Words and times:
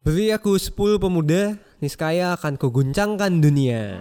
Beri 0.00 0.32
aku 0.32 0.56
10 0.56 0.96
pemuda, 0.96 1.60
niscaya 1.76 2.32
akan 2.32 2.56
kuguncangkan 2.56 3.36
dunia. 3.36 4.00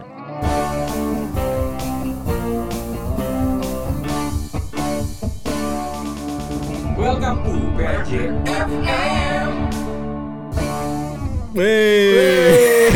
Welcome 6.96 7.43
to 7.43 7.51
PRJ 7.75 8.32
FM. 8.48 9.18
Wey. 11.50 12.93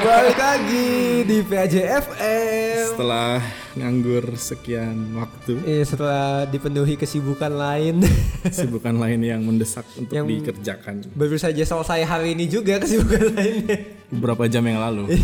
Balik 0.00 0.36
lagi 0.36 0.88
di 1.24 1.38
PAJ 1.40 1.74
FM. 2.04 2.84
Setelah 2.92 3.40
nganggur 3.72 4.24
sekian 4.36 5.16
waktu, 5.16 5.56
Eh, 5.64 5.80
setelah 5.82 6.44
dipenuhi 6.44 6.94
kesibukan 6.94 7.48
lain, 7.48 8.04
sibukan 8.52 8.92
lain 8.92 9.20
yang 9.22 9.40
mendesak 9.40 9.88
untuk 9.96 10.12
Yang- 10.12 10.28
dikerjakan 10.52 11.08
baru 11.10 11.36
saja 11.36 11.62
selesai 11.62 12.04
hari 12.04 12.36
ini 12.36 12.44
juga 12.46 12.76
kesibukan 12.76 13.32
lainnya. 13.32 13.78
beberapa 14.08 14.44
jam 14.44 14.60
yang 14.62 14.82
lalu. 14.82 15.16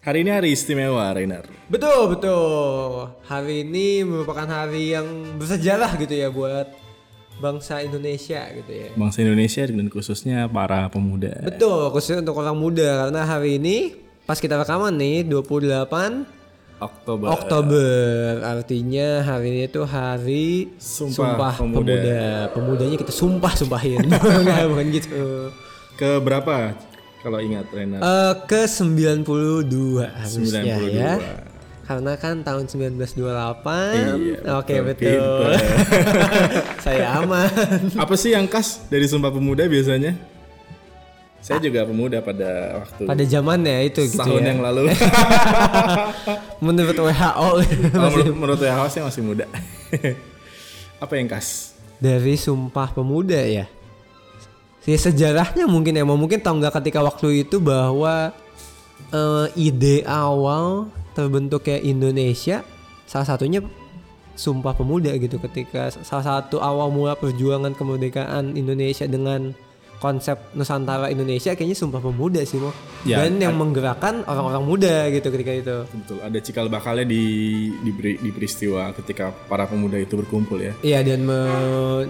Hari 0.00 0.24
ini 0.24 0.30
hari 0.32 0.56
istimewa, 0.56 1.04
Reinar. 1.12 1.44
Betul 1.68 2.08
betul. 2.08 3.12
Hari 3.28 3.60
ini 3.60 4.08
merupakan 4.08 4.48
hari 4.48 4.96
yang 4.96 5.04
bersejarah 5.36 6.00
gitu 6.00 6.16
ya 6.16 6.32
buat 6.32 6.72
bangsa 7.38 7.80
Indonesia 7.82 8.42
gitu 8.52 8.70
ya. 8.70 8.88
Bangsa 8.94 9.22
Indonesia 9.22 9.62
dan 9.66 9.86
khususnya 9.88 10.46
para 10.50 10.90
pemuda. 10.90 11.32
Betul, 11.46 11.90
khususnya 11.94 12.22
untuk 12.22 12.36
orang 12.38 12.58
muda 12.58 13.06
karena 13.06 13.22
hari 13.24 13.58
ini 13.62 13.96
pas 14.26 14.36
kita 14.36 14.60
rekaman 14.60 14.92
nih 14.94 15.24
28 15.24 16.38
Oktober. 16.78 17.26
Oktober. 17.34 18.38
Artinya 18.46 19.26
hari 19.26 19.46
ini 19.50 19.64
tuh 19.66 19.82
hari 19.82 20.70
Sumpah 20.78 21.58
pemuda. 21.58 21.82
Pemuda. 21.82 22.22
Pemudanya 22.54 22.96
kita 22.98 23.10
sumpah-sumpahin. 23.10 24.06
Enggak, 24.06 24.66
bukan 24.70 24.86
gitu. 24.94 25.50
Ke 25.98 26.22
berapa? 26.22 26.78
Kalau 27.18 27.42
ingat, 27.42 27.66
Reinar. 27.74 27.98
Eh, 27.98 28.34
ke 28.46 28.70
92 28.70 30.06
harusnya 30.06 30.62
92. 30.62 30.94
ya. 30.94 31.14
Karena 31.88 32.12
kan 32.20 32.44
tahun 32.44 32.68
1928. 32.68 33.00
Iya, 33.00 34.60
Oke, 34.60 34.76
betul. 34.84 35.16
betul. 35.16 35.52
Saya 36.84 37.16
aman. 37.16 37.48
Apa 37.96 38.12
sih 38.12 38.36
yang 38.36 38.44
khas 38.44 38.84
dari 38.92 39.08
Sumpah 39.08 39.32
Pemuda 39.32 39.64
biasanya? 39.64 40.12
Saya 41.40 41.64
juga 41.64 41.86
pemuda 41.86 42.18
pada 42.20 42.82
waktu 42.82 43.08
Pada 43.08 43.24
zamannya 43.24 43.88
itu 43.88 44.04
gitu 44.04 44.20
tahun 44.20 44.42
ya. 44.42 44.48
yang 44.52 44.60
lalu. 44.60 44.90
Menurut 46.66 46.92
WHO 46.98 47.48
Kalau 47.94 48.10
menurut, 48.12 48.34
menurut 48.44 48.60
WHO 48.60 48.86
saya 48.92 49.02
masih 49.08 49.22
muda. 49.24 49.46
Apa 51.00 51.14
yang 51.16 51.30
khas? 51.30 51.78
dari 51.98 52.38
Sumpah 52.38 52.94
Pemuda 52.94 53.38
ya. 53.42 53.66
Si 54.86 54.94
sejarahnya 54.94 55.66
mungkin 55.66 55.98
ya, 55.98 56.06
mungkin 56.06 56.38
tau 56.38 56.54
nggak 56.56 56.78
ketika 56.80 57.02
waktu 57.02 57.44
itu 57.44 57.58
bahwa 57.58 58.30
eh, 59.10 59.46
ide 59.58 60.06
awal 60.06 60.88
terbentuknya 61.18 61.82
Indonesia 61.82 62.62
salah 63.10 63.26
satunya 63.26 63.58
Sumpah 64.38 64.70
Pemuda 64.70 65.10
gitu 65.18 65.42
ketika 65.42 65.90
salah 65.90 66.22
satu 66.22 66.62
awal 66.62 66.94
mula 66.94 67.18
perjuangan 67.18 67.74
kemerdekaan 67.74 68.54
Indonesia 68.54 69.02
dengan 69.10 69.50
konsep 69.98 70.38
Nusantara 70.54 71.10
Indonesia 71.10 71.58
kayaknya 71.58 71.74
Sumpah 71.74 71.98
Pemuda 71.98 72.46
sih 72.46 72.62
mo. 72.62 72.70
Ya, 73.02 73.18
dan 73.26 73.42
yang 73.42 73.58
menggerakkan 73.58 74.22
orang-orang 74.30 74.62
muda 74.62 75.10
gitu 75.10 75.34
ketika 75.34 75.52
itu. 75.58 75.76
Betul, 75.90 76.22
ada 76.22 76.38
cikal 76.38 76.70
bakalnya 76.70 77.10
di, 77.10 77.22
di 77.82 77.90
di 77.98 78.30
peristiwa 78.30 78.94
ketika 78.94 79.34
para 79.50 79.66
pemuda 79.66 79.98
itu 79.98 80.14
berkumpul 80.14 80.62
ya. 80.62 80.70
Iya 80.86 81.02
dan 81.02 81.26
me- 81.26 82.06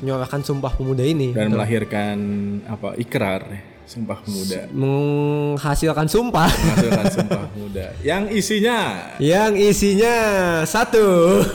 menyuarakan 0.00 0.40
Sumpah 0.40 0.72
Pemuda 0.72 1.04
ini 1.04 1.36
dan 1.36 1.52
melahirkan 1.52 2.16
apa 2.64 2.96
ikrar 2.96 3.44
ya, 3.44 3.60
sumpah 3.88 4.20
pemuda. 4.20 4.68
Menghasilkan 4.68 6.06
sumpah. 6.06 6.44
Menghasilkan 6.46 7.06
sumpah 7.08 7.42
pemuda. 7.52 7.86
Yang 8.04 8.22
isinya? 8.36 8.78
Yang 9.16 9.52
isinya 9.66 10.16
satu. 10.62 11.40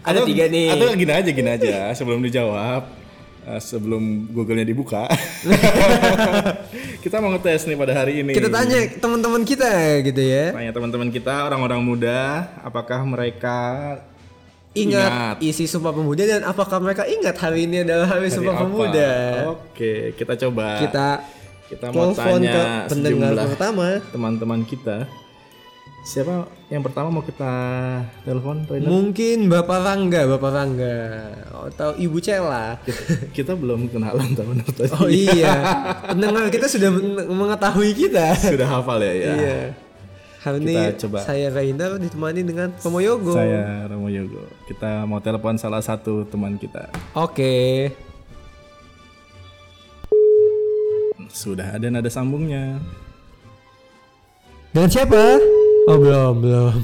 Ada 0.00 0.24
Atau- 0.24 0.26
tiga 0.26 0.48
nih. 0.48 0.72
atau 0.72 0.90
gini 0.96 1.12
aja 1.12 1.30
gini 1.30 1.50
aja. 1.50 1.74
Sebelum 1.92 2.18
dijawab 2.20 2.82
eh, 3.46 3.60
sebelum 3.60 4.02
Google-nya 4.32 4.64
dibuka. 4.64 5.06
Kita 7.04 7.20
mau 7.20 7.30
ngetes 7.30 7.64
nih 7.64 7.76
pada 7.76 7.92
hari 7.94 8.24
ini. 8.24 8.32
Kita 8.32 8.48
tanya 8.50 8.76
teman-teman 8.98 9.40
kita 9.40 10.00
gitu 10.02 10.20
ya. 10.20 10.52
Tanya 10.52 10.72
teman-teman 10.72 11.08
kita 11.08 11.46
orang-orang 11.46 11.80
muda 11.80 12.50
apakah 12.60 13.00
mereka 13.04 13.56
ingat, 14.72 15.10
Ingat. 15.10 15.36
isi 15.42 15.66
sumpah 15.66 15.90
pemuda 15.90 16.22
dan 16.22 16.46
apakah 16.46 16.78
mereka 16.78 17.02
ingat 17.02 17.34
hari 17.36 17.66
ini 17.66 17.82
adalah 17.82 18.06
hari, 18.06 18.30
hari 18.30 18.36
sumpah 18.38 18.54
apa? 18.54 18.62
pemuda? 18.62 19.10
Oke 19.50 20.14
kita 20.14 20.34
coba. 20.38 20.66
Kita 20.78 21.06
kita 21.66 21.86
mau 21.90 22.10
telepon 22.10 22.40
ke 22.42 22.50
tanya 22.50 22.86
pendengar 22.86 23.32
pertama. 23.46 23.86
teman-teman 24.10 24.60
kita. 24.62 24.96
Siapa 26.00 26.48
yang 26.72 26.80
pertama 26.80 27.12
mau 27.12 27.20
kita 27.20 27.52
telepon 28.24 28.64
Rainer? 28.64 28.88
mungkin 28.88 29.52
bapak 29.52 29.78
Rangga 29.84 30.22
bapak 30.32 30.50
Rangga. 30.50 30.96
Atau 31.68 31.92
ibu 32.00 32.16
Cela 32.22 32.80
kita, 32.80 33.02
kita 33.36 33.52
belum 33.52 33.90
kenalan 33.92 34.32
teman 34.32 34.64
tadi. 34.64 34.88
Oh 34.96 35.10
iya. 35.10 35.52
Pendengar 36.14 36.48
kita 36.48 36.66
sudah 36.70 36.88
men- 36.88 37.28
mengetahui 37.28 37.92
kita. 37.92 38.32
Sudah 38.32 38.80
hafal 38.80 39.02
ya 39.02 39.12
ya. 39.12 39.32
Iya. 39.34 39.58
Hari 40.40 40.56
ini 40.58 40.72
coba. 40.96 41.20
saya 41.20 41.52
Rainer 41.52 42.00
ditemani 42.00 42.40
dengan 42.40 42.72
Pemoyogo. 42.74 43.36
saya 43.36 43.84
Romo 43.86 44.08
Yogo 44.08 44.40
kita 44.64 45.04
mau 45.04 45.20
telepon 45.20 45.54
salah 45.54 45.80
satu 45.80 46.24
teman 46.24 46.56
kita 46.56 46.88
Oke. 47.12 47.92
sudah 51.30 51.76
ada 51.76 51.86
nada 51.86 52.08
sambungnya 52.08 52.80
Dengan 54.70 54.88
siapa? 54.88 55.38
Oh 55.86 55.98
belum 55.98 56.34
belum. 56.40 56.74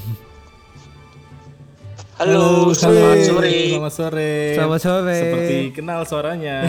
Halo, 2.16 2.72
selamat 2.72 3.18
sore. 3.22 3.52
selamat 3.70 3.92
sore 3.92 4.32
Selamat 4.52 4.80
sore. 4.80 5.16
seperti 5.16 5.56
kenal 5.72 6.00
suaranya 6.02 6.64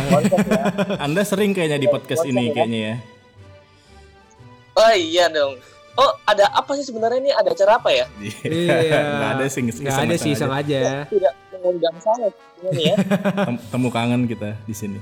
Anda 0.99 1.23
sering 1.23 1.51
kayaknya 1.51 1.79
di 1.79 1.87
podcast 1.87 2.23
ini 2.23 2.51
kayaknya 2.51 2.79
ya 2.79 2.95
Oh 4.77 4.93
iya 4.93 5.25
dong. 5.27 5.57
Oh, 5.97 6.11
ada 6.23 6.45
apa 6.51 6.77
sih 6.77 6.85
sebenarnya 6.85 7.17
ini? 7.19 7.31
Ada 7.31 7.49
acara 7.51 7.71
apa 7.75 7.89
ya? 7.89 8.05
Iya. 8.21 9.01
nggak 9.01 9.31
ada 9.33 9.45
sih 9.47 9.61
Nggak 9.65 9.97
ada 9.99 10.15
sih 10.15 10.29
iseng 10.31 10.53
aja. 10.53 11.09
Tidak 11.09 11.33
mengundang 11.51 11.97
saya 11.97 12.29
ini 12.63 12.81
ya. 12.85 12.95
Tem- 13.49 13.61
temu 13.67 13.89
kangen 13.89 14.23
kita 14.23 14.53
di 14.63 14.73
sini 14.73 14.99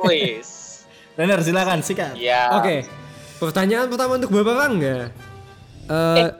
Wis. 0.00 0.48
Renner 1.16 1.40
silakan 1.40 1.78
sikat 1.78 2.16
Ya. 2.16 2.48
Oke. 2.54 2.88
Pertanyaan 3.36 3.86
pertama 3.86 4.16
untuk 4.16 4.32
Bapak 4.32 4.54
Rangga. 4.56 5.12
Eh, 5.84 6.16
Eh, 6.18 6.30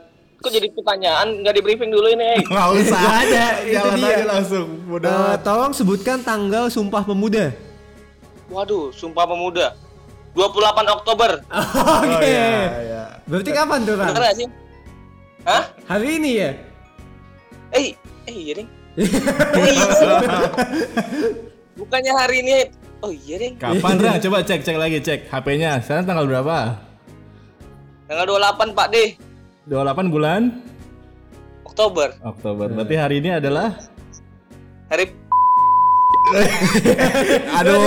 kok 0.41 0.49
jadi 0.49 0.69
pertanyaan 0.71 1.45
nggak 1.45 1.55
di 1.55 1.63
briefing 1.63 1.93
dulu 1.93 2.09
ini? 2.09 2.25
Eh? 2.35 2.45
nggak 2.49 2.69
usah 2.75 3.01
ada, 3.21 3.45
itu 3.61 3.77
jalan 3.77 3.97
dia. 3.99 4.09
aja 4.11 4.25
langsung 4.31 4.67
mudah 4.85 5.13
eh, 5.13 5.37
tolong 5.39 5.73
sebutkan 5.73 6.19
tanggal 6.19 6.67
Sumpah 6.67 7.05
Pemuda. 7.05 7.53
Waduh, 8.47 8.89
Sumpah 8.91 9.25
Pemuda. 9.27 9.77
28 10.35 10.97
Oktober. 10.99 11.31
Oke. 12.03 12.27
iya, 12.27 12.47
iya. 12.83 13.03
Berarti 13.25 13.51
kapan 13.55 13.81
tuh, 13.87 13.95
Bener 13.95 14.19
gak 14.19 14.37
sih? 14.37 14.49
Hah? 15.47 15.65
Hari 15.87 16.09
ini 16.19 16.31
ya? 16.43 16.51
Eh, 17.71 17.95
eh 18.27 18.35
iya 18.35 18.53
ding. 18.59 18.69
Oh, 18.95 19.67
iya. 19.71 19.87
Bukannya 21.75 22.13
hari 22.15 22.37
ini. 22.43 22.57
Oh 23.05 23.13
iya 23.13 23.37
ding. 23.37 23.55
kapan 23.61 23.95
Rang? 24.01 24.17
coba 24.17 24.39
cek 24.41 24.65
cek 24.65 24.77
lagi 24.81 24.99
cek 25.05 25.29
HP-nya 25.29 25.77
sekarang 25.85 26.09
tanggal 26.09 26.25
berapa 26.25 26.81
Tanggal 28.09 28.25
28 28.25 28.73
Pak 28.73 28.89
D. 28.89 28.97
28 29.69 30.09
bulan 30.09 30.43
Oktober. 31.69 32.17
Oktober 32.25 32.67
berarti 32.73 32.97
hari 32.97 33.21
ini 33.21 33.31
adalah 33.37 33.77
Hari 34.89 35.11
aduh 37.59 37.79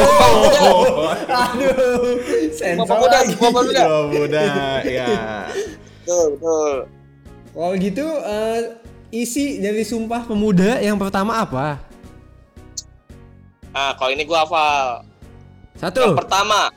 Aduh. 1.27 1.99
Sumpah 2.55 2.85
Pemuda. 2.87 3.83
Oh, 3.85 4.07
muda 4.09 4.43
ya 4.87 5.07
Betul, 6.03 6.39
betul. 6.39 6.75
Kalau 7.51 7.73
gitu 7.75 8.05
eh, 8.07 8.59
isi 9.11 9.59
dari 9.59 9.83
Sumpah 9.83 10.23
Pemuda 10.23 10.79
yang 10.79 10.95
pertama 10.95 11.43
apa? 11.43 11.81
Nah, 13.75 13.91
kalau 13.99 14.11
ini 14.15 14.23
gua 14.23 14.47
hafal. 14.47 15.05
Satu. 15.77 16.01
Yang 16.01 16.17
pertama, 16.25 16.73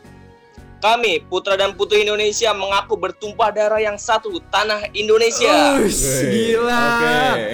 kami 0.81 1.21
putra 1.29 1.57
dan 1.57 1.73
putri 1.73 2.05
Indonesia 2.05 2.53
mengaku 2.53 2.97
bertumpah 2.97 3.53
darah 3.53 3.81
yang 3.81 3.97
satu 3.97 4.37
tanah 4.53 4.89
Indonesia. 4.93 5.81
Ush, 5.81 6.25
gila. 6.29 6.85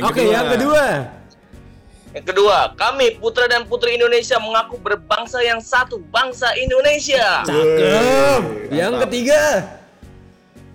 Oke, 0.03 0.07
Oke, 0.07 0.21
yang 0.27 0.33
yang 0.33 0.47
kedua. 0.55 0.87
kedua. 0.87 1.26
Yang 2.17 2.33
kedua, 2.33 2.73
kami 2.81 3.21
putra 3.21 3.45
dan 3.45 3.69
putri 3.69 4.01
Indonesia 4.01 4.41
mengaku 4.41 4.81
berbangsa 4.81 5.45
yang 5.45 5.61
satu 5.61 6.01
bangsa 6.09 6.49
Indonesia. 6.57 7.45
Cakep. 7.45 8.73
Yang 8.73 8.93
ketiga. 9.05 9.43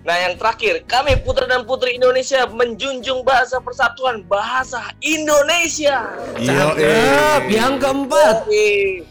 Nah, 0.06 0.16
yang 0.22 0.38
terakhir, 0.38 0.86
kami 0.86 1.18
putra 1.18 1.50
dan 1.50 1.66
putri 1.66 1.98
Indonesia 1.98 2.46
menjunjung 2.46 3.26
bahasa 3.26 3.58
persatuan 3.58 4.22
bahasa 4.30 4.94
Indonesia. 5.02 6.14
Cakep. 6.38 7.42
Yang 7.50 7.74
keempat. 7.82 8.36
Eh, 8.46 9.02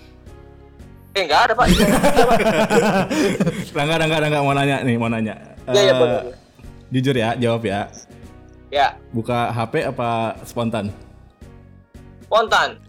eh 1.11 1.21
enggak 1.27 1.51
ada, 1.51 1.53
Pak. 1.59 1.67
Rangga, 3.75 3.95
Rangga, 4.07 4.17
Rangga 4.23 4.39
mau 4.39 4.55
nanya 4.55 4.87
nih, 4.87 4.95
mau 4.95 5.11
nanya. 5.11 5.35
Iya, 5.67 5.81
iya, 5.83 5.93
boleh. 5.99 6.31
Jujur 6.95 7.15
ya, 7.15 7.35
jawab 7.35 7.67
ya. 7.67 7.91
ya, 8.71 8.95
Buka 9.11 9.51
HP 9.51 9.83
apa 9.83 10.39
spontan? 10.47 11.10
Spontan. 12.31 12.79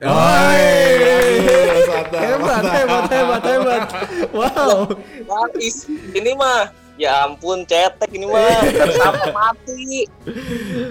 Hebat, 2.15 2.63
hebat, 2.63 3.05
hebat, 3.11 3.43
hebat. 3.43 3.83
Wow. 4.31 4.87
Gratis. 5.27 5.91
Ini 5.91 6.31
mah 6.39 6.71
ya 6.95 7.27
ampun 7.27 7.67
cetek 7.67 8.07
ini 8.15 8.31
mah 8.31 8.63
bersama 8.63 9.19
mati. 9.35 10.07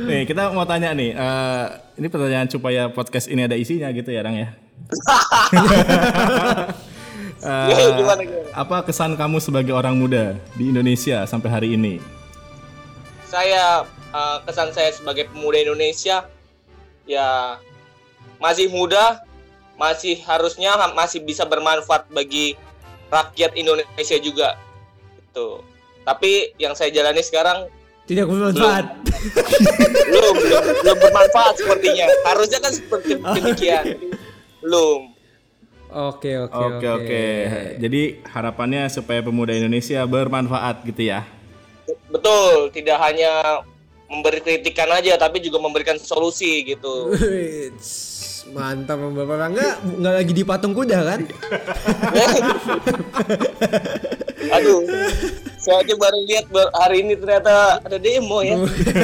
Nih, 0.03 0.27
kita 0.27 0.51
mau 0.51 0.67
tanya 0.67 0.91
nih. 0.91 1.15
eh, 1.15 1.65
ini 1.95 2.11
pertanyaan 2.11 2.51
supaya 2.51 2.91
podcast 2.91 3.31
ini 3.31 3.47
ada 3.47 3.55
isinya 3.55 3.87
gitu 3.95 4.11
ya, 4.11 4.19
Rang 4.19 4.35
ya. 4.35 4.51
Eh, 7.41 7.73
Ya, 7.73 7.97
gimana, 7.97 8.21
gimana? 8.21 8.53
apa 8.53 8.85
kesan 8.85 9.17
kamu 9.17 9.41
sebagai 9.41 9.73
orang 9.73 9.97
muda 9.97 10.37
di 10.53 10.69
Indonesia 10.69 11.25
sampai 11.25 11.49
hari 11.49 11.73
ini? 11.73 11.97
Saya 13.25 13.81
eh, 14.13 14.37
kesan 14.45 14.69
saya 14.69 14.93
sebagai 14.93 15.25
pemuda 15.25 15.57
Indonesia 15.57 16.29
ya 17.09 17.57
masih 18.41 18.67
muda, 18.73 19.21
masih 19.77 20.19
harusnya 20.25 20.73
masih 20.97 21.21
bisa 21.21 21.45
bermanfaat 21.45 22.09
bagi 22.09 22.57
rakyat 23.13 23.53
Indonesia 23.53 24.17
juga. 24.17 24.57
Gitu. 25.21 25.61
Tapi 26.01 26.57
yang 26.57 26.73
saya 26.73 26.89
jalani 26.89 27.21
sekarang 27.21 27.69
Tidak 28.09 28.27
bermanfaat. 28.27 28.97
belum 30.11 30.35
belum, 30.35 30.63
belum 30.83 30.97
bermanfaat 30.99 31.53
sepertinya. 31.61 32.09
Harusnya 32.27 32.59
kan 32.59 32.73
seperti 32.73 33.21
demikian. 33.21 33.85
Belum. 34.59 35.13
Oke, 35.91 36.39
oke, 36.39 36.55
Oke, 36.55 36.87
oke. 36.87 37.23
Jadi 37.79 38.23
harapannya 38.23 38.87
supaya 38.87 39.19
pemuda 39.19 39.51
Indonesia 39.51 40.03
bermanfaat 40.07 40.87
gitu 40.87 41.07
ya. 41.07 41.23
Betul, 42.07 42.71
tidak 42.71 42.99
hanya 42.99 43.63
memberi 44.11 44.43
kritikan 44.43 44.91
aja 44.91 45.15
tapi 45.15 45.39
juga 45.39 45.59
memberikan 45.63 45.95
solusi 45.95 46.67
gitu. 46.67 47.15
Mantap 48.49 48.97
Bapak 48.97 49.37
Rangga 49.37 49.77
nggak 49.85 50.13
lagi 50.17 50.33
di 50.33 50.41
patung 50.41 50.73
kuda 50.73 50.97
kan? 51.05 51.21
Aduh. 54.57 54.81
Saya 55.61 55.85
aja 55.85 55.93
baru 55.93 56.25
lihat 56.25 56.49
bar- 56.49 56.73
hari 56.73 57.05
ini 57.05 57.13
ternyata 57.13 57.77
ada 57.85 58.01
demo 58.01 58.41
ya. 58.41 58.57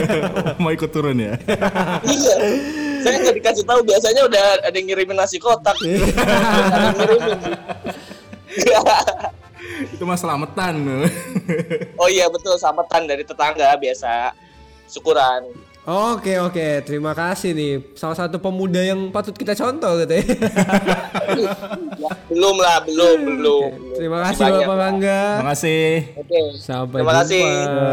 mau 0.62 0.74
ikut 0.74 0.90
turun 0.90 1.22
ya? 1.22 1.38
iya. 2.18 2.36
Saya 3.06 3.22
nggak 3.22 3.38
dikasih 3.38 3.62
tahu 3.62 3.86
biasanya 3.86 4.26
udah 4.26 4.66
ada 4.66 4.74
yang 4.74 4.90
ngirimin 4.90 5.14
nasi 5.14 5.38
kotak. 5.38 5.78
ada 5.78 5.86
yang 5.86 6.98
ngirimin. 6.98 7.38
Itu 9.94 10.10
mah 10.10 10.18
selamatan. 10.18 10.82
oh 12.02 12.10
iya 12.10 12.26
betul 12.26 12.58
samatan 12.58 13.06
dari 13.06 13.22
tetangga 13.22 13.78
biasa. 13.78 14.34
Syukuran. 14.90 15.67
Oke 15.88 16.36
oke, 16.44 16.84
terima 16.84 17.16
kasih 17.16 17.56
nih. 17.56 17.74
Salah 17.96 18.20
satu 18.20 18.44
pemuda 18.44 18.84
yang 18.84 19.08
patut 19.08 19.32
kita 19.32 19.56
contoh 19.56 19.96
gitu 20.04 20.20
ya. 20.20 20.24
Belum 22.28 22.60
lah, 22.60 22.84
belum, 22.84 23.18
belum. 23.24 23.40
belum. 23.40 23.96
Terima 23.96 24.20
kasih 24.28 24.44
banyak 24.52 24.68
Bapak 24.68 24.76
lah. 24.76 24.84
Rangga. 24.84 25.24
Makasih. 25.48 25.92
Oke. 26.20 26.40
Sampai 26.60 27.00
Terima 27.00 27.14
kasih. 27.24 27.48
jumpa. 27.48 27.92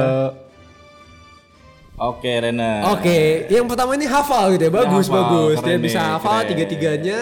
Oke, 1.95 2.33
Rena. 2.35 2.73
Oke, 2.99 3.47
yang 3.47 3.67
pertama 3.71 3.95
ini 3.95 4.11
hafal 4.11 4.59
gitu 4.59 4.67
ya. 4.67 4.73
Bagus, 4.75 5.07
hafal, 5.07 5.15
bagus. 5.15 5.57
Dia 5.63 5.79
bisa 5.79 6.01
hafal 6.19 6.39
tiga-tiganya. 6.51 7.21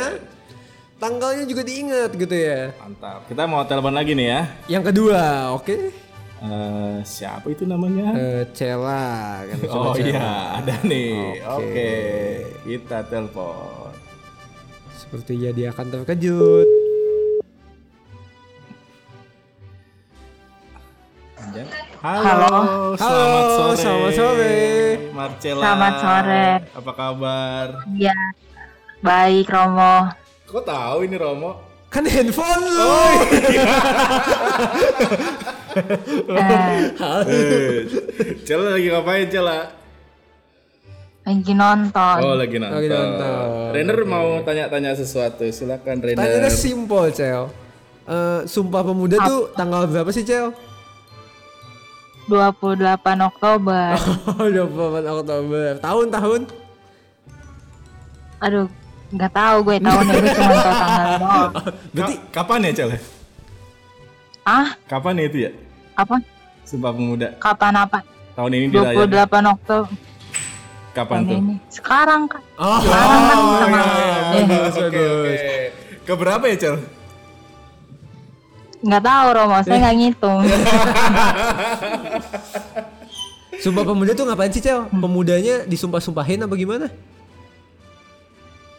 Tanggalnya 0.96 1.44
juga 1.44 1.62
diingat 1.68 2.10
gitu 2.16 2.32
ya. 2.32 2.72
Mantap. 2.80 3.28
Kita 3.28 3.44
mau 3.44 3.60
telepon 3.68 3.92
lagi 3.92 4.16
nih 4.16 4.26
ya. 4.32 4.40
Yang 4.72 4.84
kedua, 4.88 5.52
oke. 5.52 6.01
Eh, 6.42 6.98
siapa 7.06 7.46
itu 7.48 7.62
namanya? 7.62 8.18
Eh, 8.18 8.42
Cela 8.50 9.46
kan 9.46 9.58
oh 9.70 9.94
Cela. 9.94 10.10
iya, 10.10 10.30
ada 10.58 10.74
nih. 10.82 11.38
Oke. 11.46 11.62
Oke. 11.70 11.92
Kita 12.66 12.98
telepon. 13.06 13.94
Sepertinya 14.90 15.50
dia 15.54 15.70
akan 15.70 15.86
terkejut. 15.88 16.66
Halo, 22.02 22.98
selamat 22.98 22.98
Halo, 22.98 23.54
sore. 23.54 23.78
selamat 23.78 24.12
sore. 24.18 24.56
Marcella. 25.14 25.62
Selamat 25.62 25.94
sore. 26.02 26.46
Apa 26.74 26.92
kabar? 26.92 27.66
Iya. 27.94 28.16
Baik 28.98 29.46
Romo. 29.46 30.10
Kok 30.50 30.64
tahu 30.66 31.06
ini 31.06 31.14
Romo? 31.14 31.62
Kan 31.86 32.02
handphone 32.08 32.64
lu. 32.66 32.82
Oh. 32.82 33.14
Eh, 33.30 33.54
Eh, 35.72 37.80
Cella 38.44 38.76
lagi 38.76 38.88
ngapain, 38.90 39.26
Cella? 39.28 39.60
lagi 41.22 41.54
nonton. 41.54 42.16
Oh, 42.18 42.34
lagi 42.34 42.56
nonton. 42.58 42.82
Lagi 42.82 42.88
nonton. 42.90 43.70
Rainer 43.70 43.98
mau 44.02 44.42
tanya-tanya 44.42 44.98
sesuatu. 44.98 45.46
Silakan 45.46 46.02
Rainer. 46.02 46.18
Tanyanya 46.18 46.50
simpel, 46.50 47.14
Cel. 47.14 47.46
Eh, 48.02 48.40
Sumpah 48.50 48.82
Pemuda 48.82 49.22
tuh 49.22 49.54
tanggal 49.54 49.86
berapa 49.86 50.10
sih, 50.10 50.26
Cel? 50.26 50.50
28 52.26 52.74
Oktober. 53.22 53.94
Oh, 54.38 54.48
28 54.50 55.18
Oktober. 55.22 55.78
Tahun-tahun? 55.78 56.40
Aduh, 58.42 58.66
nggak 59.14 59.30
tahu 59.30 59.56
gue 59.62 59.76
tahun 59.78 60.04
ini 60.10 60.28
cuma 60.34 60.54
tahu 60.58 60.74
tanggal 60.74 61.06
doang. 61.22 61.52
Berarti 61.94 62.14
kapan 62.34 62.66
ya, 62.66 62.72
Cella? 62.74 62.98
Ah, 64.42 64.74
Kapan 64.84 65.16
ya 65.16 65.24
itu 65.24 65.38
ya? 65.40 65.50
apa? 65.94 66.18
Sumpah 66.62 66.90
Pemuda. 66.90 67.28
Kapan 67.36 67.72
apa? 67.78 67.98
Tahun 68.32 68.50
ini 68.50 68.66
dirayakan. 68.68 69.38
28 69.38 69.52
Oktober 69.52 69.92
Kapan 70.92 71.14
tahun 71.14 71.24
tuh? 71.24 71.38
ini. 71.38 71.54
Sekarang 71.68 72.20
kan. 72.26 72.42
Oh, 72.56 72.78
Sekarang 72.78 73.20
kan 73.22 73.36
sama. 73.56 73.78
Eh, 74.32 74.44
bagus, 74.44 74.74
Oke, 74.74 74.82
bagus. 74.82 75.38
oke. 75.38 75.56
Keberapa 76.02 76.44
ya, 76.46 76.56
Cel? 76.58 76.76
nggak 78.82 79.00
tahu 79.00 79.26
Romo, 79.30 79.56
saya 79.62 79.78
nggak 79.78 79.96
ngitung. 79.96 80.42
Sumpah 83.62 83.84
Pemuda 83.84 84.10
tuh 84.10 84.24
ngapain 84.26 84.50
sih, 84.50 84.58
Cel? 84.58 84.84
Pemudanya 84.90 85.62
disumpah-sumpahin 85.64 86.40
apa 86.40 86.52
gimana? 86.52 86.86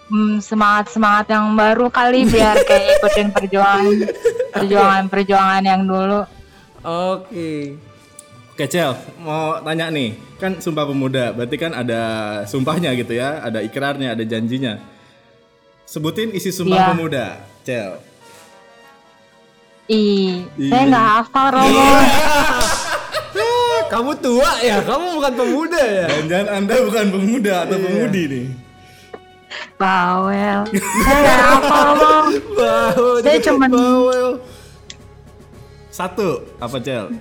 Hmm, 0.06 0.38
semangat 0.38 0.92
semangat 0.92 1.25
yang 1.31 1.56
baru 1.56 1.88
kali 1.88 2.27
biar 2.27 2.60
kayak 2.60 3.00
ikutin 3.00 3.27
perjuangan 3.31 3.88
perjuangan 4.54 5.04
perjuangan 5.10 5.63
yang 5.66 5.82
dulu. 5.84 6.22
Oke. 6.84 7.77
Oke, 8.54 8.70
Cel, 8.70 8.94
mau 9.18 9.58
tanya 9.66 9.89
nih. 9.89 10.13
Kan 10.38 10.62
Sumpah 10.62 10.86
Pemuda, 10.86 11.34
berarti 11.34 11.58
kan 11.58 11.74
ada 11.74 12.01
sumpahnya 12.46 12.94
gitu 12.94 13.18
ya, 13.18 13.42
ada 13.42 13.66
ikrarnya, 13.66 14.13
ada 14.13 14.22
janjinya. 14.22 14.77
Sebutin 15.89 16.30
isi 16.38 16.54
Sumpah 16.54 16.77
Iya. 16.77 16.88
Pemuda, 16.94 17.25
Cel. 17.66 17.92
Ih, 19.89 20.46
Iya. 20.56 20.70
saya 20.70 20.84
nggak 20.86 21.06
hafal 21.18 21.48
Romo. 21.50 21.82
Kamu 23.94 24.12
tua 24.22 24.51
ya? 24.62 24.82
Kamu 24.82 25.22
bukan 25.22 25.34
pemuda 25.34 25.82
ya? 25.82 26.08
Jangan 26.30 26.48
Anda 26.62 26.75
bukan 26.82 27.06
pemuda 27.13 27.54
atau 27.66 27.77
pemudi 27.77 28.24
nih. 28.25 28.46
Bawel. 29.77 30.60
Saya 31.06 31.18
nggak 31.20 31.39
hafal 31.42 31.82
Romo. 31.89 32.13
Bau, 32.54 33.06
Saya 33.22 33.38
bawel. 33.66 34.30
Satu, 35.94 36.42
apa, 36.58 36.82
Cel? 36.82 37.14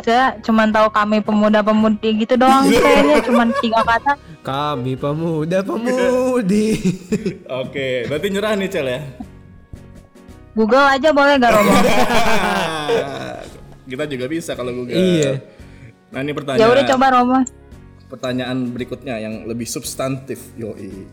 Saya 0.00 0.40
cuma 0.40 0.64
tahu 0.64 0.88
kami 0.88 1.20
pemuda-pemudi 1.20 2.24
gitu 2.24 2.34
doang. 2.34 2.64
Kayaknya 2.72 3.18
cuma 3.20 3.44
tiga 3.60 3.80
kata. 3.84 4.12
Kami 4.40 4.96
pemuda 4.96 5.60
pemudi. 5.60 6.80
Oke, 7.60 8.08
berarti 8.08 8.26
nyerah 8.32 8.56
nih, 8.56 8.68
Cel 8.72 8.88
ya. 8.88 9.00
Google 10.56 10.88
aja 10.88 11.12
boleh 11.12 11.36
gak 11.36 11.52
Romo? 11.52 11.70
Kita 13.90 14.04
juga 14.08 14.26
bisa 14.26 14.56
kalau 14.56 14.72
Google. 14.72 14.96
Iya. 14.96 15.44
Nah, 16.08 16.24
ini 16.24 16.32
pertanyaan. 16.32 16.62
Ya 16.62 16.66
udah 16.66 16.84
coba 16.88 17.06
Romo. 17.12 17.38
pertanyaan 18.08 18.72
berikutnya 18.72 19.20
yang 19.20 19.44
lebih 19.44 19.68
substantif 19.68 20.40
yoi 20.56 21.04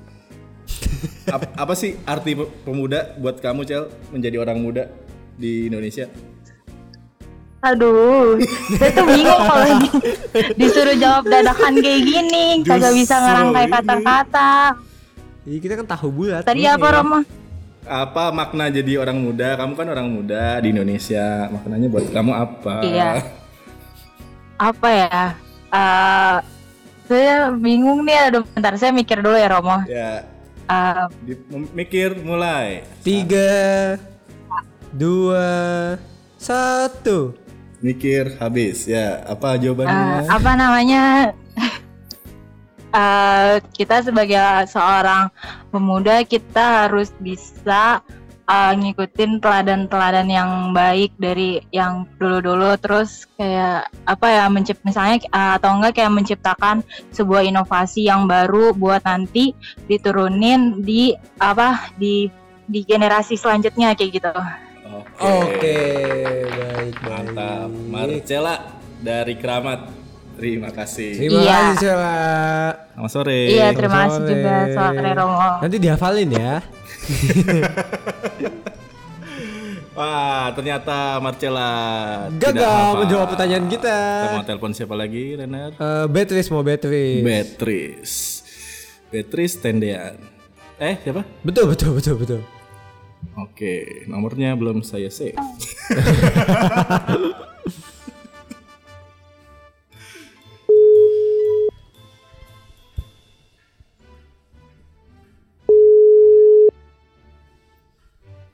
Ap- 1.27 1.51
apa 1.51 1.75
sih 1.75 1.99
arti 2.07 2.31
pe- 2.31 2.47
pemuda 2.63 3.19
buat 3.19 3.43
kamu 3.43 3.67
cel 3.67 3.91
menjadi 4.15 4.39
orang 4.39 4.63
muda 4.63 4.87
di 5.35 5.67
Indonesia 5.67 6.07
Aduh, 7.61 8.37
saya 8.71 8.93
tuh 8.93 9.05
bingung 9.09 9.41
kalau 9.41 9.65
di- 9.81 9.93
disuruh 10.59 10.93
jawab 10.93 11.25
dadakan 11.25 11.73
kayak 11.75 12.01
gini, 12.03 12.45
kagak 12.61 12.93
bisa 12.93 13.17
ngerangkai 13.17 13.65
kata-kata. 13.67 14.77
Iya 15.43 15.57
kita 15.59 15.73
kan 15.75 15.87
tahu 15.87 16.13
bulat. 16.13 16.45
Tadi 16.45 16.61
Iya. 16.61 16.77
apa 16.77 16.87
Romo? 16.91 17.19
apa 17.83 18.29
makna 18.29 18.65
jadi 18.67 18.97
orang 18.97 19.17
muda 19.19 19.53
kamu 19.55 19.73
kan 19.73 19.87
orang 19.87 20.09
muda 20.09 20.57
di 20.57 20.73
Indonesia 20.73 21.45
maknanya 21.47 21.85
buat 21.85 22.05
kamu 22.09 22.31
apa 22.33 22.75
Iya. 22.81 23.09
apa 24.57 24.87
ya? 24.89 25.21
Eh, 25.67 26.37
saya 27.03 27.35
bingung 27.51 28.01
nih. 28.01 28.29
Aduh, 28.29 28.43
bentar 28.47 28.73
saya 28.75 28.89
mikir 28.89 29.19
dulu 29.19 29.33
ya 29.33 29.49
Romo. 29.49 29.81
Ya, 29.85 30.21
Eh, 30.65 31.03
di- 31.23 31.41
mem- 31.45 31.73
mikir 31.73 32.13
mulai. 32.19 32.85
Tiga, 33.01 33.97
dua, 34.95 35.47
satu. 36.39 37.35
Mikir 37.83 38.39
habis. 38.39 38.87
Ya, 38.87 39.21
apa 39.27 39.59
jawabannya? 39.59 40.31
apa 40.31 40.51
namanya? 40.55 41.03
Eh, 42.95 43.59
kita 43.75 44.07
sebagai 44.07 44.39
seorang 44.71 45.27
pemuda 45.67 46.23
kita 46.23 46.87
harus 46.87 47.11
bisa 47.19 47.99
eh, 48.47 48.71
ngikutin 48.71 49.43
teladan-teladan 49.43 50.31
yang 50.31 50.71
baik 50.71 51.11
dari 51.19 51.59
yang 51.75 52.07
dulu-dulu 52.15 52.79
terus 52.79 53.27
kayak 53.35 53.91
apa 54.07 54.27
ya 54.31 54.47
mencipt 54.47 54.79
misalnya 54.87 55.19
eh, 55.27 55.51
atau 55.59 55.75
enggak 55.75 55.99
kayak 55.99 56.15
menciptakan 56.15 56.87
sebuah 57.11 57.43
inovasi 57.43 58.07
yang 58.07 58.31
baru 58.31 58.71
buat 58.71 59.03
nanti 59.03 59.51
diturunin 59.91 60.79
di 60.79 61.11
apa 61.43 61.91
di 61.99 62.31
di 62.63 62.79
generasi 62.87 63.35
selanjutnya 63.35 63.91
kayak 63.91 64.23
gitu. 64.23 64.31
Oke. 65.15 65.55
Oke, 65.55 65.77
baik, 66.49 66.95
Mantap. 67.01 67.69
baik. 67.69 67.87
Marcella 67.87 68.55
dari 68.99 69.33
Keramat. 69.35 69.81
Terima 70.35 70.67
kasih. 70.67 71.15
Terima 71.15 71.39
Iya. 71.39 71.47
kasih, 71.47 71.75
Cela. 71.79 72.19
Selamat 72.91 73.11
sore. 73.13 73.39
Iya, 73.47 73.67
terima 73.71 73.97
kasih 74.03 74.19
Sore. 74.19 74.27
juga 74.27 74.53
sore 74.69 75.11
Romo. 75.15 75.49
Nanti 75.63 75.77
dihafalin 75.79 76.29
ya. 76.29 76.53
Wah, 79.95 80.51
ternyata 80.51 81.23
Marcella 81.23 81.69
Gagal 82.35 82.99
menjawab 82.99 83.27
pertanyaan 83.31 83.65
kita. 83.71 83.95
Kita 83.95 84.35
mau 84.35 84.43
telepon 84.43 84.71
siapa 84.75 84.91
lagi, 84.91 85.39
Renner? 85.39 85.71
Eh, 85.71 86.05
Beatrice 86.11 86.51
mau 86.51 86.59
Beatrice. 86.59 87.23
Beatrice. 87.23 88.15
Beatrice 89.07 89.55
Tendean. 89.55 90.19
Eh, 90.75 90.99
siapa? 90.99 91.23
betul, 91.39 91.71
betul, 91.71 91.95
betul, 91.95 92.15
betul. 92.19 92.41
Oke, 93.33 94.05
nomornya 94.05 94.53
belum 94.53 94.85
saya 94.85 95.09
save. 95.09 95.33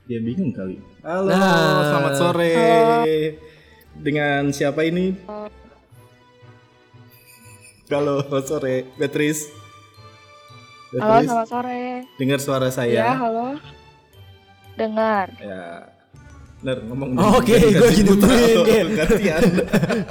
Dia 0.02 0.18
bingung 0.18 0.50
kali. 0.50 0.82
Halo, 1.00 1.30
Nah. 1.30 1.82
selamat 1.88 2.12
sore. 2.18 2.52
Dengan 3.94 4.50
siapa 4.50 4.82
ini? 4.82 5.14
Halo, 7.86 8.24
selamat 8.24 8.46
sore. 8.48 8.74
Beatrice. 8.98 9.52
Halo, 10.92 10.98
Beatrice, 10.98 11.28
selamat 11.28 11.48
sore. 11.48 11.80
dengar 12.18 12.38
suara 12.42 12.68
Ya, 12.68 12.74
saya? 12.74 13.02
halo. 13.14 13.56
Dengar. 14.82 15.26
Ya. 15.38 15.86
Bener, 16.58 16.78
ngomong. 16.86 17.08
Oke, 17.38 17.54
jadi 17.54 18.02
putar, 18.02 18.30
nungguin, 18.30 18.58
Ken. 18.62 18.86
gantian. 18.94 19.42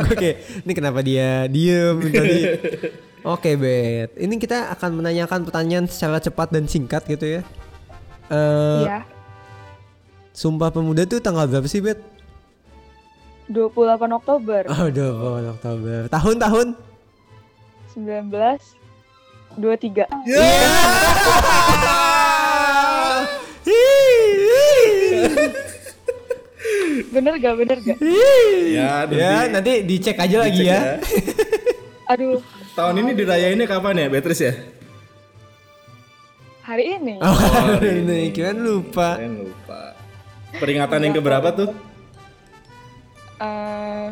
Oke, 0.04 0.30
ini 0.64 0.72
kenapa 0.72 1.00
dia 1.00 1.48
diem 1.48 1.96
tadi? 2.08 2.40
Oke, 3.36 3.56
Bet. 3.56 4.16
Ini 4.16 4.36
kita 4.36 4.68
akan 4.72 5.00
menanyakan 5.00 5.44
pertanyaan 5.44 5.88
secara 5.88 6.18
cepat 6.18 6.52
dan 6.52 6.68
singkat 6.68 7.04
gitu 7.06 7.40
ya. 7.40 7.42
Eh, 8.28 8.84
Iya. 8.84 9.00
Sumpah 10.32 10.72
Pemuda 10.72 11.04
tuh 11.04 11.20
tanggal 11.20 11.44
berapa 11.46 11.68
sih, 11.68 11.80
Bet? 11.80 12.00
28 13.48 13.76
Oktober 14.12 14.64
Oh, 14.66 14.88
20 14.88 15.52
Oktober. 15.52 16.00
Tahun-tahun? 16.08 16.68
19 17.92 18.32
23. 19.56 20.08
Bener 27.12 27.36
gak? 27.38 27.54
Bener 27.60 27.78
gak? 27.84 28.00
ya, 28.72 29.04
nanti, 29.04 29.20
ya, 29.20 29.52
nanti 29.52 29.84
dicek 29.84 30.16
aja 30.16 30.48
lagi 30.48 30.64
dicek 30.64 30.72
ya. 30.72 30.80
Aduh, 32.12 32.40
Tahun 32.72 32.96
ini 33.04 33.12
dirayainnya 33.12 33.68
kapan 33.68 34.00
ya, 34.00 34.08
Beatrice 34.08 34.48
ya? 34.48 34.56
hari 36.72 36.96
ini. 36.96 37.20
Oh, 37.20 37.36
ini 37.84 38.32
kira 38.32 38.56
lupa. 38.56 39.20
Saya 39.20 39.28
lupa. 39.28 39.92
Peringatan 40.56 41.04
yang 41.04 41.20
keberapa 41.20 41.52
tuh? 41.52 41.68
Eh 43.42 44.08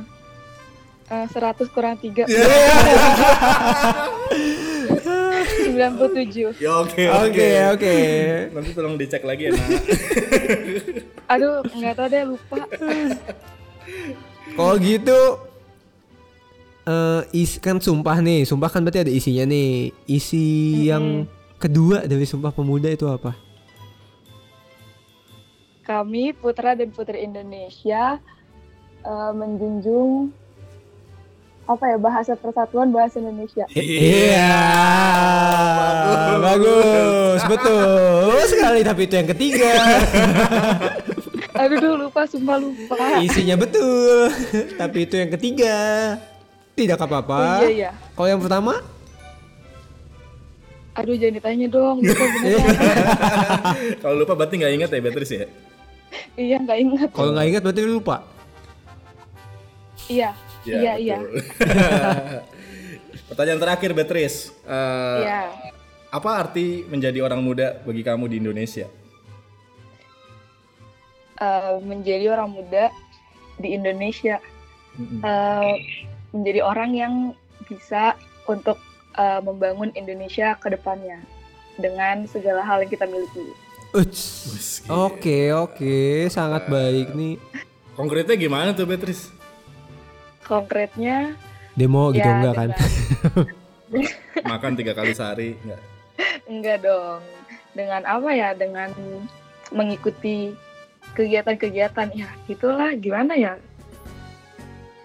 eh, 1.08 1.26
100 1.32 1.72
kurang 1.72 1.96
3. 1.96 2.28
97. 2.28 2.28
Ya 6.60 6.84
oke 6.84 7.04
Oke, 7.08 7.48
oke. 7.72 7.96
Nanti 8.52 8.76
tolong 8.76 9.00
dicek 9.00 9.24
lagi 9.24 9.48
ya, 9.48 9.56
Nak. 9.56 9.64
Aduh, 11.30 11.62
nggak 11.62 11.94
tahu 11.94 12.08
deh 12.10 12.24
lupa. 12.26 12.58
Kalau 14.58 14.76
gitu 14.82 15.20
eh 16.90 17.22
is 17.38 17.62
kan 17.62 17.78
sumpah 17.78 18.18
nih, 18.18 18.50
sumpah 18.50 18.70
kan 18.74 18.82
berarti 18.82 19.06
ada 19.06 19.14
isinya 19.14 19.46
nih. 19.46 19.94
Isi 20.10 20.90
yang 20.90 21.30
kedua 21.62 22.08
dari 22.10 22.26
Sumpah 22.26 22.50
Pemuda 22.56 22.90
itu 22.90 23.06
apa? 23.06 23.38
Kami 25.86 26.34
putra 26.34 26.74
dan 26.74 26.90
putri 26.90 27.22
Indonesia 27.26 28.18
eh, 29.06 29.32
menjunjung 29.34 30.34
apa 31.70 31.86
ya 31.86 31.98
bahasa 32.02 32.34
persatuan 32.34 32.90
bahasa 32.90 33.22
Indonesia. 33.22 33.70
Iya. 33.78 34.58
Bagus, 36.42 37.42
betul 37.46 38.42
sekali 38.50 38.82
tapi 38.82 39.02
itu 39.06 39.14
yang 39.14 39.30
ketiga. 39.30 39.72
Aduh, 41.62 41.78
duh, 41.78 41.94
lupa, 42.08 42.24
sumpah 42.26 42.58
lupa. 42.58 43.20
Isinya 43.22 43.60
betul, 43.60 44.32
tapi 44.80 45.06
itu 45.06 45.16
yang 45.20 45.30
ketiga. 45.38 45.78
Tidak 46.74 46.96
apa-apa. 46.96 47.62
Oh, 47.62 47.68
iya, 47.68 47.92
iya. 47.92 47.92
Kalau 48.16 48.28
yang 48.32 48.40
pertama? 48.40 48.80
Aduh, 50.96 51.20
jangan 51.20 51.36
ditanya 51.36 51.68
dong. 51.68 51.98
Kalau 54.02 54.16
lupa 54.24 54.34
berarti 54.40 54.56
nggak 54.56 54.74
ingat 54.80 54.90
ya, 54.90 55.00
Beatrice 55.04 55.34
ya? 55.36 55.48
iya, 56.40 56.58
nggak 56.64 56.80
ingat. 56.80 57.10
Kalau 57.12 57.32
nggak 57.36 57.48
ingat 57.52 57.62
berarti 57.68 57.82
lupa. 57.84 58.18
Iya, 60.08 60.32
iya, 60.66 60.94
iya. 60.98 61.18
betul. 61.20 61.40
Pertanyaan 63.30 63.62
terakhir, 63.62 63.90
Beatrice. 63.94 64.52
Eh, 64.66 65.20
Iya. 65.24 65.42
Apa 66.10 66.42
arti 66.42 66.90
menjadi 66.90 67.22
orang 67.22 67.46
muda 67.46 67.78
bagi 67.86 68.02
kamu 68.02 68.26
di 68.34 68.42
Indonesia? 68.42 68.90
Eh, 71.38 71.76
menjadi 71.86 72.34
orang 72.34 72.50
muda 72.50 72.90
di 73.62 73.78
Indonesia. 73.78 74.42
Eh, 75.00 75.74
menjadi 76.34 76.60
orang 76.66 76.92
yang 76.98 77.14
bisa 77.70 78.18
untuk 78.50 78.82
eh, 79.16 79.40
membangun 79.46 79.94
Indonesia 79.94 80.58
ke 80.58 80.74
depannya 80.74 81.22
dengan 81.78 82.28
segala 82.28 82.66
hal 82.66 82.84
yang 82.84 82.92
kita 82.92 83.06
miliki. 83.08 83.46
Oke 84.90 85.50
oke 85.50 86.28
sangat 86.30 86.68
baik 86.70 87.14
nih. 87.16 87.42
Konkretnya 87.98 88.36
gimana 88.38 88.70
tuh, 88.74 88.86
Beatrice? 88.86 89.39
Konkretnya, 90.50 91.38
Demo 91.78 92.10
gitu 92.10 92.26
ya 92.26 92.42
enggak 92.42 92.56
kan? 92.58 92.70
Makan 94.52 94.74
tiga 94.74 94.98
kali 94.98 95.14
sehari? 95.14 95.50
Nggak. 95.62 95.82
enggak 96.50 96.78
dong. 96.82 97.22
Dengan 97.72 98.02
apa 98.04 98.30
ya? 98.34 98.58
Dengan 98.58 98.90
mengikuti 99.70 100.58
kegiatan-kegiatan 101.14 102.10
ya, 102.12 102.30
itulah 102.50 102.98
gimana 102.98 103.38
ya? 103.38 103.54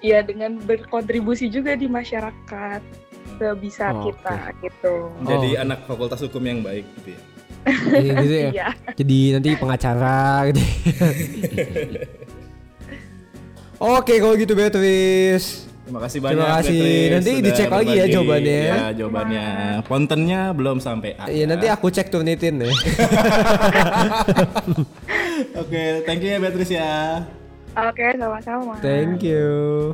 Ya 0.00 0.24
dengan 0.24 0.56
berkontribusi 0.58 1.48
juga 1.48 1.76
di 1.76 1.88
masyarakat 1.88 2.80
sebisa 3.36 3.92
Oke. 3.92 4.12
kita 4.12 4.36
gitu. 4.60 4.94
Jadi 5.24 5.50
Oh. 5.56 5.62
anak 5.62 5.84
fakultas 5.84 6.20
hukum 6.24 6.40
yang 6.40 6.60
baik 6.60 6.88
gitu 7.00 7.12
ya. 7.12 7.20
Iya, 7.94 8.12
gitu 8.20 8.34
ya. 8.34 8.48
Iya. 8.56 8.68
Jadi 8.96 9.18
nanti 9.32 9.48
pengacara 9.56 10.48
gitu. 10.48 10.60
Oke 13.80 14.20
kalau 14.22 14.34
gitu 14.38 14.54
Beatrice. 14.54 15.66
Terima 15.84 16.00
kasih 16.00 16.18
banyak. 16.24 16.40
Terima 16.40 16.56
kasih. 16.56 16.80
Beatrice, 16.80 17.12
Nanti 17.12 17.30
sudah 17.30 17.44
dicek 17.44 17.68
lagi 17.68 17.92
ya 17.92 18.06
jawabannya. 18.08 18.62
Ya, 18.64 18.88
jawabannya. 18.96 19.44
Pontennya 19.84 20.40
belum 20.56 20.80
sampai 20.80 21.12
A. 21.20 21.28
Iya 21.28 21.44
nanti 21.44 21.66
aku 21.68 21.92
cek 21.92 22.08
turnitin 22.08 22.64
ya. 22.64 22.72
Oke, 25.60 25.82
thank 26.08 26.24
you 26.24 26.30
ya 26.32 26.38
Beatrice 26.40 26.72
ya. 26.72 27.20
Oke, 27.74 28.06
sama-sama. 28.16 28.78
Thank 28.80 29.26
you. 29.26 29.92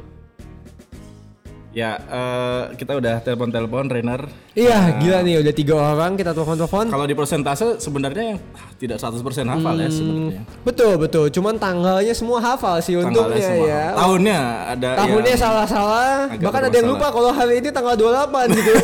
Ya, 1.71 2.03
eh, 2.03 2.63
kita 2.75 2.99
udah 2.99 3.23
telepon-telepon 3.23 3.87
Rainer. 3.87 4.27
Iya, 4.53 4.99
gila 4.99 5.23
nih 5.23 5.39
udah 5.39 5.55
tiga 5.55 5.75
orang 5.79 6.19
kita 6.19 6.35
telepon-telepon. 6.35 6.91
Kalau 6.91 7.07
di 7.07 7.15
persentase 7.15 7.79
sebenarnya 7.79 8.35
yang 8.35 8.39
tidak 8.75 8.99
100% 8.99 9.47
hafal 9.47 9.77
ya 9.77 9.87
sebenarnya. 9.87 10.43
Betul 10.61 10.99
betul, 10.99 11.31
cuman 11.31 11.55
tanggalnya 11.57 12.11
semua 12.11 12.43
hafal 12.43 12.77
sih 12.81 12.93
Tanggalnya 12.93 13.15
untungnya 13.15 13.47
semua 13.47 13.65
ya. 13.65 13.85
Tahunnya 13.95 14.39
ada 14.69 14.89
Tahunnya 14.99 15.31
yang- 15.31 15.39
salah-salah, 15.39 16.11
bahkan 16.37 16.63
ada 16.67 16.75
yang 16.75 16.91
lupa 16.91 17.07
kalau 17.09 17.31
hari 17.31 17.63
ini 17.63 17.71
tanggal 17.71 17.95
28 17.95 18.51
gitu. 18.51 18.73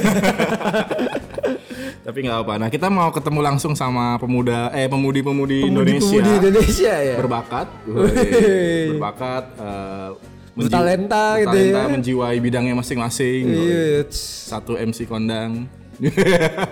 Tapi 2.07 2.19
nggak 2.23 2.39
apa. 2.39 2.55
Nah, 2.57 2.69
kita 2.71 2.87
mau 2.87 3.11
ketemu 3.11 3.41
langsung 3.43 3.75
sama 3.75 4.15
pemuda 4.15 4.71
eh 4.71 4.87
pemudi-pemudi 4.87 5.67
Indonesia 5.67 6.07
Pemudi 6.07 6.31
Indonesia 6.39 6.95
ya. 6.95 7.17
berbakat, 7.19 7.67
berbakat 7.83 9.45
eh, 9.59 10.09
menji- 10.15 10.35
Bertalenta 10.57 11.37
gitu 11.45 11.53
ya. 11.53 11.85
menjiwai 11.85 12.37
bidangnya 12.41 12.73
masing-masing. 12.73 13.45
Iya. 13.45 14.09
Satu 14.11 14.81
MC 14.81 15.05
kondang. 15.05 15.69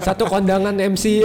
Satu 0.01 0.25
kondangan 0.25 0.73
MC. 0.73 1.21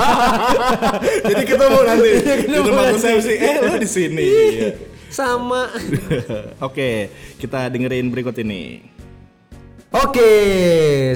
Jadi 1.28 1.42
ketemu 1.44 1.78
nanti 1.84 2.08
di 2.20 2.34
ketemu 2.44 2.64
tempat 2.68 2.86
resepsi. 2.96 3.34
Eh, 3.36 3.56
lu 3.64 3.76
di 3.80 3.88
sini. 3.88 4.26
Iya. 4.28 4.68
Sama. 5.10 5.72
Oke, 6.68 7.08
kita 7.40 7.72
dengerin 7.72 8.12
berikut 8.12 8.36
ini. 8.40 8.84
Oke, 9.90 10.30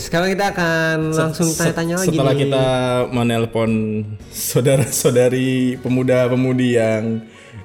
sekarang 0.02 0.34
kita 0.34 0.50
akan 0.50 1.14
langsung 1.14 1.46
tanya-tanya 1.54 1.94
lagi 2.02 2.10
Setelah 2.10 2.34
nih. 2.34 2.40
kita 2.42 2.64
menelpon 3.14 3.70
saudara-saudari 4.34 5.78
pemuda-pemudi 5.78 6.74
yang 6.74 7.22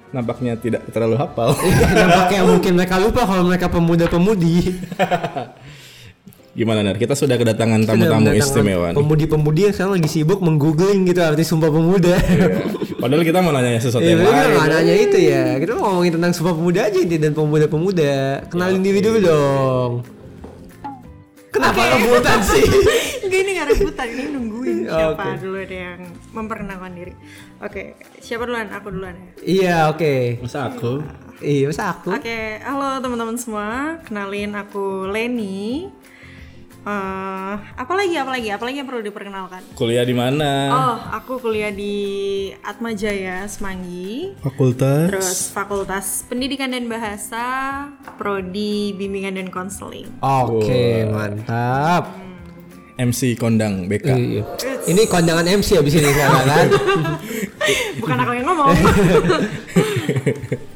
nampaknya 0.09 0.53
tidak 0.55 0.81
terlalu 0.89 1.15
hafal. 1.15 1.53
Nampaknya 1.99 2.41
mungkin 2.43 2.71
mereka 2.73 2.97
lupa 2.97 3.23
kalau 3.23 3.45
mereka 3.45 3.67
pemuda-pemudi. 3.67 4.73
Gimana 6.49 6.81
Nar? 6.81 6.97
Kita 6.97 7.13
sudah 7.13 7.37
kedatangan 7.37 7.85
tamu-tamu 7.85 8.33
istimewa. 8.33 8.89
nih. 8.91 8.97
Pemudi-pemudi 8.97 9.61
yang 9.69 9.73
sekarang 9.73 9.93
lagi 9.95 10.09
sibuk 10.09 10.41
menggoogling 10.41 11.05
gitu 11.05 11.21
arti 11.21 11.45
Sumpah 11.45 11.69
Pemuda. 11.69 12.17
Padahal 12.97 13.23
kita 13.23 13.39
mau 13.39 13.53
nanya 13.53 13.79
sesuatu 13.79 14.01
Iya, 14.01 14.17
yang 14.17 14.19
kita 14.19 14.33
lain. 14.33 14.51
nggak 14.51 14.67
nanya 14.67 14.95
itu 14.97 15.17
ya. 15.21 15.43
Kita 15.55 15.71
mau 15.73 15.83
ngomongin 15.93 16.13
tentang 16.19 16.31
Sumpah 16.33 16.53
Pemuda 16.53 16.79
aja 16.89 16.99
ini 16.99 17.15
dan 17.15 17.31
pemuda-pemuda. 17.31 18.13
Kenalin 18.49 18.81
diri 18.81 18.99
dulu 18.99 19.17
dong. 19.21 19.91
Kenapa 21.49 21.79
rebutan 21.95 22.39
sih? 22.43 22.65
Enggak 23.29 23.39
ini 23.39 23.51
gak 23.53 23.67
rebutan, 23.69 24.07
ini 24.09 24.23
nungguin 24.27 24.77
siapa 24.85 25.21
Oke. 25.23 25.41
dulu 25.41 25.57
ada 25.59 25.77
yang 25.77 25.99
memperkenalkan 26.29 26.91
diri. 26.93 27.13
Oke, 27.59 27.99
siapa 28.23 28.47
duluan? 28.47 28.71
Aku 28.71 28.87
duluan 28.87 29.19
ya. 29.19 29.29
Iya, 29.43 29.77
oke. 29.91 30.39
Masa 30.39 30.71
aku? 30.71 31.03
Iya, 31.43 31.67
masa 31.67 31.91
aku? 31.91 32.15
Oke, 32.15 32.55
halo 32.63 33.03
teman-teman 33.03 33.35
semua. 33.35 33.99
Kenalin 34.07 34.55
aku 34.55 35.11
Leni. 35.11 35.91
Eh, 36.79 37.55
apa 37.59 37.91
lagi? 37.99 38.15
Apa 38.15 38.31
lagi? 38.31 38.47
Apa 38.47 38.63
lagi 38.63 38.79
yang 38.79 38.87
perlu 38.87 39.03
diperkenalkan? 39.03 39.59
Kuliah 39.75 40.07
di 40.07 40.15
mana? 40.15 40.51
Oh, 40.71 40.97
aku 41.11 41.43
kuliah 41.43 41.75
di 41.75 42.47
Atma 42.63 42.95
Jaya 42.95 43.43
Semanggi. 43.51 44.39
Fakultas. 44.39 45.11
Terus 45.11 45.51
Fakultas 45.51 46.23
Pendidikan 46.31 46.71
dan 46.71 46.87
Bahasa, 46.87 47.43
Prodi 48.15 48.95
Bimbingan 48.95 49.35
dan 49.35 49.51
Konseling. 49.51 50.07
Oke, 50.23 51.03
mantap. 51.11 52.07
MC 52.99 53.39
Kondang 53.39 53.87
BK. 53.87 54.07
Iya. 54.11 54.43
Ini 54.91 55.07
kondangan 55.07 55.47
MC 55.47 55.79
abis 55.79 55.95
ini 55.95 56.11
sekarang 56.11 56.43
kan? 56.43 56.67
Bukan 58.03 58.17
aku 58.19 58.31
yang 58.35 58.47
ngomong. 58.51 58.75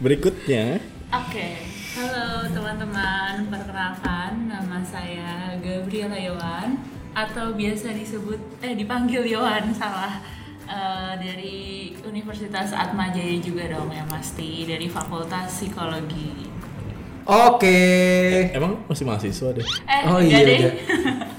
Berikutnya. 0.03 0.79
Oke, 1.11 1.67
halo 1.99 2.47
teman-teman, 2.47 3.51
perkenalkan 3.51 4.47
nama 4.47 4.79
saya 4.87 5.59
Gabriela 5.59 6.15
Yohan 6.15 6.79
atau 7.11 7.51
biasa 7.53 7.91
disebut 7.91 8.39
eh 8.65 8.73
dipanggil 8.73 9.27
Yohan 9.27 9.75
salah 9.75 10.23
Eh, 10.63 11.13
dari 11.19 11.59
Universitas 12.07 12.71
Atma 12.71 13.11
Jaya 13.11 13.35
juga 13.43 13.67
dong 13.67 13.91
yang 13.91 14.07
pasti 14.07 14.63
dari 14.63 14.87
Fakultas 14.87 15.59
Psikologi. 15.59 16.52
Oke. 17.23 17.79
Emang 18.51 18.83
masih 18.85 19.03
mahasiswa 19.03 19.49
deh. 19.51 19.63
Eh, 19.63 20.01
Oh 20.05 20.19
iya 20.19 20.37
deh. 20.39 20.57
udah. 20.59 20.73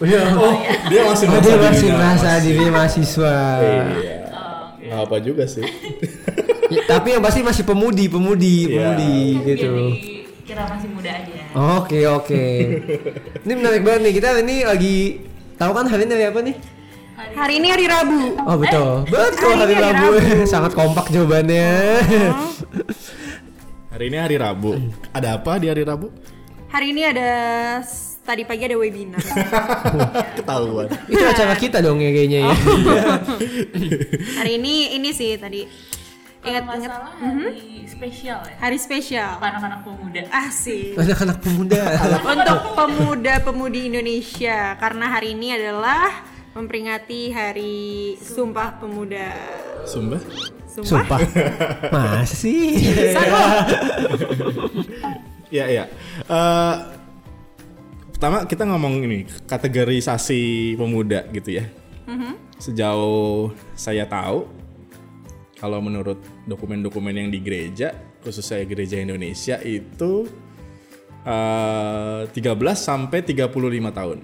Udah. 0.01 0.25
Oh, 0.43 0.55
dia 0.89 1.01
masih 1.03 1.27
Oh, 1.27 1.39
dia 1.39 1.55
masih 1.55 1.87
dirinya 1.87 1.97
merasa 1.99 2.29
mas- 2.31 2.43
diri 2.43 2.67
mahasiswa. 2.67 3.37
Iya. 3.61 4.17
Nggak 4.81 5.01
apa 5.03 5.17
juga 5.21 5.45
sih. 5.45 5.65
Ya, 6.65 6.81
tapi 6.89 7.13
yang 7.13 7.21
pasti 7.21 7.45
masih 7.45 7.61
pemudi, 7.63 8.09
pemudi, 8.09 8.65
Iya. 8.65 8.97
pemudi 8.97 9.17
gitu. 9.45 9.69
Biar 9.69 9.93
dikira 10.41 10.63
masih 10.67 10.89
muda 10.91 11.11
aja. 11.13 11.43
Oke 11.77 12.01
oke. 12.05 12.45
ini 13.45 13.53
menarik 13.55 13.81
banget 13.81 14.01
nih 14.01 14.13
kita 14.15 14.29
ini 14.41 14.57
lagi 14.63 14.97
tahu 15.55 15.71
kan 15.71 15.85
hari 15.85 16.05
ini 16.05 16.13
hari 16.13 16.27
apa 16.27 16.41
nih? 16.41 16.57
Hari 17.15 17.55
ini 17.55 17.69
hari 17.69 17.85
Rabu. 17.85 18.21
Oh 18.41 18.57
betul, 18.57 19.05
betul 19.07 19.53
hari 19.55 19.73
hari 19.73 19.85
Rabu. 19.85 20.09
Rabu. 20.15 20.45
Sangat 20.45 20.73
kompak 20.73 21.07
jawabannya. 21.09 21.69
Hari 23.95 24.11
ini 24.11 24.19
hari 24.19 24.35
Rabu. 24.43 24.75
Ada 25.15 25.39
apa 25.39 25.55
di 25.63 25.71
hari 25.71 25.87
Rabu? 25.87 26.11
Hari 26.67 26.91
ini 26.91 27.07
ada 27.07 27.31
tadi 28.27 28.43
pagi 28.43 28.67
ada 28.67 28.75
webinar. 28.75 29.23
Ketahuan. 30.43 30.91
Itu 31.07 31.23
acara 31.23 31.55
kita 31.55 31.79
dong 31.79 32.03
ya 32.03 32.11
kayaknya 32.11 32.39
ya. 32.43 32.55
hari 34.43 34.59
ini 34.59 34.99
ini 34.99 35.15
sih 35.15 35.39
tadi 35.39 35.71
ingat-ingat 36.43 36.91
salah 36.91 37.15
hari 37.23 37.87
spesial 37.87 38.43
ya. 38.43 38.55
hari 38.59 38.79
spesial. 38.83 39.39
Anak-anak 39.39 39.87
pemuda? 39.87 40.23
Asik. 40.27 40.99
Anak-anak 40.99 41.39
pemuda. 41.39 41.83
Untuk 42.35 42.59
pemuda-pemudi 42.75 43.95
Indonesia 43.95 44.75
karena 44.75 45.07
hari 45.07 45.39
ini 45.39 45.55
adalah 45.55 46.34
memperingati 46.55 47.35
Hari 47.35 48.15
Sumpah 48.23 48.79
Pemuda. 48.79 49.35
Sumpah. 49.85 50.23
Sumpah. 50.71 51.21
Masa 51.95 52.35
sih? 52.35 52.79
Iya 55.55 55.71
iya. 55.71 55.85
Eh, 56.27 56.77
pertama 58.11 58.43
kita 58.43 58.67
ngomong 58.67 59.07
ini 59.07 59.23
kategorisasi 59.47 60.75
pemuda 60.75 61.31
gitu 61.31 61.63
ya. 61.63 61.71
Sejauh 62.59 63.55
saya 63.79 64.03
tahu, 64.11 64.51
kalau 65.55 65.79
menurut 65.79 66.19
dokumen-dokumen 66.51 67.15
yang 67.15 67.29
di 67.31 67.39
gereja, 67.39 67.95
khususnya 68.27 68.67
gereja 68.67 68.99
Indonesia 68.99 69.63
itu 69.63 70.27
eh 71.23 72.27
13 72.27 72.35
sampai 72.75 73.23
35 73.23 73.95
tahun. 73.95 74.19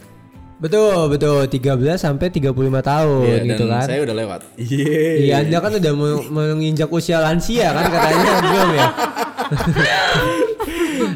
Betul 0.60 1.08
betul 1.08 1.40
13 1.42 1.72
sampai 1.96 2.28
35 2.28 2.52
tahun 2.82 3.24
Iya, 3.24 3.44
gitu 3.48 3.64
dan 3.64 3.72
kan. 3.74 3.86
saya 3.86 4.00
udah 4.02 4.12
lewat. 4.14 4.40
Iya. 4.54 4.92
Iya, 5.16 5.34
Anda 5.40 5.56
kan 5.58 5.72
udah 5.74 5.92
mau- 5.94 6.26
menginjak 6.30 6.88
usia 6.88 7.16
lansia 7.18 7.72
kan 7.72 7.84
katanya 7.86 8.30
belum 8.44 8.68
ya? 8.70 8.86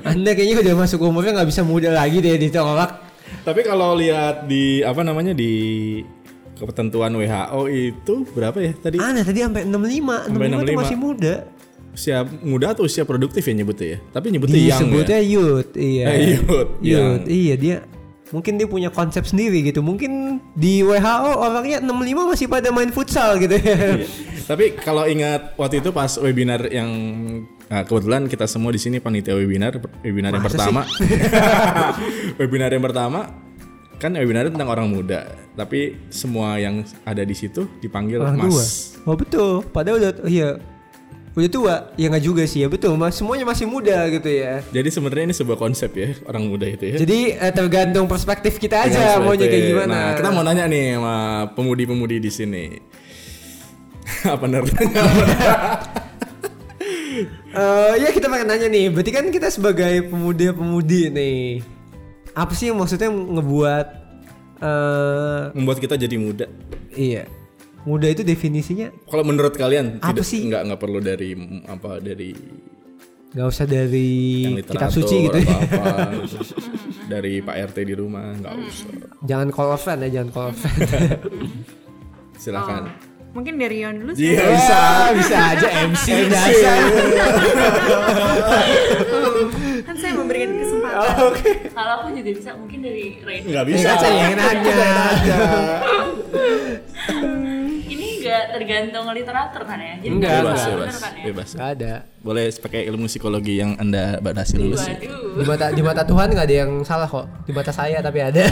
anda 0.03 0.31
kayaknya 0.33 0.57
udah 0.61 0.75
masuk 0.77 1.01
umurnya 1.01 1.33
nggak 1.35 1.49
bisa 1.49 1.63
muda 1.63 1.91
lagi 1.91 2.19
deh 2.19 2.37
ditolak. 2.39 3.05
Tapi 3.41 3.61
kalau 3.61 3.93
lihat 3.95 4.47
di 4.47 4.81
apa 4.81 5.01
namanya 5.01 5.33
di 5.33 5.53
ketentuan 6.57 7.13
WHO 7.13 7.61
itu 7.69 8.15
berapa 8.31 8.57
ya 8.59 8.73
tadi? 8.75 8.97
Aneh 8.97 9.21
tadi 9.21 9.39
sampai 9.39 9.63
65, 9.63 9.77
65, 10.25 10.25
Sampai 10.25 10.47
tuh 10.47 10.59
65. 10.65 10.81
masih 10.81 10.97
muda. 10.97 11.35
Usia 11.95 12.17
muda 12.43 12.67
atau 12.73 12.83
usia 12.83 13.05
produktif 13.05 13.45
ya 13.45 13.55
nyebutnya 13.55 13.87
ya? 13.87 13.99
Tapi 14.11 14.27
nyebutnya 14.29 14.59
young 14.59 14.71
Disebutnya 14.83 15.19
ya. 15.21 15.29
youth, 15.29 15.71
iya. 15.77 16.05
Eh, 16.09 16.19
youth, 16.33 16.71
young. 16.81 17.13
Youth, 17.21 17.27
iya 17.29 17.55
dia. 17.55 17.77
Mungkin 18.33 18.57
dia 18.57 18.65
punya 18.65 18.89
konsep 18.89 19.29
sendiri 19.29 19.61
gitu. 19.69 19.85
Mungkin 19.85 20.41
di 20.57 20.81
WHO 20.81 21.31
orangnya 21.37 21.85
65 21.85 22.31
masih 22.33 22.47
pada 22.49 22.73
main 22.73 22.89
futsal 22.89 23.37
gitu 23.37 23.53
ya. 23.61 23.77
Iya. 24.01 24.09
Tapi 24.45 24.77
kalau 24.81 25.05
ingat 25.05 25.57
waktu 25.57 25.81
itu 25.85 25.93
pas 25.93 26.09
webinar 26.21 26.69
yang 26.69 26.89
nah, 27.69 27.85
kebetulan 27.85 28.29
kita 28.29 28.45
semua 28.49 28.73
di 28.73 28.81
sini 28.81 29.01
panitia 29.01 29.37
webinar 29.37 29.81
webinar 30.05 30.37
yang 30.37 30.45
Masa 30.45 30.57
pertama. 30.57 30.81
webinar 32.41 32.69
yang 32.73 32.85
pertama 32.85 33.21
kan 33.97 34.13
webinar 34.13 34.51
tentang 34.51 34.69
orang 34.69 34.91
muda, 34.91 35.33
tapi 35.57 35.97
semua 36.13 36.61
yang 36.61 36.85
ada 37.09 37.23
di 37.25 37.33
situ 37.33 37.65
dipanggil 37.81 38.21
Orang 38.21 38.37
tua. 38.37 38.61
Mas. 38.61 38.99
Oh 39.09 39.17
betul. 39.17 39.65
Padahal 39.65 39.97
udah 40.01 40.13
iya. 40.29 40.61
Udah 41.35 41.51
tua. 41.51 41.75
Ya 41.99 42.07
nggak 42.07 42.25
juga 42.25 42.43
sih 42.47 42.63
ya 42.63 42.71
betul. 42.71 42.95
Mas 42.95 43.19
semuanya 43.19 43.43
masih 43.43 43.67
muda 43.67 44.07
gitu 44.07 44.31
ya. 44.31 44.63
Jadi 44.71 44.89
sebenarnya 44.91 45.25
ini 45.31 45.35
sebuah 45.35 45.59
konsep 45.59 45.91
ya 45.95 46.15
orang 46.31 46.47
muda 46.47 46.67
itu 46.71 46.95
ya. 46.95 46.97
Jadi 47.03 47.35
eh, 47.35 47.53
tergantung 47.53 48.07
perspektif 48.07 48.63
kita 48.63 48.87
aja 48.87 49.19
maunya 49.19 49.51
kayak 49.51 49.65
gimana. 49.67 49.91
Nah, 49.91 50.09
kita 50.15 50.29
mau 50.31 50.47
nanya 50.47 50.71
nih 50.71 50.95
sama 50.95 51.17
pemudi-pemudi 51.59 52.23
di 52.23 52.31
sini. 52.31 52.65
Apa 54.31 54.39
benar? 54.47 54.63
Eh, 57.55 57.93
ya 58.03 58.11
kita 58.11 58.27
pengen 58.27 58.51
nanya 58.51 58.67
nih. 58.67 58.91
Berarti 58.91 59.11
kan 59.15 59.31
kita 59.31 59.47
sebagai 59.47 60.11
pemuda-pemudi 60.11 61.15
nih. 61.15 61.63
Apa 62.35 62.51
sih 62.51 62.75
yang 62.75 62.83
maksudnya 62.83 63.07
ngebuat 63.07 63.87
eh 64.59 65.43
Membuat 65.55 65.79
kita 65.79 65.95
jadi 65.95 66.19
muda. 66.19 66.51
iya. 66.91 67.31
Muda 67.85 68.07
itu 68.07 68.23
definisinya 68.23 68.89
Kalau 69.05 69.23
menurut 69.23 69.53
kalian 69.53 69.99
Apa 69.99 70.11
tidak 70.11 70.25
sih? 70.25 70.41
nggak 70.43 70.63
nggak 70.65 70.81
perlu 70.81 70.99
dari 70.99 71.37
apa 71.65 71.99
dari 71.99 72.33
nggak 73.31 73.47
usah 73.47 73.67
dari 73.67 74.09
kitab 74.63 74.89
suci 74.89 75.27
gitu 75.27 75.37
ya. 75.37 75.51
apa 75.51 75.85
gitu. 76.17 76.39
dari 77.05 77.43
Pak 77.43 77.57
RT 77.67 77.79
di 77.83 77.95
rumah 77.95 78.31
nggak 78.33 78.55
usah. 78.55 78.89
Jangan 79.21 79.49
call 79.51 79.71
a 79.71 79.77
friend 79.77 80.01
ya, 80.01 80.11
jangan 80.15 80.31
call 80.31 80.47
a 80.47 80.55
friend. 80.55 80.79
Silakan. 82.39 82.95
Mungkin 83.35 83.59
dari 83.59 83.83
Yon 83.83 83.95
dulu 83.99 84.15
Iya. 84.15 84.39
sih. 84.39 84.47
bisa, 84.47 84.81
bisa 85.13 85.37
aja 85.51 85.69
MC, 85.85 86.07
dasar. 86.31 86.79
Kan 89.85 89.97
saya 89.99 90.13
memberikan 90.15 90.55
kesempatan. 90.55 91.35
Kalau 91.69 91.93
aku 91.99 92.09
juga 92.15 92.31
bisa 92.33 92.51
mungkin 92.55 92.79
dari 92.81 93.19
Rain. 93.21 93.43
Nggak 93.45 93.65
Ya 93.65 93.69
bisa. 93.69 93.87
kan 93.89 93.97
saya 93.99 94.15
yang 94.15 94.35
nanya. 94.39 94.87
Nggak 98.35 98.51
tergantung 98.51 99.07
literatur 99.15 99.63
kan 99.63 99.79
ya? 99.79 99.95
Jadi 100.03 100.11
Enggak, 100.11 100.31
nggak 100.35 100.43
Bebas, 100.43 100.59
enggak. 100.59 100.75
bebas, 100.75 100.91
bener 100.91 100.99
kan 100.99 101.13
ya? 101.15 101.23
bebas. 101.31 101.49
Gak 101.55 101.71
ada. 101.79 101.93
Boleh 102.19 102.45
pakai 102.51 102.81
ilmu 102.91 103.07
psikologi 103.07 103.55
yang 103.63 103.79
anda 103.79 104.19
berhasil 104.19 104.59
lulus. 104.59 104.83
Di 104.91 105.45
mata 105.47 105.71
di 105.71 105.83
mata 105.87 106.03
Tuhan 106.03 106.35
nggak 106.35 106.47
ada 106.51 106.57
yang 106.67 106.83
salah 106.83 107.07
kok. 107.07 107.31
Di 107.47 107.55
mata 107.55 107.71
saya 107.71 108.03
tapi 108.03 108.19
ada. 108.19 108.43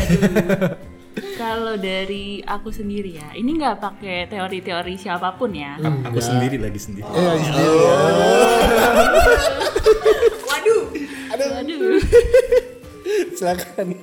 Kalau 1.34 1.74
dari 1.74 2.40
aku 2.40 2.70
sendiri 2.70 3.18
ya, 3.18 3.34
ini 3.34 3.58
nggak 3.58 3.82
pakai 3.82 4.30
teori-teori 4.30 4.94
siapa 4.94 5.34
pun 5.34 5.50
ya. 5.50 5.74
Aku 6.06 6.22
sendiri 6.22 6.62
lagi 6.62 6.78
sendiri. 6.78 7.02
Waduh. 10.46 10.82
Waduh. 11.42 12.00
Silakan. 13.34 13.98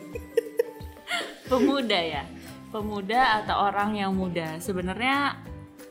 Pemuda 1.47 1.97
ya. 1.97 2.23
Pemuda 2.69 3.41
atau 3.41 3.65
orang 3.65 3.97
yang 3.97 4.13
muda. 4.13 4.61
Sebenarnya 4.61 5.33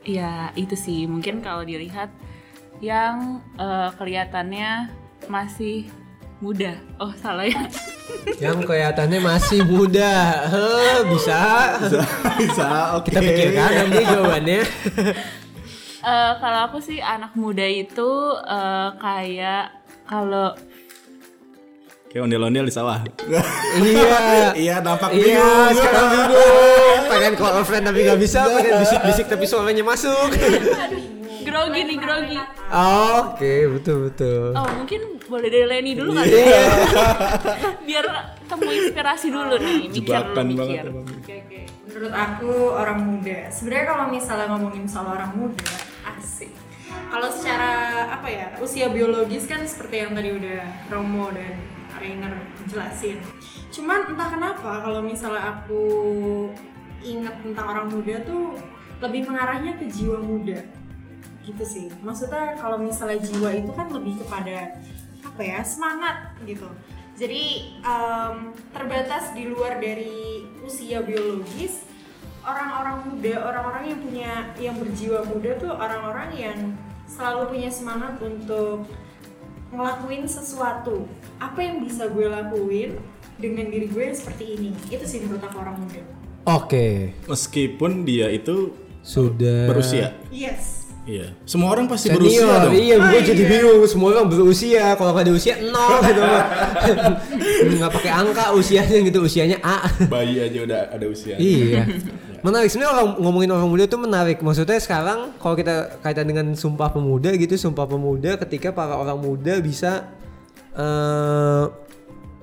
ya 0.08 0.48
itu 0.56 0.72
sih 0.72 1.04
mungkin 1.04 1.44
kalau 1.44 1.60
dilihat 1.62 2.08
yang 2.80 3.44
eh, 3.60 3.90
kelihatannya 4.00 4.88
masih 5.28 5.84
muda. 6.40 6.78
Oh, 6.96 7.10
salah 7.18 7.44
ya. 7.44 7.58
yang 8.44 8.62
kelihatannya 8.62 9.20
masih 9.20 9.66
muda. 9.66 10.46
Heh, 10.48 10.98
bisa. 11.10 11.42
bisa, 12.38 12.68
oke. 12.96 13.10
Kita 13.10 13.20
pikirkan 13.20 13.70
nanti 13.84 13.98
jawabannya. 14.02 14.60
Eh, 15.98 16.32
kalau 16.38 16.70
aku 16.70 16.78
sih 16.78 17.02
anak 17.02 17.34
muda 17.34 17.66
itu 17.66 18.08
eh, 18.46 18.88
kayak 19.02 19.74
kalau 20.06 20.54
Kayak 22.08 22.22
ondel-ondel 22.24 22.64
di 22.64 22.72
sawah. 22.72 23.02
iya. 23.82 24.16
iya, 24.62 24.74
nampak 24.80 25.10
Iya, 25.12 25.20
bingung. 25.20 25.74
sekarang 25.76 26.08
bingung. 26.08 26.87
Pengen 27.18 27.34
call 27.34 27.54
a 27.58 27.62
friend 27.62 27.84
tapi 27.84 27.98
gak 28.02 28.16
bisa, 28.16 28.46
pengen 28.46 28.78
bisik-bisik 28.78 29.26
tapi 29.26 29.44
suaranya 29.44 29.82
masuk. 29.82 30.30
grogi 31.42 31.80
nih 31.80 31.98
grogi. 31.98 32.38
Oke, 33.18 33.54
betul 33.72 33.96
betul. 34.06 34.52
Oh 34.52 34.68
mungkin 34.76 35.00
boleh 35.24 35.48
dari 35.48 35.66
Leni 35.66 35.92
dulu 35.96 36.12
kan? 36.12 36.24
Iya. 36.24 36.62
Biar 37.88 38.04
temu 38.44 38.68
inspirasi 38.68 39.28
dulu 39.28 39.54
nih, 39.56 39.74
mikir 39.88 39.88
dulu 39.88 39.96
Jebakan 39.96 40.44
mikir. 40.46 40.58
banget. 40.60 40.84
Oke, 41.18 41.34
oke. 41.40 41.60
Menurut 41.88 42.12
aku 42.12 42.52
orang 42.76 42.98
muda. 43.00 43.38
Sebenarnya 43.48 43.86
kalau 43.88 44.04
misalnya 44.12 44.46
ngomongin 44.52 44.84
soal 44.84 45.08
orang 45.08 45.32
muda, 45.34 45.72
asik. 46.14 46.52
Kalau 47.08 47.28
secara 47.32 47.72
apa 48.12 48.28
ya 48.28 48.46
usia 48.60 48.92
biologis 48.92 49.48
kan 49.48 49.64
seperti 49.64 50.04
yang 50.04 50.12
tadi 50.12 50.28
udah 50.28 50.60
Romo 50.92 51.32
dan 51.32 51.56
Rainer 51.96 52.34
jelasin. 52.68 53.18
Cuman 53.72 54.12
entah 54.12 54.28
kenapa 54.28 54.84
kalau 54.84 55.00
misalnya 55.00 55.60
aku 55.60 55.80
ingat 57.04 57.40
tentang 57.42 57.66
orang 57.66 57.86
muda 57.92 58.22
tuh 58.26 58.58
lebih 58.98 59.30
mengarahnya 59.30 59.78
ke 59.78 59.86
jiwa 59.86 60.18
muda 60.18 60.62
gitu 61.48 61.64
sih. 61.64 61.86
Maksudnya 62.04 62.58
kalau 62.60 62.76
misalnya 62.76 63.24
jiwa 63.24 63.50
itu 63.56 63.70
kan 63.72 63.88
lebih 63.88 64.20
kepada 64.20 64.76
apa 65.24 65.42
ya 65.42 65.60
semangat 65.64 66.36
gitu. 66.44 66.68
Jadi 67.18 67.74
em, 67.82 68.54
terbatas 68.70 69.34
di 69.34 69.50
luar 69.50 69.82
dari 69.82 70.46
usia 70.62 71.02
biologis 71.02 71.82
orang-orang 72.46 72.96
muda, 73.10 73.34
orang-orang 73.42 73.84
yang 73.90 74.00
punya 74.00 74.32
yang 74.56 74.76
berjiwa 74.78 75.20
muda 75.26 75.50
tuh 75.58 75.72
orang-orang 75.74 76.30
yang 76.36 76.58
selalu 77.08 77.56
punya 77.56 77.70
semangat 77.72 78.20
untuk 78.22 78.86
ngelakuin 79.74 80.24
sesuatu. 80.28 81.08
Apa 81.42 81.60
yang 81.60 81.82
bisa 81.82 82.08
gue 82.08 82.28
lakuin 82.28 82.96
dengan 83.36 83.66
diri 83.68 83.88
gue 83.90 84.02
yang 84.12 84.16
seperti 84.16 84.44
ini? 84.54 84.70
Itu 84.88 85.04
sih 85.04 85.24
menurut 85.24 85.42
aku 85.42 85.56
orang 85.58 85.76
muda. 85.80 86.17
Oke, 86.44 87.12
Meskipun 87.26 88.02
dia 88.02 88.28
itu 88.28 88.72
sudah 89.02 89.66
berusia. 89.66 90.14
Yes. 90.28 90.78
Iya. 91.08 91.32
Semua 91.48 91.72
orang 91.72 91.88
pasti 91.88 92.12
Senior, 92.12 92.20
berusia 92.20 92.44
dong. 92.68 92.72
iya, 92.76 92.94
gue 93.00 93.16
Oh, 93.16 93.24
jadi 93.24 93.40
iya. 93.40 93.48
bingung. 93.48 93.80
Semua 93.88 94.08
orang 94.12 94.28
berusia. 94.28 94.92
Kalau 94.92 95.16
nggak 95.16 95.24
ada 95.24 95.32
usia 95.32 95.54
nol 95.64 96.04
gitu. 96.04 96.20
nggak 97.80 97.92
pakai 97.96 98.12
angka 98.12 98.44
usianya 98.52 98.98
gitu. 99.00 99.18
Usianya 99.24 99.56
A. 99.64 99.88
Bayi 100.04 100.36
aja 100.36 100.58
udah 100.68 100.80
ada 100.92 101.06
usia. 101.08 101.40
iya. 101.40 101.88
Menarik 102.44 102.68
sebenarnya 102.68 102.92
orang 102.92 103.08
ngomongin 103.24 103.50
orang 103.56 103.68
muda 103.72 103.84
tuh 103.88 103.98
menarik. 103.98 104.44
Maksudnya 104.44 104.76
sekarang 104.78 105.32
kalau 105.40 105.56
kita 105.56 105.96
kaitan 106.04 106.28
dengan 106.28 106.52
Sumpah 106.52 106.92
Pemuda 106.92 107.32
gitu, 107.34 107.56
Sumpah 107.56 107.88
Pemuda 107.88 108.36
ketika 108.44 108.70
para 108.70 108.92
orang 108.94 109.16
muda 109.16 109.64
bisa 109.64 110.12
eh 110.76 111.64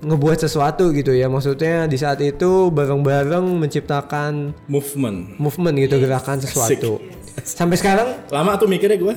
ngebuat 0.05 0.37
sesuatu 0.45 0.93
gitu 0.93 1.11
ya. 1.11 1.25
Maksudnya 1.25 1.89
di 1.89 1.97
saat 1.97 2.21
itu 2.21 2.69
bareng-bareng 2.69 3.43
menciptakan 3.57 4.53
Movement. 4.69 5.41
movement 5.41 5.75
gitu, 5.81 5.97
gerakan 5.97 6.37
sesuatu. 6.39 7.01
Sampai 7.43 7.75
sekarang 7.75 8.23
Lama 8.31 8.55
tuh 8.55 8.69
mikirnya 8.69 8.95
gue. 9.01 9.13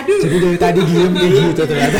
Aduh. 0.00 0.18
jadi 0.24 0.36
dari 0.40 0.58
tadi 0.58 0.80
diem 0.80 1.12
kayak 1.12 1.32
gitu 1.34 1.62
ternyata. 1.68 1.98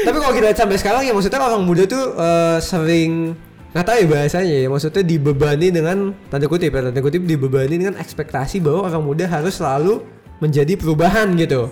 Tapi 0.00 0.16
kalau 0.16 0.32
kita 0.32 0.46
lihat 0.52 0.58
sampai 0.60 0.76
sekarang 0.76 1.02
ya 1.08 1.12
maksudnya 1.16 1.40
orang 1.40 1.62
muda 1.64 1.84
tuh 1.88 2.16
eh, 2.16 2.58
sering 2.60 3.32
nggak 3.70 3.86
tahu 3.86 3.96
ya 4.02 4.06
bahasanya 4.10 4.56
ya 4.66 4.68
maksudnya 4.68 5.02
dibebani 5.06 5.70
dengan 5.70 6.10
tanda 6.26 6.50
kutip 6.50 6.74
ya 6.74 6.90
tanda 6.90 6.98
kutip 6.98 7.22
dibebani 7.22 7.78
dengan 7.78 7.94
ekspektasi 8.02 8.58
bahwa 8.58 8.90
orang 8.90 9.02
muda 9.06 9.30
harus 9.30 9.62
selalu 9.62 10.02
menjadi 10.42 10.74
perubahan 10.74 11.32
gitu. 11.38 11.70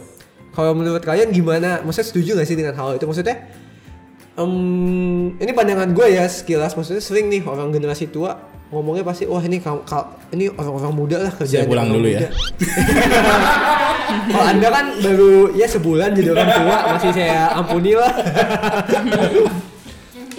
Kalau 0.59 0.75
menurut 0.75 1.07
kalian 1.07 1.31
gimana? 1.31 1.87
Maksudnya 1.87 2.09
setuju 2.11 2.31
gak 2.35 2.49
sih 2.51 2.59
dengan 2.59 2.75
hal 2.75 2.99
itu? 2.99 3.07
Maksudnya 3.07 3.47
em, 4.35 4.53
ini 5.38 5.55
pandangan 5.55 5.94
gue 5.94 6.18
ya 6.18 6.27
sekilas 6.27 6.75
maksudnya 6.75 6.99
sering 6.99 7.31
nih 7.31 7.47
orang 7.47 7.71
generasi 7.71 8.11
tua 8.11 8.35
ngomongnya 8.75 9.07
pasti 9.07 9.25
wah 9.25 9.40
ini 9.40 9.62
kau 9.62 9.81
ini 10.35 10.51
orang-orang 10.53 10.92
muda 10.92 11.16
lah 11.23 11.31
kerjaan 11.31 11.71
pulang 11.71 11.94
dulu 11.94 12.11
ya. 12.11 12.25
Kalau 14.35 14.44
anda 14.44 14.68
kan 14.68 14.87
baru 14.99 15.55
ya 15.55 15.66
sebulan 15.71 16.11
jadi 16.12 16.29
orang 16.35 16.51
tua 16.51 16.77
masih 16.97 17.11
saya 17.14 17.55
ampuni 17.55 17.94
lah. 17.94 18.09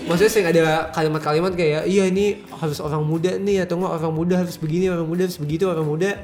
Maksudnya 0.10 0.32
sering 0.36 0.48
ada 0.52 0.92
kalimat-kalimat 0.92 1.56
kayak 1.56 1.88
iya 1.88 2.12
ini 2.12 2.44
harus 2.60 2.84
orang 2.84 3.08
muda 3.08 3.40
nih 3.40 3.64
atau 3.64 3.80
enggak 3.80 4.04
orang 4.04 4.14
muda 4.14 4.36
harus 4.42 4.58
begini 4.60 4.92
orang 4.92 5.08
muda 5.08 5.30
harus 5.30 5.40
begitu 5.40 5.70
orang 5.70 5.86
muda 5.86 6.18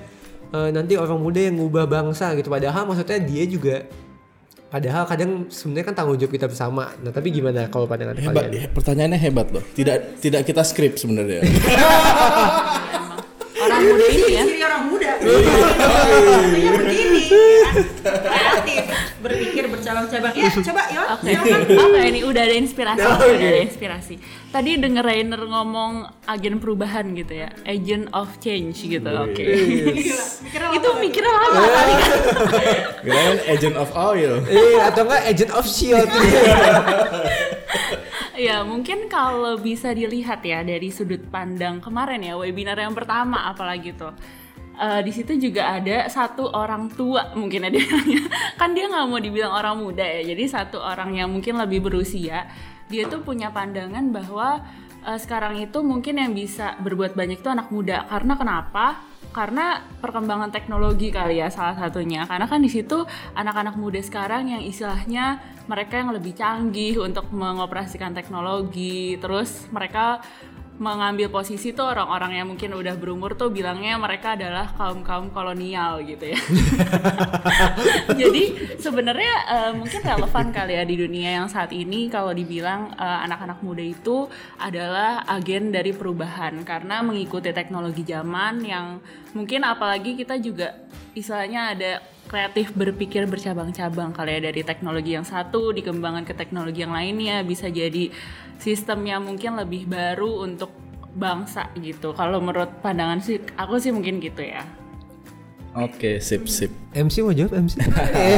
eh, 0.56 0.70
nanti 0.72 0.96
orang 0.96 1.20
muda 1.20 1.39
yang 1.44 1.60
ngubah 1.60 1.86
bangsa 1.86 2.32
gitu 2.39 2.48
padahal 2.48 2.88
maksudnya 2.88 3.20
dia 3.20 3.44
juga 3.44 3.84
padahal 4.72 5.04
kadang 5.08 5.48
sebenarnya 5.52 5.86
kan 5.91 5.96
tanggung 5.96 6.18
jawab 6.20 6.34
kita 6.36 6.48
bersama 6.48 6.91
nah 7.04 7.12
tapi 7.12 7.30
gimana 7.36 7.68
kalau 7.68 7.86
pandangan 7.86 8.15
hebat. 8.15 8.48
kalian 8.48 8.56
ya, 8.56 8.68
Pertanyaannya 8.72 9.20
hebat 9.20 9.48
loh. 9.52 9.63
Tidak 9.76 10.20
tidak 10.24 10.41
kita 10.48 10.63
skrip 10.63 10.96
sebenarnya. 10.96 11.44
Orang 13.65 13.82
muda 13.82 14.06
ini 14.08 14.30
ya. 14.36 14.44
Orang 14.68 14.84
muda. 14.94 15.12
Begini. 16.86 17.22
kan? 17.26 17.76
Kreatif, 18.06 18.86
berpikir 19.26 19.66
bercabang-cabang. 19.66 20.34
Ya, 20.38 20.54
coba 20.54 20.84
ya. 20.88 21.02
Oke, 21.18 21.32
oke 21.74 22.02
ini 22.06 22.22
udah 22.22 22.42
ada 22.46 22.56
inspirasi, 22.56 23.02
udah 23.02 23.26
ada 23.34 23.62
inspirasi. 23.66 24.16
Tadi 24.54 24.78
denger 24.78 25.02
Rainer 25.02 25.42
ngomong 25.42 26.06
agen 26.30 26.62
perubahan 26.62 27.12
gitu 27.18 27.34
ya, 27.34 27.50
agent 27.66 28.08
of 28.14 28.30
change 28.38 28.86
gitu. 28.86 29.10
Oke. 29.10 29.44
Mikirnya 30.46 30.70
Itu 30.78 30.90
mikirnya 31.02 31.34
lama 31.34 31.60
kali 31.66 31.94
kan. 31.98 32.12
Kirain 33.04 33.40
agent 33.50 33.76
of 33.76 33.90
oil. 33.92 34.34
eh 34.46 34.78
atau 34.80 35.02
enggak 35.04 35.22
agent 35.26 35.52
of 35.52 35.66
shield 35.66 36.08
Ya 38.36 38.68
mungkin 38.68 39.08
kalau 39.08 39.56
bisa 39.56 39.96
dilihat 39.96 40.44
ya 40.44 40.60
dari 40.60 40.92
sudut 40.92 41.24
pandang 41.32 41.80
kemarin 41.80 42.20
ya 42.20 42.36
webinar 42.36 42.76
yang 42.76 42.92
pertama 42.92 43.48
apalagi 43.48 43.96
tuh. 43.96 44.12
Eh, 44.76 45.02
di 45.08 45.12
situ 45.16 45.40
juga 45.40 45.80
ada 45.80 46.04
satu 46.12 46.52
orang 46.52 46.92
tua 46.92 47.32
mungkin 47.32 47.64
ada 47.64 47.80
kan 48.60 48.76
dia 48.76 48.92
nggak 48.92 49.08
mau 49.08 49.24
dibilang 49.24 49.56
orang 49.56 49.80
muda 49.80 50.04
ya 50.04 50.36
jadi 50.36 50.44
satu 50.52 50.84
orang 50.84 51.16
yang 51.16 51.32
mungkin 51.32 51.56
lebih 51.56 51.80
berusia 51.80 52.44
dia 52.92 53.08
tuh 53.08 53.24
punya 53.24 53.56
pandangan 53.56 54.12
bahwa 54.12 54.60
eh, 55.08 55.16
sekarang 55.16 55.64
itu 55.64 55.80
mungkin 55.80 56.20
yang 56.20 56.36
bisa 56.36 56.76
berbuat 56.84 57.16
banyak 57.16 57.40
itu 57.40 57.48
anak 57.48 57.72
muda. 57.72 58.04
Karena 58.12 58.36
kenapa? 58.36 59.00
Karena 59.32 59.80
perkembangan 60.04 60.52
teknologi 60.52 61.08
kali 61.08 61.40
ya 61.40 61.48
salah 61.48 61.80
satunya. 61.80 62.28
Karena 62.28 62.44
kan 62.44 62.60
di 62.60 62.68
situ 62.68 63.08
anak-anak 63.32 63.80
muda 63.80 64.04
sekarang 64.04 64.52
yang 64.52 64.64
istilahnya 64.64 65.40
mereka 65.72 66.04
yang 66.04 66.12
lebih 66.12 66.36
canggih 66.36 67.00
untuk 67.00 67.32
mengoperasikan 67.32 68.12
teknologi 68.12 69.16
terus 69.24 69.66
mereka 69.72 70.20
mengambil 70.76 71.32
posisi 71.32 71.72
tuh 71.72 71.88
orang-orang 71.88 72.36
yang 72.36 72.48
mungkin 72.52 72.76
udah 72.76 73.00
berumur 73.00 73.40
tuh 73.40 73.48
bilangnya 73.48 73.96
mereka 73.96 74.36
adalah 74.36 74.76
kaum-kaum 74.76 75.32
kolonial 75.32 76.04
gitu 76.04 76.36
ya. 76.36 76.40
Jadi 78.22 78.76
sebenarnya 78.76 79.34
eh, 79.48 79.72
mungkin 79.72 80.04
relevan 80.04 80.52
kali 80.52 80.76
ya 80.76 80.84
di 80.84 80.96
dunia 81.00 81.30
yang 81.40 81.48
saat 81.48 81.72
ini 81.72 82.12
kalau 82.12 82.36
dibilang 82.36 82.92
eh, 82.92 83.20
anak-anak 83.24 83.64
muda 83.64 83.84
itu 83.88 84.28
adalah 84.60 85.24
agen 85.32 85.72
dari 85.72 85.96
perubahan 85.96 86.68
karena 86.68 87.00
mengikuti 87.00 87.56
teknologi 87.56 88.04
zaman 88.04 88.60
yang 88.60 89.00
mungkin 89.32 89.64
apalagi 89.64 90.20
kita 90.20 90.36
juga 90.44 90.76
istilahnya 91.15 91.62
ada 91.73 91.91
kreatif 92.28 92.75
berpikir 92.75 93.23
bercabang-cabang 93.25 94.12
kali 94.12 94.38
ya 94.38 94.51
dari 94.51 94.62
teknologi 94.67 95.15
yang 95.15 95.23
satu 95.23 95.71
dikembangkan 95.71 96.28
ke 96.28 96.34
teknologi 96.36 96.84
yang 96.84 96.91
lainnya 96.91 97.41
bisa 97.47 97.71
jadi 97.71 98.12
sistem 98.60 99.08
yang 99.08 99.23
mungkin 99.23 99.56
lebih 99.56 99.88
baru 99.88 100.43
untuk 100.43 100.73
bangsa 101.15 101.71
gitu. 101.80 102.12
Kalau 102.12 102.43
menurut 102.43 102.84
pandangan 102.84 103.23
sih 103.23 103.39
aku 103.56 103.80
sih 103.80 103.95
mungkin 103.95 104.19
gitu 104.19 104.43
ya. 104.43 104.67
Oke, 105.75 106.23
sip 106.23 106.47
sip. 106.47 106.71
MC 106.95 107.19
mau 107.19 107.36
jawab 107.36 107.51
MC? 107.67 107.84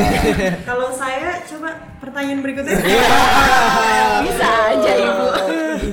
Kalau 0.70 0.90
saya 0.90 1.38
coba 1.46 1.70
pertanyaan 2.02 2.42
berikutnya. 2.42 2.78
Bisa 4.26 4.50
aja 4.74 4.92
ibu. 4.98 5.28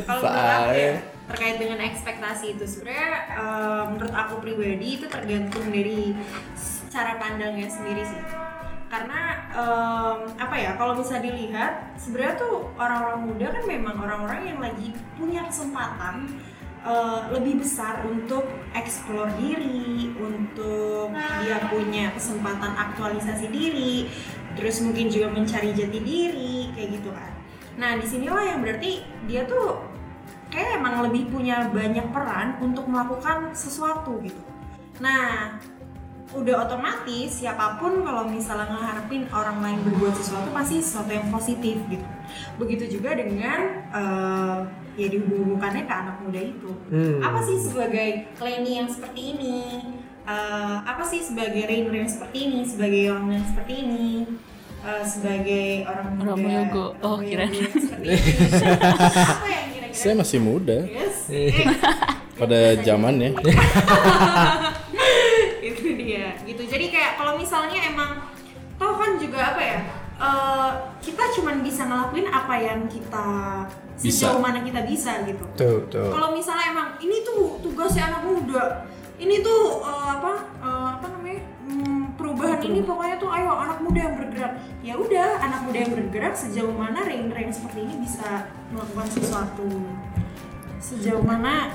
Kalau 0.04 0.24
ya 0.72 1.14
terkait 1.24 1.56
dengan 1.56 1.80
ekspektasi 1.80 2.54
itu 2.54 2.64
sebenarnya 2.68 3.10
eh, 3.32 3.82
menurut 3.90 4.14
aku 4.14 4.34
pribadi 4.44 5.00
itu 5.00 5.06
tergantung 5.08 5.66
dari 5.72 6.12
cara 6.94 7.18
pandangnya 7.18 7.66
sendiri 7.66 8.06
sih. 8.06 8.22
Karena 8.86 9.50
em, 9.50 10.18
apa 10.38 10.54
ya 10.54 10.78
kalau 10.78 10.94
bisa 10.94 11.18
dilihat 11.18 11.98
sebenarnya 11.98 12.38
tuh 12.38 12.70
orang-orang 12.78 13.20
muda 13.26 13.46
kan 13.50 13.64
memang 13.66 13.96
orang-orang 13.98 14.40
yang 14.54 14.58
lagi 14.62 14.94
punya 15.18 15.42
kesempatan 15.50 16.30
eh, 16.86 17.20
lebih 17.34 17.66
besar 17.66 18.06
untuk 18.06 18.46
eksplor 18.70 19.34
diri, 19.42 20.14
untuk 20.14 21.10
dia 21.42 21.58
punya 21.66 22.14
kesempatan 22.14 22.70
aktualisasi 22.78 23.50
diri, 23.50 24.06
terus 24.54 24.78
mungkin 24.78 25.10
juga 25.10 25.26
mencari 25.34 25.74
jati 25.74 25.98
diri 25.98 26.70
kayak 26.78 27.02
gitu 27.02 27.10
kan. 27.10 27.32
Nah 27.74 27.98
di 27.98 28.06
sinilah 28.06 28.54
yang 28.54 28.62
berarti 28.62 29.02
dia 29.26 29.42
tuh 29.42 29.82
kayak 30.54 30.78
emang 30.78 31.02
lebih 31.10 31.34
punya 31.34 31.66
banyak 31.66 32.06
peran 32.14 32.62
untuk 32.62 32.86
melakukan 32.86 33.50
sesuatu 33.58 34.22
gitu. 34.22 34.38
Nah 35.02 35.58
udah 36.32 36.64
otomatis 36.64 37.44
siapa 37.44 37.76
pun 37.76 38.00
kalau 38.00 38.24
misalnya 38.24 38.72
ngeharapin 38.72 39.28
orang 39.28 39.60
lain 39.60 39.78
berbuat 39.84 40.16
sesuatu 40.16 40.48
pasti 40.56 40.80
sesuatu 40.80 41.12
yang 41.12 41.28
positif 41.28 41.76
gitu. 41.92 42.06
Begitu 42.56 42.96
juga 42.98 43.12
dengan 43.12 43.60
eh, 43.92 44.58
ya 44.96 45.06
dihubungkannya 45.12 45.84
ke 45.84 45.94
anak 45.94 46.16
muda 46.24 46.40
itu. 46.40 46.72
Hmm. 46.88 47.20
Apa 47.20 47.44
sih 47.44 47.60
sebagai 47.60 48.32
Lenny 48.40 48.80
yang 48.80 48.88
seperti 48.88 49.36
ini? 49.36 49.60
Eh, 50.24 50.76
apa 50.88 51.04
sih 51.04 51.20
sebagai 51.20 51.68
Rainer 51.68 51.92
yang 51.92 52.08
seperti 52.08 52.48
ini? 52.48 52.64
Sebagai 52.64 53.12
orang 53.12 53.28
yang 53.28 53.44
seperti 53.44 53.74
ini? 53.84 54.24
Eh, 54.84 55.04
sebagai 55.04 55.84
orang 55.84 56.06
muda 56.16 56.24
Orang 56.32 56.40
Moyogo. 56.40 56.86
Oh, 57.04 57.20
ini. 57.20 57.36
apa 57.44 57.52
yang 59.48 59.68
kira-kira 59.72 59.92
Saya 59.92 60.14
masih 60.16 60.40
muda 60.40 60.88
Yes. 60.88 61.28
pada 62.34 62.74
zamannya. 62.82 63.30
eh, 70.24 70.70
kita 71.04 71.24
cuman 71.36 71.60
bisa 71.60 71.82
ngelakuin 71.84 72.28
apa 72.32 72.54
yang 72.56 72.80
kita 72.88 73.28
Bisa. 74.00 74.32
sejauh 74.32 74.40
mana 74.40 74.64
kita 74.64 74.80
bisa 74.88 75.20
gitu. 75.28 75.44
Tuh, 75.54 75.78
tuh. 75.92 76.08
kalau 76.08 76.32
misalnya 76.32 76.72
emang 76.72 76.88
ini 76.98 77.20
tuh 77.22 77.60
tugasnya 77.60 78.10
anak 78.10 78.22
muda. 78.24 78.64
Ini 79.14 79.44
tuh 79.44 79.84
eh, 79.84 80.08
apa 80.18 80.32
eh, 80.64 80.88
apa 80.98 81.06
namanya 81.12 81.40
hmm, 81.68 82.18
perubahan 82.18 82.60
ini 82.64 82.80
pokoknya 82.82 83.16
tuh 83.20 83.30
ayo 83.30 83.52
anak 83.52 83.78
muda 83.84 84.00
yang 84.00 84.16
bergerak. 84.16 84.52
Ya 84.80 84.94
udah 84.96 85.28
anak 85.38 85.60
muda 85.68 85.78
yang 85.84 85.92
bergerak 85.92 86.34
sejauh 86.34 86.74
mana 86.74 87.04
Ranger 87.04 87.38
yang 87.38 87.52
seperti 87.52 87.78
ini 87.84 87.94
bisa 88.02 88.48
melakukan 88.74 89.08
sesuatu. 89.12 89.68
Sejauh 90.80 91.24
mana 91.24 91.70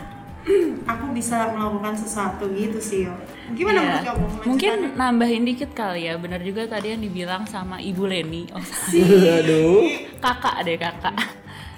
aku 0.84 1.06
bisa 1.12 1.52
melakukan 1.52 1.94
sesuatu 1.94 2.50
gitu 2.50 2.78
sih 2.78 3.06
yo 3.06 3.14
gimana 3.50 3.78
Iya. 3.78 3.86
menurut 3.86 4.06
kamu 4.06 4.26
Mungkin 4.46 4.78
nambahin 4.94 5.44
dikit 5.44 5.72
kali 5.72 6.06
ya. 6.06 6.16
Benar 6.16 6.40
juga 6.40 6.66
tadi 6.66 6.94
yang 6.94 7.02
dibilang 7.02 7.44
sama 7.44 7.78
Ibu 7.78 8.06
Leni. 8.06 8.46
Oh, 8.50 8.62
Aduh. 9.42 9.90
kakak 10.18 10.62
deh 10.64 10.76
kakak. 10.76 11.18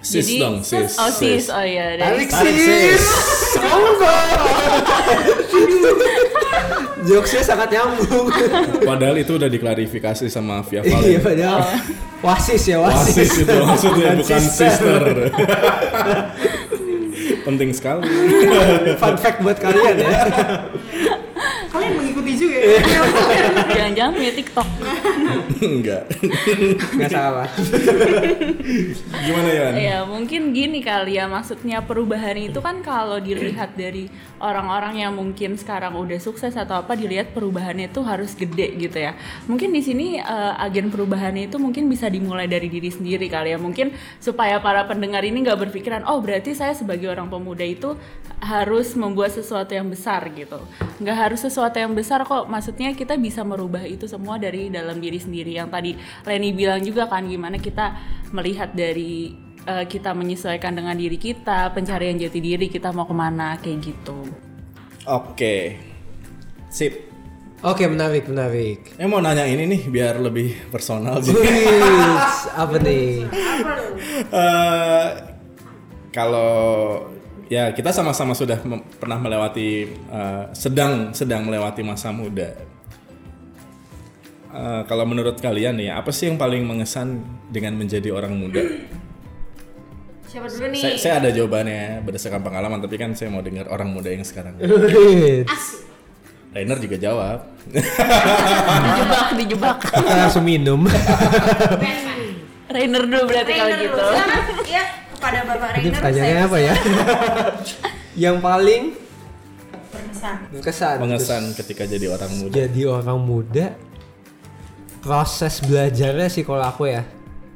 Sis 0.02 0.34
dong, 0.36 0.60
sis. 0.62 0.98
Oh 0.98 1.08
sis, 1.08 1.48
oh 1.48 1.62
iya. 1.62 1.94
Tarik 1.96 2.28
sis. 2.28 3.04
Jokesnya 7.02 7.44
sangat 7.44 7.70
nyambung. 7.72 8.30
Padahal 8.90 9.16
itu 9.16 9.34
udah 9.34 9.48
diklarifikasi 9.48 10.26
sama 10.28 10.62
Via 10.64 10.82
Iya 10.82 11.18
Valen. 11.18 11.22
padahal 11.22 11.60
wasis 12.22 12.64
ya 12.68 12.78
wasis. 12.78 13.16
Wasis 13.18 13.32
itu 13.42 13.56
maksudnya 13.58 14.10
bukan 14.14 14.40
sister. 14.40 14.70
sister. 14.70 15.02
Penting 17.42 17.72
sekali. 17.74 18.06
Fun 19.02 19.16
fact 19.18 19.42
buat 19.42 19.58
kalian 19.58 19.96
ya. 19.98 20.12
kalian 21.72 21.92
mengikuti 21.96 22.32
juga 22.36 22.58
ya 22.60 22.84
Jangan-jangan 23.92 24.14
punya 24.16 24.34
TikTok. 24.40 24.68
Enggak. 25.60 26.04
Nggak 26.96 27.12
salah. 27.12 27.48
Gimana 29.12 29.50
ya? 29.52 29.66
Ya 29.76 29.98
mungkin 30.08 30.56
gini 30.56 30.80
kali 30.80 31.20
ya 31.20 31.28
maksudnya 31.28 31.84
perubahan 31.84 32.40
itu 32.40 32.64
kan 32.64 32.80
kalau 32.80 33.20
dilihat 33.20 33.76
dari 33.76 34.08
orang-orang 34.40 35.04
yang 35.04 35.12
mungkin 35.12 35.60
sekarang 35.60 36.00
udah 36.00 36.24
sukses 36.24 36.56
atau 36.56 36.80
apa 36.80 36.96
dilihat 36.96 37.36
perubahannya 37.36 37.92
itu 37.92 38.00
harus 38.00 38.32
gede 38.32 38.80
gitu 38.80 38.96
ya. 38.96 39.12
Mungkin 39.52 39.76
di 39.76 39.84
sini 39.84 40.24
eh, 40.24 40.54
agen 40.64 40.88
perubahannya 40.88 41.52
itu 41.52 41.60
mungkin 41.60 41.92
bisa 41.92 42.08
dimulai 42.08 42.48
dari 42.48 42.72
diri 42.72 42.88
sendiri 42.88 43.28
kali 43.28 43.52
ya. 43.52 43.60
Mungkin 43.60 43.92
supaya 44.24 44.64
para 44.64 44.88
pendengar 44.88 45.28
ini 45.28 45.44
nggak 45.44 45.68
berpikiran 45.68 46.08
oh 46.08 46.24
berarti 46.24 46.56
saya 46.56 46.72
sebagai 46.72 47.12
orang 47.12 47.28
pemuda 47.28 47.68
itu 47.68 48.00
harus 48.40 48.96
membuat 48.96 49.36
sesuatu 49.36 49.76
yang 49.76 49.92
besar 49.92 50.26
gitu. 50.32 50.64
Nggak 51.04 51.18
harus 51.28 51.40
sesuatu 51.44 51.76
yang 51.76 51.92
besar 51.92 52.24
kok. 52.24 52.48
Maksudnya 52.48 52.96
kita 52.96 53.20
bisa 53.20 53.44
merubah 53.46 53.81
itu 53.86 54.06
semua 54.10 54.38
dari 54.42 54.70
dalam 54.70 54.98
diri 54.98 55.18
sendiri. 55.18 55.58
Yang 55.58 55.70
tadi 55.70 55.92
Leni 56.28 56.50
bilang 56.54 56.82
juga 56.82 57.08
kan 57.08 57.26
gimana 57.26 57.58
kita 57.58 57.98
melihat 58.32 58.74
dari 58.74 59.34
eh, 59.66 59.86
kita 59.86 60.14
menyesuaikan 60.14 60.74
dengan 60.74 60.96
diri 60.98 61.18
kita, 61.18 61.74
pencarian 61.74 62.18
jati 62.18 62.40
diri 62.42 62.68
kita 62.70 62.90
mau 62.94 63.06
ke 63.06 63.16
mana 63.16 63.58
kayak 63.62 63.80
gitu. 63.82 64.20
Oke. 65.06 65.78
Sip. 66.70 67.12
Oke 67.62 67.86
menarik 67.86 68.26
menarik. 68.26 68.98
Eh 68.98 69.06
mau 69.06 69.22
nanya 69.22 69.46
ini 69.46 69.70
nih 69.70 69.82
biar 69.86 70.18
lebih 70.18 70.74
personal 70.74 71.22
sih. 71.22 71.38
Apa 72.62 72.82
nih? 72.82 73.30
Eh, 74.34 75.08
kalau 76.10 77.06
ya 77.46 77.70
kita 77.70 77.94
sama-sama 77.94 78.34
sudah 78.34 78.58
mem- 78.66 78.82
pernah 78.98 79.22
melewati 79.22 79.94
eh, 79.94 80.44
sedang 80.58 81.14
sedang 81.14 81.46
melewati 81.46 81.86
masa 81.86 82.10
muda. 82.10 82.50
Eh, 84.52 84.82
kalau 84.84 85.08
menurut 85.08 85.40
kalian 85.40 85.80
nih, 85.80 85.96
apa 85.96 86.12
sih 86.12 86.28
yang 86.28 86.36
paling 86.36 86.68
mengesan 86.68 87.24
dengan 87.48 87.80
menjadi 87.80 88.12
orang 88.12 88.36
muda? 88.36 88.60
siapa 90.32 90.48
dulu 90.48 90.72
nih 90.72 90.80
Saya, 90.80 90.96
saya 90.96 91.14
ada 91.20 91.30
jawabannya 91.36 92.08
berdasarkan 92.08 92.40
pengalaman, 92.40 92.80
tapi 92.80 92.96
kan 92.96 93.12
saya 93.12 93.28
mau 93.28 93.44
dengar 93.44 93.68
orang 93.68 93.92
muda 93.92 94.16
yang 94.16 94.24
sekarang. 94.24 94.56
Asik 94.60 95.92
Rainer 96.52 96.78
juga 96.84 97.00
jawab. 97.00 97.48
Dijebak, 97.72 99.28
dijebak. 99.40 99.78
Kita 99.88 100.16
langsung 100.28 100.44
minum. 100.44 100.84
Rainer 102.68 103.04
dulu 103.08 103.24
berarti 103.28 103.52
kalau 103.56 103.72
Rainer 103.72 103.88
gitu. 103.88 103.96
dulu. 103.96 104.12
Silakan, 104.12 104.68
ya 104.68 104.84
kepada 105.16 105.40
bapak 105.48 105.68
Ini 105.68 105.76
Rainer 105.76 105.92
pertanyaannya 105.96 106.36
saya 106.36 106.48
apa 106.52 106.58
ya? 106.60 106.76
Yang 108.28 108.36
paling 108.44 108.82
berkesan 109.92 110.36
berkesan. 110.52 110.96
Mengesan 111.00 111.42
ketika 111.56 111.84
jadi 111.88 112.06
orang 112.12 112.32
muda. 112.36 112.54
Jadi 112.56 112.82
orang 112.84 113.20
muda 113.24 113.66
proses 115.02 115.60
belajarnya 115.66 116.30
sih 116.30 116.46
kalau 116.46 116.64
aku 116.64 116.88
ya. 116.88 117.04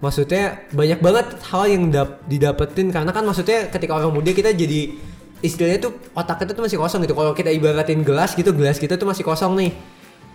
Maksudnya 0.04 0.68
banyak 0.76 1.00
banget 1.00 1.28
hal 1.50 1.64
yang 1.72 1.90
dap- 1.90 2.22
didapetin 2.28 2.92
karena 2.92 3.10
kan 3.16 3.24
maksudnya 3.24 3.72
ketika 3.72 3.96
orang 3.96 4.12
muda 4.12 4.30
kita 4.36 4.52
jadi 4.52 4.94
istilahnya 5.40 5.90
tuh 5.90 5.94
otak 6.18 6.42
kita 6.44 6.52
tuh 6.58 6.66
masih 6.66 6.78
kosong 6.82 7.06
gitu. 7.06 7.16
Kalau 7.16 7.32
kita 7.32 7.50
ibaratin 7.54 8.02
gelas 8.02 8.34
gitu, 8.36 8.52
gelas 8.52 8.82
kita 8.82 8.98
tuh 9.00 9.08
masih 9.08 9.24
kosong 9.24 9.56
nih. 9.56 9.72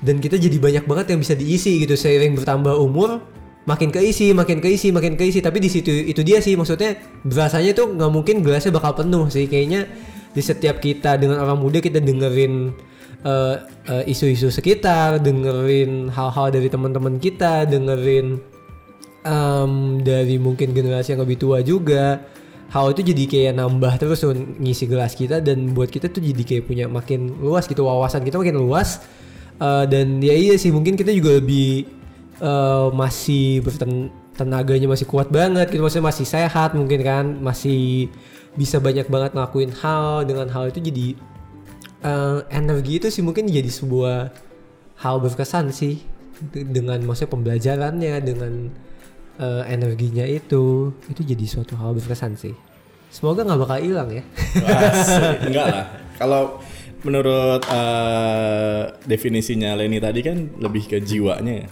Dan 0.00 0.16
kita 0.16 0.40
jadi 0.40 0.56
banyak 0.56 0.84
banget 0.88 1.12
yang 1.12 1.20
bisa 1.20 1.36
diisi 1.36 1.76
gitu 1.84 1.92
seiring 1.92 2.32
bertambah 2.40 2.72
umur 2.72 3.20
makin 3.68 3.92
keisi, 3.92 4.32
makin 4.32 4.58
keisi, 4.64 4.88
makin 4.90 5.12
keisi. 5.14 5.44
Tapi 5.44 5.60
di 5.60 5.68
situ 5.68 5.92
itu 5.92 6.24
dia 6.24 6.40
sih 6.40 6.56
maksudnya 6.56 6.96
berasanya 7.26 7.76
tuh 7.76 7.92
nggak 7.92 8.10
mungkin 8.10 8.40
gelasnya 8.40 8.72
bakal 8.72 8.96
penuh 8.96 9.28
sih. 9.28 9.44
Kayaknya 9.44 9.86
di 10.32 10.40
setiap 10.40 10.80
kita 10.80 11.20
dengan 11.20 11.42
orang 11.42 11.58
muda 11.60 11.82
kita 11.82 12.00
dengerin 12.00 12.72
eh, 13.24 13.56
eh, 13.88 14.04
isu-isu 14.12 14.48
sekitar, 14.48 15.20
dengerin 15.20 16.08
hal-hal 16.12 16.48
dari 16.52 16.68
teman-teman 16.72 17.20
kita, 17.20 17.68
dengerin 17.68 18.40
em, 19.24 19.72
dari 20.00 20.36
mungkin 20.40 20.72
generasi 20.72 21.16
yang 21.16 21.22
lebih 21.24 21.36
tua 21.40 21.60
juga. 21.60 22.20
Hal 22.70 22.94
itu 22.94 23.02
jadi 23.02 23.24
kayak 23.26 23.52
nambah 23.58 23.98
terus 23.98 24.22
ngisi 24.62 24.86
gelas 24.86 25.18
kita 25.18 25.42
dan 25.42 25.74
buat 25.74 25.90
kita 25.90 26.06
tuh 26.06 26.22
jadi 26.22 26.42
kayak 26.46 26.64
punya 26.70 26.86
makin 26.86 27.34
luas 27.42 27.66
gitu 27.66 27.82
wawasan 27.82 28.22
kita 28.22 28.38
makin 28.38 28.56
luas. 28.62 29.02
Eh, 29.60 29.84
dan 29.90 30.22
ya 30.24 30.32
iya 30.32 30.56
sih 30.56 30.72
mungkin 30.72 30.96
kita 30.96 31.12
juga 31.12 31.36
lebih 31.36 31.84
eh, 32.40 32.88
masih 32.96 33.60
berten 33.60 34.08
tenaganya 34.38 34.88
masih 34.88 35.04
kuat 35.04 35.28
banget 35.28 35.68
gitu 35.68 35.84
maksudnya 35.84 36.08
masih 36.08 36.24
sehat 36.24 36.72
mungkin 36.72 37.04
kan 37.04 37.24
masih 37.44 38.08
bisa 38.56 38.80
banyak 38.80 39.04
banget 39.12 39.36
ngelakuin 39.36 39.72
hal. 39.82 40.24
Dengan 40.24 40.48
hal 40.48 40.72
itu 40.72 40.80
jadi 40.80 41.06
eh, 42.00 42.38
energi 42.52 43.00
itu 43.00 43.08
sih 43.12 43.22
mungkin 43.24 43.48
jadi 43.48 43.68
sebuah 43.68 44.32
hal 45.00 45.16
berkesan 45.20 45.72
sih 45.72 46.00
De- 46.40 46.64
dengan 46.64 46.96
maksudnya 47.04 47.36
pembelajarannya 47.36 48.14
dengan 48.24 48.52
eh, 49.36 49.62
energinya 49.68 50.24
itu 50.24 50.92
itu 51.08 51.20
jadi 51.20 51.44
suatu 51.44 51.76
hal 51.76 51.92
berkesan 51.96 52.36
sih 52.36 52.56
semoga 53.10 53.42
nggak 53.42 53.60
bakal 53.66 53.78
hilang 53.82 54.08
ya. 54.14 54.22
Enggak 55.50 55.66
lah. 55.66 55.84
Kalau 56.14 56.62
menurut 57.02 57.64
eh, 57.66 58.82
definisinya 59.02 59.74
Leni 59.74 59.98
tadi 59.98 60.20
kan 60.22 60.46
lebih 60.62 60.86
ke 60.86 61.02
jiwanya 61.02 61.66
ya. 61.66 61.68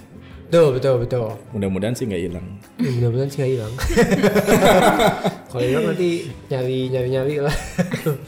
Betul 0.49 0.81
betul 0.81 0.95
betul 1.05 1.27
Mudah-mudahan 1.53 1.93
sih 1.93 2.09
nggak 2.09 2.23
hilang. 2.25 2.47
Ya, 2.81 2.89
mudah-mudahan 2.97 3.29
sih 3.29 3.39
nggak 3.45 3.53
hilang 3.53 3.73
kalau 5.53 5.65
hilang 5.65 5.85
nanti 5.93 6.09
nyari 6.49 6.79
nyari 6.89 7.09
nyari 7.13 7.35
lah 7.45 7.57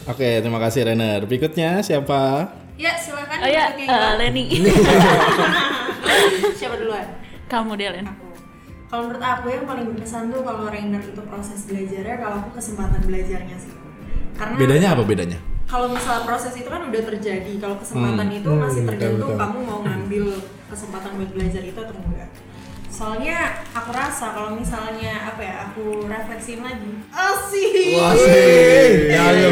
Oke, 0.05 0.45
terima 0.45 0.61
kasih 0.61 0.85
Renner. 0.85 1.25
Berikutnya 1.25 1.81
siapa? 1.81 2.45
Ya 2.81 2.97
silakan. 2.97 3.45
Oh 3.45 3.49
ya, 3.49 3.77
eh, 3.77 4.13
Leni. 4.17 4.45
Siapa 6.61 6.81
duluan? 6.81 7.05
Kamu 7.45 7.77
deh, 7.77 7.93
Len. 7.93 8.09
Aku. 8.09 8.25
Kalau 8.91 9.03
menurut 9.07 9.23
aku 9.23 9.47
yang 9.53 9.65
paling 9.69 9.85
berkesan 9.93 10.33
tuh 10.33 10.41
kalau 10.43 10.67
Rainer 10.67 10.99
itu 10.99 11.23
proses 11.29 11.69
belajarnya, 11.69 12.17
kalau 12.19 12.37
aku 12.43 12.51
kesempatan 12.59 13.01
belajarnya 13.05 13.57
sih. 13.61 13.73
Karena 14.35 14.57
Bedanya 14.57 14.89
apa 14.97 15.03
bedanya? 15.05 15.39
Kalau 15.71 15.87
misalnya 15.89 16.27
proses 16.27 16.51
itu 16.53 16.67
kan 16.67 16.83
udah 16.83 17.03
terjadi, 17.07 17.53
kalau 17.57 17.79
kesempatan 17.79 18.27
itu 18.29 18.51
masih 18.51 18.83
Hmm, 18.83 18.91
tergantung 18.91 19.23
betul, 19.23 19.31
betul. 19.31 19.39
kamu 19.39 19.59
mau 19.63 19.79
ngambil 19.81 20.25
kesempatan 20.67 21.11
buat 21.15 21.31
belajar 21.31 21.63
itu 21.63 21.79
atau 21.79 21.95
enggak. 21.97 22.29
Soalnya 22.91 23.39
aku 23.71 23.91
rasa 23.91 24.35
kalau 24.35 24.51
misalnya 24.53 25.31
apa 25.31 25.41
ya, 25.41 25.55
aku 25.65 26.05
refleksiin 26.05 26.61
lagi. 26.61 26.93
Asik. 27.09 27.73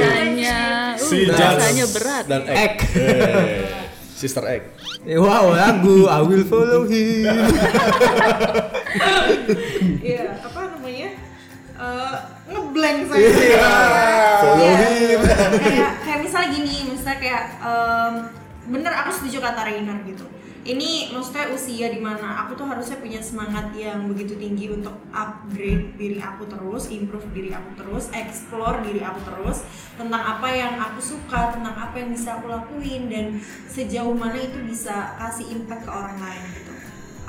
Hanya, 0.04 0.58
uh, 0.92 1.22
bahasanya 1.30 1.86
berat. 1.88 2.24
dan 2.26 2.42
Ek. 2.44 2.58
Ek. 2.58 2.76
Eh, 2.92 3.86
Sister 4.12 4.42
Ek. 4.44 4.74
Eh, 5.00 5.16
wow 5.16 5.48
lagu 5.48 6.04
I 6.04 6.20
will 6.20 6.42
follow 6.44 6.82
him 6.84 7.24
Iya, 10.02 10.42
apa 10.42 10.60
namanya? 10.68 11.08
Eh, 11.78 12.16
ngeblank 12.48 12.98
saya. 13.06 13.22
Iya. 13.22 13.70
Follow 14.42 14.66
Iya. 14.66 14.76
him. 14.82 15.20
kayak 15.62 15.92
gini, 16.52 16.76
misalnya 16.92 17.18
kayak 17.20 17.44
em, 17.60 18.14
bener 18.68 18.92
aku 18.92 19.10
setuju 19.12 19.40
kata 19.40 19.64
Rainer 19.64 19.98
gitu. 20.04 20.26
Ini 20.68 21.16
maksudnya 21.16 21.48
usia 21.48 21.88
di 21.88 21.96
mana 21.96 22.44
aku 22.44 22.52
tuh 22.52 22.68
harusnya 22.68 23.00
punya 23.00 23.24
semangat 23.24 23.72
yang 23.72 24.04
begitu 24.04 24.36
tinggi 24.36 24.68
untuk 24.68 24.92
upgrade 25.16 25.96
diri 25.96 26.20
aku 26.20 26.44
terus, 26.44 26.92
improve 26.92 27.24
diri 27.32 27.56
aku 27.56 27.72
terus, 27.80 28.12
explore 28.12 28.84
diri 28.84 29.00
aku 29.00 29.16
terus 29.24 29.64
tentang 29.96 30.20
apa 30.20 30.48
yang 30.52 30.76
aku 30.76 31.00
suka, 31.00 31.56
tentang 31.56 31.72
apa 31.72 31.96
yang 31.96 32.12
bisa 32.12 32.36
aku 32.36 32.52
lakuin 32.52 33.08
dan 33.08 33.40
sejauh 33.64 34.12
mana 34.12 34.36
itu 34.36 34.60
bisa 34.68 35.16
kasih 35.16 35.48
impact 35.56 35.88
ke 35.88 35.90
orang 35.94 36.20
lain 36.20 36.44
gitu. 36.52 36.67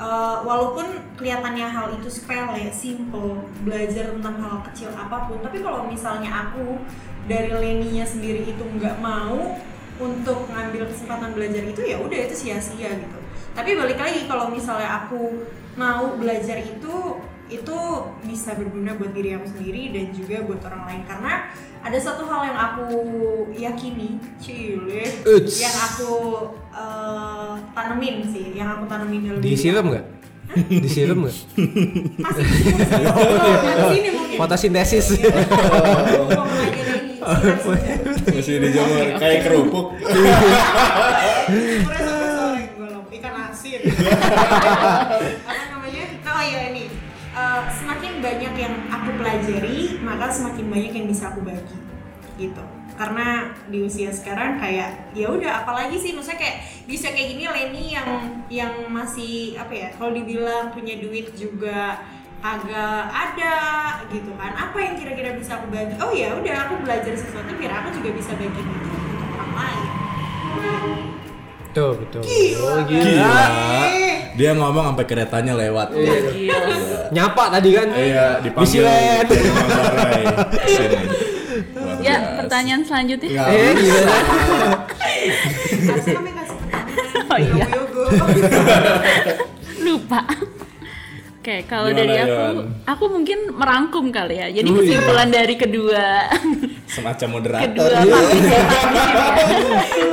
Uh, 0.00 0.40
walaupun 0.48 0.96
kelihatannya 1.20 1.68
hal 1.68 1.92
itu 1.92 2.08
sepele, 2.08 2.72
simple, 2.72 3.44
belajar 3.68 4.08
tentang 4.16 4.40
hal 4.40 4.64
kecil 4.72 4.88
apa 4.96 5.28
pun, 5.28 5.44
tapi 5.44 5.60
kalau 5.60 5.84
misalnya 5.84 6.48
aku 6.48 6.80
dari 7.28 7.52
Leninya 7.52 8.08
sendiri 8.08 8.48
itu 8.48 8.64
nggak 8.64 8.96
mau 9.04 9.60
untuk 10.00 10.48
ngambil 10.48 10.88
kesempatan 10.88 11.36
belajar 11.36 11.60
itu 11.68 11.84
ya 11.84 12.00
udah 12.00 12.16
itu 12.16 12.32
sia-sia 12.32 12.96
gitu. 12.96 13.18
Tapi 13.52 13.76
balik 13.76 14.00
lagi 14.00 14.24
kalau 14.24 14.48
misalnya 14.48 15.04
aku 15.04 15.44
mau 15.76 16.16
belajar 16.16 16.64
itu 16.64 17.20
itu 17.50 17.78
bisa 18.24 18.54
berguna 18.54 18.94
buat 18.94 19.10
diri 19.10 19.34
aku 19.34 19.46
sendiri 19.50 19.90
dan 19.90 20.14
juga 20.14 20.46
buat 20.46 20.62
orang 20.64 20.82
lain. 20.86 21.02
Karena 21.04 21.50
ada 21.82 21.98
satu 21.98 22.22
hal 22.30 22.46
yang 22.46 22.58
aku 22.58 22.86
yakini, 23.52 24.22
cile, 24.38 25.02
Uts. 25.26 25.58
yang 25.58 25.74
aku 25.74 26.12
uh, 26.70 27.58
tanemin 27.74 28.22
sih, 28.30 28.54
yang 28.54 28.68
aku 28.78 28.86
tanemin 28.86 29.26
dalam 29.26 29.40
disiram 29.42 29.90
nggak? 29.90 30.06
Disiram 30.70 31.18
nggak? 31.26 31.36
Masih 32.20 32.42
di 32.42 32.54
sini, 32.58 32.82
di 33.78 33.86
sini 33.94 34.08
mungkin. 34.14 34.36
fotosintesis. 34.38 35.06
Mau 35.14 36.46
belajar 36.46 36.96
ini, 37.00 37.14
sinar-sinar. 37.18 38.34
Masih 38.34 38.54
dijemur 38.58 39.06
kayak 39.18 39.38
kerupuk. 39.46 39.86
Ikan 43.10 43.34
asin. 43.50 43.80
Semakin 47.68 48.12
banyak 48.24 48.54
yang 48.56 48.74
aku 48.88 49.10
pelajari, 49.20 50.00
maka 50.00 50.32
semakin 50.32 50.66
banyak 50.72 50.92
yang 50.96 51.06
bisa 51.10 51.28
aku 51.28 51.44
bagi. 51.44 51.76
Gitu. 52.40 52.64
Karena 52.96 53.52
di 53.68 53.80
usia 53.80 54.12
sekarang 54.12 54.60
kayak 54.60 55.12
ya 55.16 55.32
udah 55.32 55.64
apalagi 55.64 55.96
sih 55.96 56.12
maksudnya 56.12 56.40
kayak 56.40 56.56
di 56.84 56.92
usia 56.96 57.16
kayak 57.16 57.28
gini 57.32 57.44
Leni 57.48 57.84
yang 57.96 58.08
yang 58.52 58.72
masih 58.92 59.56
apa 59.56 59.72
ya 59.72 59.88
kalau 59.96 60.12
dibilang 60.12 60.68
punya 60.68 61.00
duit 61.00 61.32
juga 61.32 61.96
agak 62.40 63.04
ada 63.08 63.56
gitu 64.08 64.32
kan 64.36 64.52
apa 64.56 64.76
yang 64.80 64.96
kira-kira 64.96 65.36
bisa 65.36 65.60
aku 65.60 65.68
bagi 65.72 65.96
oh 66.00 66.12
ya 66.12 66.32
udah 66.36 66.56
aku 66.68 66.84
belajar 66.84 67.12
sesuatu 67.12 67.52
biar 67.56 67.72
aku 67.84 68.00
juga 68.00 68.16
bisa 68.16 68.32
bagi 68.36 68.60
itu 68.64 68.72
untuk 68.96 69.28
orang 69.36 69.52
lain 69.56 71.09
betul 71.70 71.90
betul 72.02 72.22
Gila, 72.26 72.66
oh, 72.66 72.82
Gila. 72.90 73.46
Dia 74.34 74.50
ngomong 74.58 74.94
sampai 74.94 75.06
keretanya 75.06 75.54
lewat. 75.54 75.94
Gila. 75.94 76.58
nyapa 77.14 77.44
tadi 77.54 77.70
kan 77.78 77.86
Iya, 77.94 78.26
dipanggil 78.42 78.82
Bisilet. 78.82 79.26
Luar 79.30 80.10
Ya, 82.00 82.16
pertanyaan 82.40 82.82
selanjutnya. 82.82 83.44
Eh 83.52 83.70
gila 83.76 84.16
harusnya 85.90 86.14
kami 86.16 86.30
kasih 86.32 86.58
Oh 87.30 87.38
iya. 87.38 87.66
Lupa. 89.86 90.20
Oke, 91.40 91.64
kalau 91.64 91.88
Gimana, 91.88 92.04
dari 92.04 92.14
aku, 92.20 92.36
Yon? 92.36 92.56
aku 92.84 93.04
mungkin 93.08 93.38
merangkum 93.56 94.12
kali 94.12 94.44
ya. 94.44 94.52
Jadi 94.52 94.68
iya. 94.68 94.76
kesimpulan 94.76 95.28
dari 95.32 95.56
kedua 95.56 96.28
Semacam 96.84 97.40
moderator. 97.40 97.64
kedua 97.70 97.96
partisipasi 98.04 100.04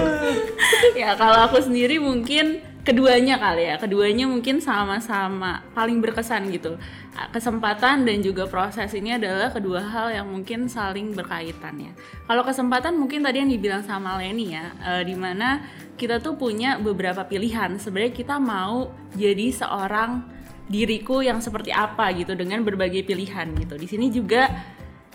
ya 1.04 1.20
kalau 1.20 1.52
aku 1.52 1.60
sendiri 1.60 2.00
mungkin 2.00 2.64
keduanya 2.88 3.36
kali 3.36 3.68
ya 3.68 3.76
keduanya 3.76 4.32
mungkin 4.32 4.64
sama-sama 4.64 5.60
paling 5.76 6.00
berkesan 6.00 6.48
gitu 6.56 6.80
kesempatan 7.36 8.08
dan 8.08 8.24
juga 8.24 8.48
proses 8.48 8.96
ini 8.96 9.20
adalah 9.20 9.52
kedua 9.52 9.84
hal 9.84 10.16
yang 10.16 10.32
mungkin 10.32 10.72
saling 10.72 11.12
berkaitan 11.12 11.76
ya 11.76 11.92
kalau 12.24 12.48
kesempatan 12.48 12.96
mungkin 12.96 13.28
tadi 13.28 13.44
yang 13.44 13.52
dibilang 13.52 13.84
sama 13.84 14.16
Leni 14.16 14.56
ya 14.56 14.72
eh, 14.80 15.04
di 15.04 15.20
mana 15.20 15.68
kita 16.00 16.24
tuh 16.24 16.40
punya 16.40 16.80
beberapa 16.80 17.28
pilihan 17.28 17.76
sebenarnya 17.76 18.16
kita 18.16 18.40
mau 18.40 18.96
jadi 19.20 19.52
seorang 19.52 20.37
diriku 20.68 21.24
yang 21.24 21.40
seperti 21.40 21.72
apa 21.72 22.12
gitu 22.14 22.36
dengan 22.36 22.62
berbagai 22.62 23.08
pilihan 23.08 23.56
gitu. 23.56 23.76
Di 23.80 23.88
sini 23.88 24.12
juga 24.12 24.52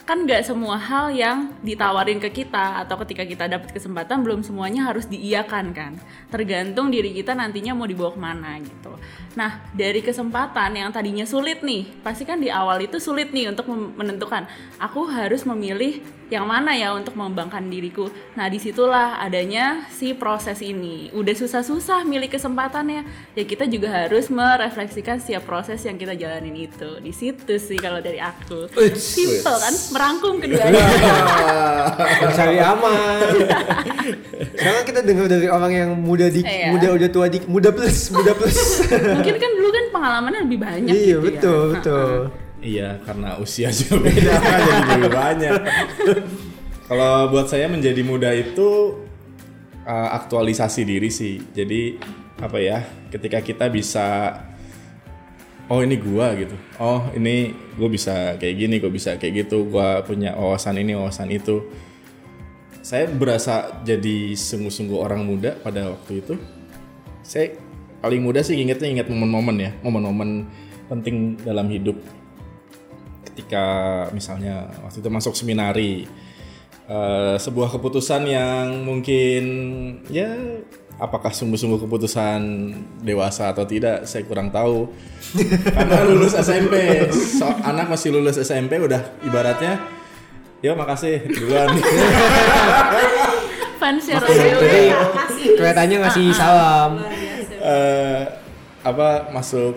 kan 0.03 0.27
nggak 0.27 0.43
semua 0.43 0.75
hal 0.75 1.15
yang 1.15 1.55
ditawarin 1.63 2.19
ke 2.19 2.43
kita 2.43 2.83
atau 2.83 2.99
ketika 3.07 3.23
kita 3.23 3.45
dapat 3.47 3.71
kesempatan 3.71 4.27
belum 4.27 4.43
semuanya 4.43 4.91
harus 4.91 5.07
diiyakan 5.07 5.71
kan? 5.71 5.93
Tergantung 6.29 6.91
diri 6.91 7.15
kita 7.15 7.39
nantinya 7.39 7.73
mau 7.73 7.87
dibawa 7.87 8.11
ke 8.11 8.21
mana 8.21 8.59
gitu. 8.59 8.99
Nah 9.39 9.63
dari 9.73 10.03
kesempatan 10.03 10.77
yang 10.77 10.91
tadinya 10.91 11.25
sulit 11.25 11.63
nih 11.63 11.87
pasti 12.03 12.27
kan 12.27 12.43
di 12.43 12.51
awal 12.51 12.83
itu 12.83 12.99
sulit 12.99 13.31
nih 13.31 13.49
untuk 13.49 13.71
menentukan 13.71 14.45
aku 14.77 15.09
harus 15.09 15.47
memilih 15.47 16.03
yang 16.33 16.49
mana 16.49 16.73
ya 16.73 16.97
untuk 16.97 17.13
mengembangkan 17.13 17.69
diriku. 17.69 18.09
Nah 18.33 18.49
di 18.49 18.57
situlah 18.57 19.21
adanya 19.21 19.85
si 19.93 20.17
proses 20.17 20.65
ini. 20.65 21.13
Udah 21.13 21.37
susah-susah 21.37 22.09
milih 22.09 22.33
kesempatannya 22.33 23.05
ya 23.37 23.45
kita 23.45 23.69
juga 23.69 23.93
harus 23.93 24.33
merefleksikan 24.33 25.21
setiap 25.21 25.45
proses 25.45 25.85
yang 25.85 26.01
kita 26.01 26.17
jalanin 26.17 26.57
itu. 26.57 26.99
Di 27.05 27.13
situ 27.13 27.61
sih 27.61 27.77
kalau 27.77 28.01
dari 28.01 28.17
aku. 28.17 28.73
Simple 28.97 29.59
kan 29.61 29.75
merangkum 29.93 30.35
keduanya 30.39 30.83
cari 32.33 32.59
aman 32.59 33.21
sekarang 34.53 34.85
kita 34.85 35.01
dengar 35.03 35.27
dari 35.27 35.47
orang 35.47 35.73
yang 35.73 35.91
muda 35.95 36.27
di 36.27 36.41
Iya. 36.43 36.73
muda 36.73 36.89
udah 36.93 37.09
tua 37.09 37.27
di 37.29 37.39
muda 37.45 37.71
plus 37.71 38.11
muda 38.11 38.33
plus 38.33 38.59
mungkin 38.89 39.35
kan 39.37 39.51
dulu 39.53 39.69
kan 39.71 39.85
pengalamannya 39.91 40.41
lebih 40.45 40.59
banyak 40.59 40.93
iya 40.93 41.17
gitu 41.17 41.23
betul 41.23 41.61
ya. 41.63 41.73
betul 41.77 42.11
Iya, 42.63 43.03
karena 43.03 43.43
usia 43.43 43.75
juga 43.75 44.07
beda 44.07 44.33
kan 44.39 44.59
jadi 44.71 44.81
lebih 44.95 45.11
banyak. 45.11 45.53
Kalau 46.87 47.27
buat 47.27 47.51
saya 47.51 47.67
menjadi 47.67 48.07
muda 48.07 48.31
itu 48.31 49.03
uh, 49.83 50.09
aktualisasi 50.15 50.87
diri 50.87 51.11
sih. 51.11 51.43
Jadi 51.51 51.99
apa 52.39 52.63
ya? 52.63 52.87
Ketika 53.11 53.43
kita 53.43 53.67
bisa 53.67 54.31
oh 55.71 55.81
ini 55.83 55.95
gua 56.01 56.35
gitu. 56.35 56.57
Oh 56.83 57.07
ini 57.15 57.55
gue 57.79 57.89
bisa 57.91 58.35
kayak 58.41 58.55
gini 58.59 58.75
gue 58.83 58.91
bisa 58.91 59.15
kayak 59.21 59.47
gitu. 59.47 59.69
Gua 59.69 60.03
punya 60.03 60.35
wawasan 60.35 60.81
ini 60.81 60.97
wawasan 60.99 61.31
itu. 61.31 61.63
Saya 62.83 63.07
berasa 63.07 63.83
jadi 63.87 64.35
sungguh-sungguh 64.35 64.99
orang 64.99 65.23
muda 65.23 65.55
pada 65.63 65.95
waktu 65.95 66.19
itu. 66.19 66.35
Saya 67.23 67.55
paling 68.03 68.19
muda 68.19 68.43
sih 68.43 68.59
ingetnya 68.59 68.91
inget 68.91 69.07
momen-momen 69.07 69.57
ya. 69.63 69.71
Momen-momen 69.87 70.51
penting 70.91 71.39
dalam 71.47 71.71
hidup. 71.71 71.95
Ketika 73.23 73.65
misalnya 74.11 74.67
waktu 74.83 74.99
itu 74.99 75.09
masuk 75.09 75.39
seminari 75.39 76.11
eh, 76.91 77.37
sebuah 77.39 77.71
keputusan 77.79 78.27
yang 78.27 78.83
mungkin 78.83 79.45
ya 80.11 80.35
apakah 81.03 81.35
sungguh-sungguh 81.35 81.83
keputusan 81.83 82.41
dewasa 83.03 83.51
atau 83.51 83.67
tidak 83.67 84.07
saya 84.07 84.23
kurang 84.23 84.55
tahu. 84.55 84.87
Karena 85.75 86.07
lulus 86.07 86.39
SMP 86.39 87.11
so, 87.11 87.51
anak 87.67 87.91
masih 87.91 88.15
lulus 88.15 88.39
SMP 88.39 88.79
udah 88.79 89.19
ibaratnya 89.27 89.83
ya 90.63 90.79
makasih 90.79 91.27
duluan. 91.27 91.75
Fans 93.83 94.07
ya 94.07 94.23
Jadi 94.23 94.95
kelihatannya 95.59 95.97
ngasih 96.07 96.27
salam. 96.31 97.03
Luar 97.03 97.11
biasa. 97.11 97.55
eh 97.59 98.23
apa 98.87 99.31
masuk 99.35 99.75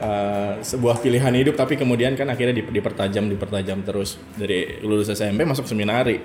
eh, 0.00 0.52
sebuah 0.64 1.04
pilihan 1.04 1.32
hidup 1.36 1.52
tapi 1.60 1.76
kemudian 1.76 2.16
kan 2.16 2.32
akhirnya 2.32 2.56
di- 2.56 2.72
dipertajam 2.72 3.28
dipertajam 3.28 3.84
terus. 3.84 4.16
Dari 4.40 4.80
lulus 4.80 5.12
SMP 5.12 5.44
masuk 5.44 5.68
seminari. 5.68 6.16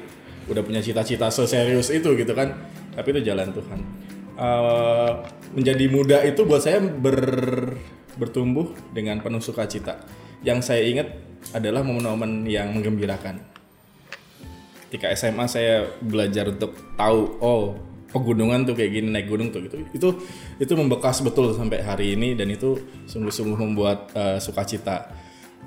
Udah 0.48 0.64
punya 0.64 0.80
cita-cita 0.80 1.28
seserius 1.28 1.92
itu 1.92 2.16
gitu 2.16 2.32
kan. 2.32 2.56
Tapi 2.96 3.08
itu 3.12 3.28
jalan 3.28 3.52
Tuhan 3.52 4.01
Eh, 4.42 5.12
menjadi 5.54 5.86
muda 5.86 6.18
itu 6.26 6.42
buat 6.50 6.66
saya 6.66 6.82
ber- 6.82 7.78
bertumbuh 8.18 8.74
dengan 8.90 9.22
penuh 9.22 9.38
sukacita. 9.38 10.02
Yang 10.42 10.60
saya 10.66 10.82
ingat 10.82 11.08
adalah 11.54 11.86
momen-momen 11.86 12.50
yang 12.50 12.74
menggembirakan. 12.74 13.38
Ketika 14.90 15.14
SMA 15.14 15.46
saya 15.46 15.86
belajar 16.02 16.50
untuk 16.50 16.74
tahu 16.98 17.38
oh 17.38 17.78
pegunungan 18.10 18.66
tuh 18.66 18.74
kayak 18.74 18.92
gini 18.92 19.08
naik 19.14 19.30
gunung 19.30 19.54
tuh 19.54 19.62
gitu. 19.62 19.78
Itu 19.94 20.10
itu 20.58 20.74
membekas 20.74 21.22
betul 21.22 21.54
sampai 21.54 21.86
hari 21.86 22.18
ini 22.18 22.34
dan 22.34 22.50
itu 22.50 22.82
sungguh-sungguh 23.06 23.62
membuat 23.62 24.10
eh, 24.18 24.42
sukacita. 24.42 25.14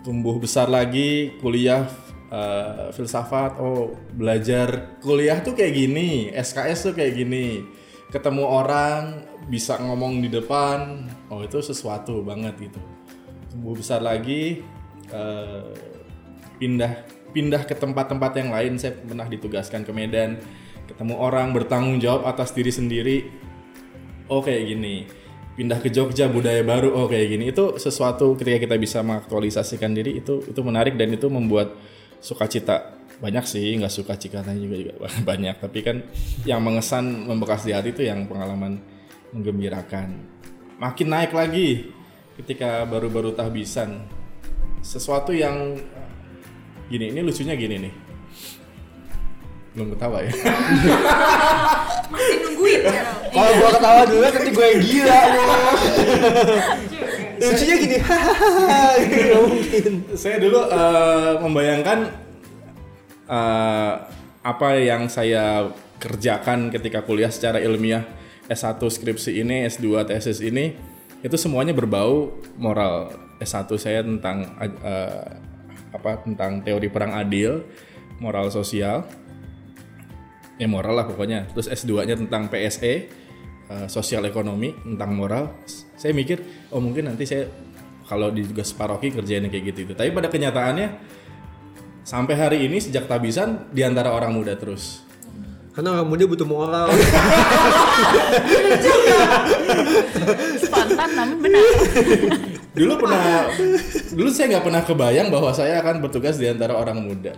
Tumbuh 0.03 0.35
besar 0.43 0.67
lagi 0.67 1.39
kuliah 1.39 1.87
eh, 2.27 2.91
filsafat 2.91 3.55
oh 3.63 3.95
belajar 4.19 4.99
kuliah 4.99 5.39
tuh 5.47 5.55
kayak 5.55 5.73
gini 5.79 6.35
SKS 6.35 6.91
tuh 6.91 6.95
kayak 6.99 7.15
gini 7.23 7.63
ketemu 8.13 8.45
orang 8.45 9.25
bisa 9.49 9.77
ngomong 9.81 10.21
di 10.25 10.29
depan. 10.33 11.09
Oh 11.29 11.45
itu 11.45 11.61
sesuatu 11.61 12.25
banget 12.25 12.71
gitu. 12.71 12.81
Tumbuh 13.53 13.77
besar 13.77 14.01
lagi 14.03 14.65
eh, 15.13 15.71
pindah 16.59 16.93
pindah 17.35 17.63
ke 17.67 17.75
tempat-tempat 17.77 18.33
yang 18.41 18.51
lain. 18.55 18.81
Saya 18.81 18.97
pernah 18.97 19.27
ditugaskan 19.29 19.83
ke 19.83 19.93
Medan 19.93 20.39
ketemu 20.85 21.17
orang 21.17 21.57
bertanggung 21.57 21.99
jawab 22.01 22.29
atas 22.29 22.53
diri 22.53 22.73
sendiri. 22.73 23.17
Oh 24.29 24.41
kayak 24.41 24.65
gini. 24.69 25.09
Pindah 25.55 25.79
ke 25.79 25.89
Jogja 25.89 26.27
budaya 26.27 26.61
baru. 26.67 26.93
Oh 26.93 27.07
kayak 27.07 27.29
gini. 27.35 27.51
Itu 27.51 27.77
sesuatu 27.81 28.35
ketika 28.37 28.59
kita 28.69 28.77
bisa 28.81 29.01
mengaktualisasikan 29.01 29.93
diri 29.93 30.21
itu 30.21 30.45
itu 30.45 30.61
menarik 30.61 30.97
dan 30.97 31.13
itu 31.15 31.27
membuat 31.29 31.77
sukacita 32.25 33.04
banyak 33.23 33.45
sih 33.47 33.79
nggak 33.79 33.93
suka 33.93 34.19
cikatanya 34.19 34.61
juga 34.61 34.77
juga 34.81 34.93
banyak. 35.31 35.57
Tapi 35.61 35.79
kan 35.85 35.97
yang 36.49 36.61
mengesan 36.65 37.27
membekas 37.27 37.67
di 37.67 37.73
hati 37.75 37.95
itu 37.95 38.03
yang 38.07 38.27
pengalaman 38.27 38.81
menggembirakan. 39.35 40.19
Makin 40.79 41.09
naik 41.11 41.33
lagi 41.35 41.91
ketika 42.43 42.83
baru-baru 42.87 43.35
tahbisan. 43.35 44.07
Sesuatu 44.85 45.33
yang 45.33 45.81
gini 46.93 47.09
ini 47.09 47.21
lucunya 47.25 47.57
gini 47.57 47.89
nih. 47.89 47.95
Belum 49.75 49.91
ketawa 49.97 50.23
ya? 50.23 50.31
Masih 52.13 52.37
nungguin 52.47 52.81
ya. 52.85 52.95
Kalau 53.35 53.53
gua 53.59 53.71
ketawa 53.75 54.03
dulu 54.07 54.23
nanti 54.23 54.51
gue 54.55 54.67
yang 54.71 54.83
gila. 54.87 55.21
Lucunya 57.35 57.77
gini, 57.77 57.97
hahaha, 57.99 58.83
nggak 59.11 59.43
mungkin. 59.43 59.93
saya 60.15 60.37
dulu 60.39 60.61
eh, 60.71 61.33
membayangkan 61.43 61.99
eh, 63.29 63.95
apa 64.45 64.69
yang 64.77 65.09
saya 65.09 65.73
kerjakan 65.97 66.69
ketika 66.69 67.01
kuliah 67.01 67.33
secara 67.33 67.61
ilmiah 67.65 68.05
S1 68.45 68.77
skripsi 68.77 69.41
ini, 69.41 69.65
S2 69.65 70.05
tesis 70.05 70.45
ini 70.45 70.77
itu 71.25 71.37
semuanya 71.41 71.73
berbau 71.73 72.37
moral. 72.61 73.09
S1 73.41 73.69
saya 73.81 74.01
tentang 74.05 74.53
eh, 74.61 75.27
apa 75.95 76.21
tentang 76.21 76.61
teori 76.61 76.93
perang 76.93 77.17
adil, 77.17 77.65
moral 78.21 78.53
sosial. 78.53 79.09
Ya 80.61 80.69
moral 80.69 81.01
lah 81.01 81.07
pokoknya. 81.09 81.51
Terus 81.57 81.67
S2-nya 81.67 82.15
tentang 82.21 82.53
PSE, 82.53 82.95
eh, 83.73 83.87
sosial 83.89 84.29
ekonomi, 84.29 84.77
tentang 84.85 85.17
moral. 85.17 85.57
Saya 85.97 86.13
mikir, 86.13 86.69
oh 86.71 86.79
mungkin 86.85 87.09
nanti 87.09 87.25
saya 87.25 87.49
kalau 88.05 88.29
di 88.29 88.45
tugas 88.45 88.77
paroki 88.77 89.09
kerjain 89.09 89.49
yang 89.49 89.53
kayak 89.53 89.73
gitu 89.73 89.89
itu. 89.89 89.93
Tapi 89.97 90.13
pada 90.13 90.29
kenyataannya 90.29 90.89
sampai 92.05 92.37
hari 92.37 92.69
ini 92.69 92.79
sejak 92.79 93.09
tabisan 93.09 93.65
di 93.73 93.81
antara 93.81 94.13
orang 94.13 94.37
muda 94.37 94.55
terus. 94.55 95.03
Karena 95.75 95.99
orang 95.99 96.07
muda 96.07 96.23
butuh 96.31 96.47
moral. 96.47 96.87
Spontan 100.63 101.11
namun 101.19 101.43
benar. 101.43 101.67
Dulu 102.79 102.93
pernah, 102.95 103.51
dulu 104.15 104.31
saya 104.31 104.55
nggak 104.55 104.65
pernah 104.71 104.83
kebayang 104.87 105.35
bahwa 105.35 105.51
saya 105.51 105.83
akan 105.83 105.99
bertugas 105.99 106.39
di 106.39 106.47
antara 106.47 106.79
orang 106.79 107.03
muda. 107.03 107.35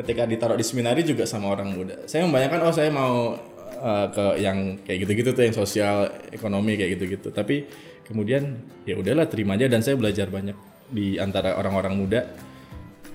Ketika 0.00 0.24
ditaruh 0.24 0.56
di 0.56 0.64
seminari 0.64 1.04
juga 1.04 1.28
sama 1.28 1.52
orang 1.52 1.68
muda. 1.76 2.08
Saya 2.08 2.24
membayangkan 2.24 2.60
oh 2.64 2.72
saya 2.72 2.88
mau 2.88 3.36
uh, 3.84 4.06
ke 4.16 4.40
yang 4.40 4.80
kayak 4.88 5.04
gitu-gitu 5.04 5.36
tuh 5.36 5.44
yang 5.44 5.52
sosial, 5.52 6.08
ekonomi 6.32 6.80
kayak 6.80 6.96
gitu-gitu. 6.96 7.28
Tapi 7.36 7.68
kemudian 8.08 8.64
ya 8.88 8.96
udahlah 8.96 9.28
terima 9.28 9.60
aja 9.60 9.68
dan 9.68 9.84
saya 9.84 10.00
belajar 10.00 10.32
banyak 10.32 10.56
di 10.88 11.20
antara 11.20 11.60
orang-orang 11.60 12.00
muda. 12.00 12.24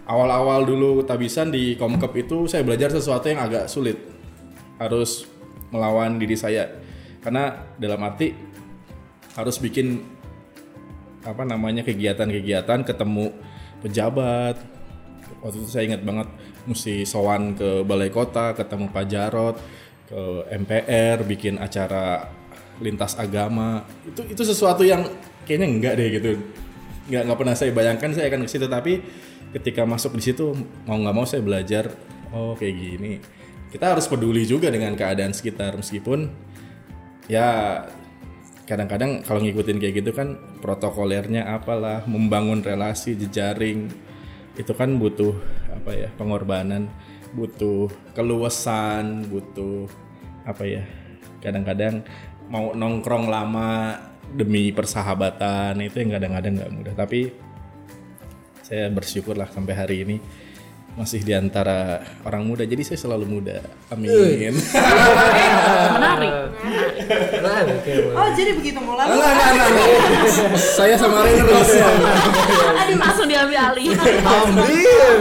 Awal-awal 0.03 0.67
dulu 0.67 1.03
tabisan 1.07 1.47
di 1.47 1.79
Komkep 1.79 2.27
itu 2.27 2.45
saya 2.45 2.61
belajar 2.67 2.91
sesuatu 2.91 3.31
yang 3.31 3.39
agak 3.39 3.71
sulit. 3.71 3.95
Harus 4.75 5.23
melawan 5.71 6.19
diri 6.19 6.35
saya. 6.35 6.67
Karena 7.23 7.55
dalam 7.79 8.03
arti 8.03 8.35
harus 9.33 9.57
bikin 9.57 10.03
apa 11.23 11.47
namanya 11.47 11.87
kegiatan-kegiatan 11.87 12.83
ketemu 12.83 13.31
pejabat 13.79 14.59
waktu 15.39 15.57
itu 15.59 15.69
saya 15.71 15.83
ingat 15.87 16.03
banget 16.03 16.27
mesti 16.67 17.07
sowan 17.07 17.55
ke 17.55 17.83
balai 17.87 18.11
kota 18.11 18.51
ketemu 18.55 18.91
Pak 18.91 19.05
Jarot 19.07 19.55
ke 20.07 20.21
MPR 20.51 21.23
bikin 21.23 21.59
acara 21.59 22.27
lintas 22.83 23.15
agama 23.15 23.87
itu 24.03 24.23
itu 24.27 24.41
sesuatu 24.43 24.83
yang 24.83 25.07
kayaknya 25.47 25.67
enggak 25.67 25.93
deh 25.95 26.07
gitu 26.11 26.31
nggak 27.11 27.23
nggak 27.27 27.37
pernah 27.39 27.55
saya 27.55 27.71
bayangkan 27.75 28.11
saya 28.15 28.27
akan 28.31 28.47
ke 28.47 28.49
situ 28.51 28.67
tapi 28.67 29.03
ketika 29.53 29.85
masuk 29.85 30.17
di 30.17 30.23
situ 30.33 30.57
mau 30.83 30.97
nggak 30.97 31.15
mau 31.15 31.25
saya 31.29 31.45
belajar 31.45 31.93
oh 32.33 32.57
kayak 32.57 32.75
gini. 32.75 33.13
Kita 33.69 33.93
harus 33.97 34.05
peduli 34.05 34.45
juga 34.45 34.69
dengan 34.69 34.93
keadaan 34.93 35.33
sekitar 35.33 35.73
meskipun 35.77 36.29
ya 37.25 37.81
kadang-kadang 38.69 39.25
kalau 39.25 39.41
ngikutin 39.41 39.77
kayak 39.81 39.93
gitu 40.03 40.11
kan 40.13 40.37
protokolernya 40.61 41.49
apalah 41.49 42.05
membangun 42.05 42.61
relasi 42.61 43.17
jejaring 43.17 43.89
itu 44.53 44.71
kan 44.77 44.95
butuh 45.01 45.33
apa 45.73 45.91
ya 45.97 46.09
pengorbanan 46.13 46.85
butuh 47.33 47.89
keluasan 48.13 49.25
butuh 49.25 49.89
apa 50.45 50.63
ya 50.69 50.83
kadang-kadang 51.41 52.05
mau 52.47 52.71
nongkrong 52.77 53.27
lama 53.27 53.97
demi 54.31 54.71
persahabatan 54.71 55.77
itu 55.83 55.99
yang 55.99 56.11
kadang-kadang 56.17 56.53
nggak 56.57 56.73
mudah. 56.73 56.93
Tapi 56.95 57.21
saya 58.73 58.89
bersyukur 58.89 59.37
lah 59.37 59.45
sampai 59.53 59.77
hari 59.77 60.01
ini 60.01 60.17
masih 60.97 61.21
di 61.21 61.29
antara 61.29 62.01
orang 62.25 62.41
muda 62.41 62.65
jadi 62.65 62.81
saya 62.81 62.97
selalu 62.97 63.25
muda 63.29 63.61
amin 63.93 64.09
Menarik. 65.93 66.33
Nah, 67.43 67.61
oke, 67.69 67.93
boleh. 68.01 68.15
Oh 68.17 68.29
jadi 68.33 68.51
begitu 68.57 68.79
mulai. 68.81 69.05
Enggak, 69.09 69.29
enggak, 69.29 69.67
enggak. 69.73 69.89
saya 70.57 70.95
sama 70.97 71.21
Rainer 71.21 71.45
terus 71.45 71.71
Aduh, 72.81 72.97
langsung 72.97 73.27
diambil 73.29 73.59
alih. 73.73 73.93
Ambil. 74.23 75.13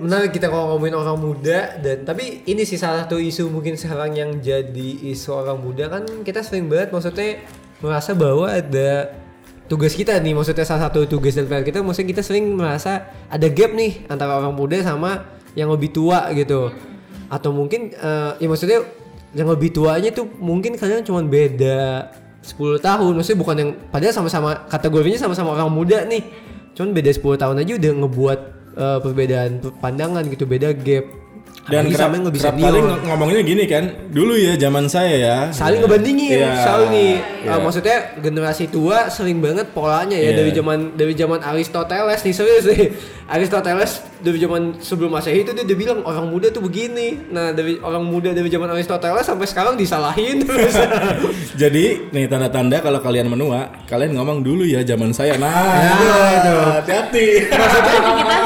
Menarik 0.00 0.30
kita 0.32 0.46
kalau 0.48 0.76
ngomongin 0.76 0.96
orang 0.96 1.18
muda 1.20 1.76
dan 1.80 2.06
tapi 2.08 2.44
ini 2.48 2.64
sih 2.64 2.80
salah 2.80 3.04
satu 3.04 3.20
isu 3.20 3.52
mungkin 3.52 3.76
sekarang 3.76 4.16
yang 4.16 4.30
jadi 4.40 4.90
isu 5.12 5.36
orang 5.36 5.60
muda 5.60 5.92
kan 5.92 6.04
kita 6.24 6.40
sering 6.40 6.70
banget 6.70 6.94
maksudnya 6.94 7.44
merasa 7.80 8.12
bahwa 8.12 8.46
ada 8.48 9.19
tugas 9.70 9.94
kita 9.94 10.18
nih 10.18 10.34
maksudnya 10.34 10.66
salah 10.66 10.90
satu 10.90 11.06
tugas 11.06 11.38
dan 11.38 11.46
PR 11.46 11.62
kita 11.62 11.78
maksudnya 11.78 12.10
kita 12.18 12.22
sering 12.26 12.58
merasa 12.58 13.06
ada 13.30 13.46
gap 13.46 13.70
nih 13.70 14.02
antara 14.10 14.34
orang 14.34 14.50
muda 14.50 14.74
sama 14.82 15.38
yang 15.54 15.70
lebih 15.70 15.94
tua 15.94 16.26
gitu. 16.34 16.74
Atau 17.30 17.54
mungkin 17.54 17.94
eh, 17.94 18.32
ya 18.42 18.46
maksudnya 18.50 18.82
yang 19.30 19.46
lebih 19.46 19.70
tuanya 19.70 20.10
tuh 20.10 20.26
mungkin 20.42 20.74
kadang 20.74 21.06
cuma 21.06 21.22
beda 21.22 22.10
10 22.42 22.82
tahun. 22.82 23.12
Maksudnya 23.14 23.38
bukan 23.38 23.56
yang 23.62 23.70
padahal 23.94 24.10
sama-sama 24.10 24.66
kategorinya 24.66 25.22
sama-sama 25.22 25.54
orang 25.54 25.70
muda 25.70 26.02
nih. 26.02 26.26
Cuman 26.74 26.90
beda 26.90 27.14
10 27.14 27.38
tahun 27.38 27.56
aja 27.62 27.72
udah 27.78 27.92
ngebuat 28.02 28.38
eh, 28.74 28.98
perbedaan 29.06 29.50
pandangan 29.78 30.26
gitu 30.26 30.50
beda 30.50 30.74
gap 30.74 31.06
Dan 31.60 31.76
Apalagi 31.76 31.92
kerap, 31.92 32.00
sama 32.00 32.14
yang 32.14 32.24
lebih 32.24 32.40
kerap 32.40 32.52
senior 32.52 32.66
kali 32.66 32.78
ng- 32.80 33.02
ngomonginnya 33.04 33.44
gini 33.44 33.64
kan, 33.64 33.84
dulu 34.08 34.32
ya 34.34 34.52
zaman 34.56 34.84
saya 34.86 35.14
ya. 35.14 35.36
saling 35.50 35.76
Ya. 35.76 35.82
ngebandingin 35.82 36.30
Iya, 36.32 36.50
selalu 36.58 36.84
nih 36.90 37.10
iya. 37.38 37.50
Uh, 37.50 37.60
maksudnya 37.60 37.96
generasi 38.16 38.64
tua 38.66 38.98
sering 39.08 39.38
banget 39.38 39.66
polanya 39.70 40.14
ya 40.14 40.30
Iya. 40.30 40.36
dari 40.36 40.50
zaman 40.50 40.78
dari 40.94 41.12
zaman 41.12 41.40
Aristoteles 41.40 42.20
nih 42.20 42.32
serius 42.32 42.64
nih 42.64 42.90
Aristoteles 43.26 43.92
dari 44.18 44.36
zaman 44.36 44.62
sebelum 44.78 45.10
masehi 45.10 45.40
itu 45.40 45.52
dia, 45.52 45.62
dia 45.62 45.74
bilang 45.74 46.02
orang 46.02 46.26
muda 46.26 46.48
tuh 46.48 46.60
begini 46.60 47.28
nah 47.28 47.50
dari 47.50 47.78
orang 47.78 48.02
muda 48.02 48.30
dari 48.30 48.48
zaman 48.48 48.68
Aristoteles 48.68 49.22
sampai 49.22 49.46
sekarang 49.46 49.74
disalahin 49.74 50.42
terus 50.42 50.74
Jadi 51.62 51.84
nih 52.10 52.24
tanda-tanda 52.26 52.80
kalau 52.80 52.98
kalian 52.98 53.28
menua, 53.28 53.68
kalian 53.84 54.12
ngomong 54.12 54.40
dulu 54.40 54.64
ya 54.64 54.80
zaman 54.82 55.12
saya. 55.12 55.36
Nah, 55.36 55.52
itu 56.32 56.52
hati-hati. 56.74 57.26
Kita 57.44 57.66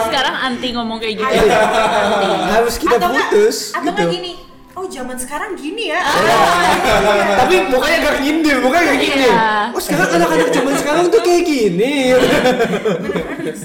sekarang 0.03 0.24
anti 0.45 0.69
ngomong 0.71 0.99
kayak 1.01 1.15
gitu. 1.25 1.35
harus 2.53 2.75
kita 2.77 2.97
atau 3.01 3.11
putus 3.11 3.73
atau 3.73 3.93
gitu. 3.93 4.13
gini 4.13 4.33
oh 4.75 4.91
zaman 4.91 5.15
sekarang 5.15 5.55
gini 5.55 5.95
ya. 5.95 6.03
Tapi 7.39 7.71
mukanya 7.71 7.99
gak 8.11 8.17
nyindir 8.21 8.59
mukanya 8.59 8.85
gak 8.91 9.01
gini 9.01 9.23
Iya. 9.23 9.71
oh 9.71 9.79
sekarang 9.79 10.09
anak-anak 10.19 10.49
zaman 10.51 10.75
sekarang 10.75 11.05
tuh 11.15 11.21
kayak 11.23 11.43
gini. 11.47 11.95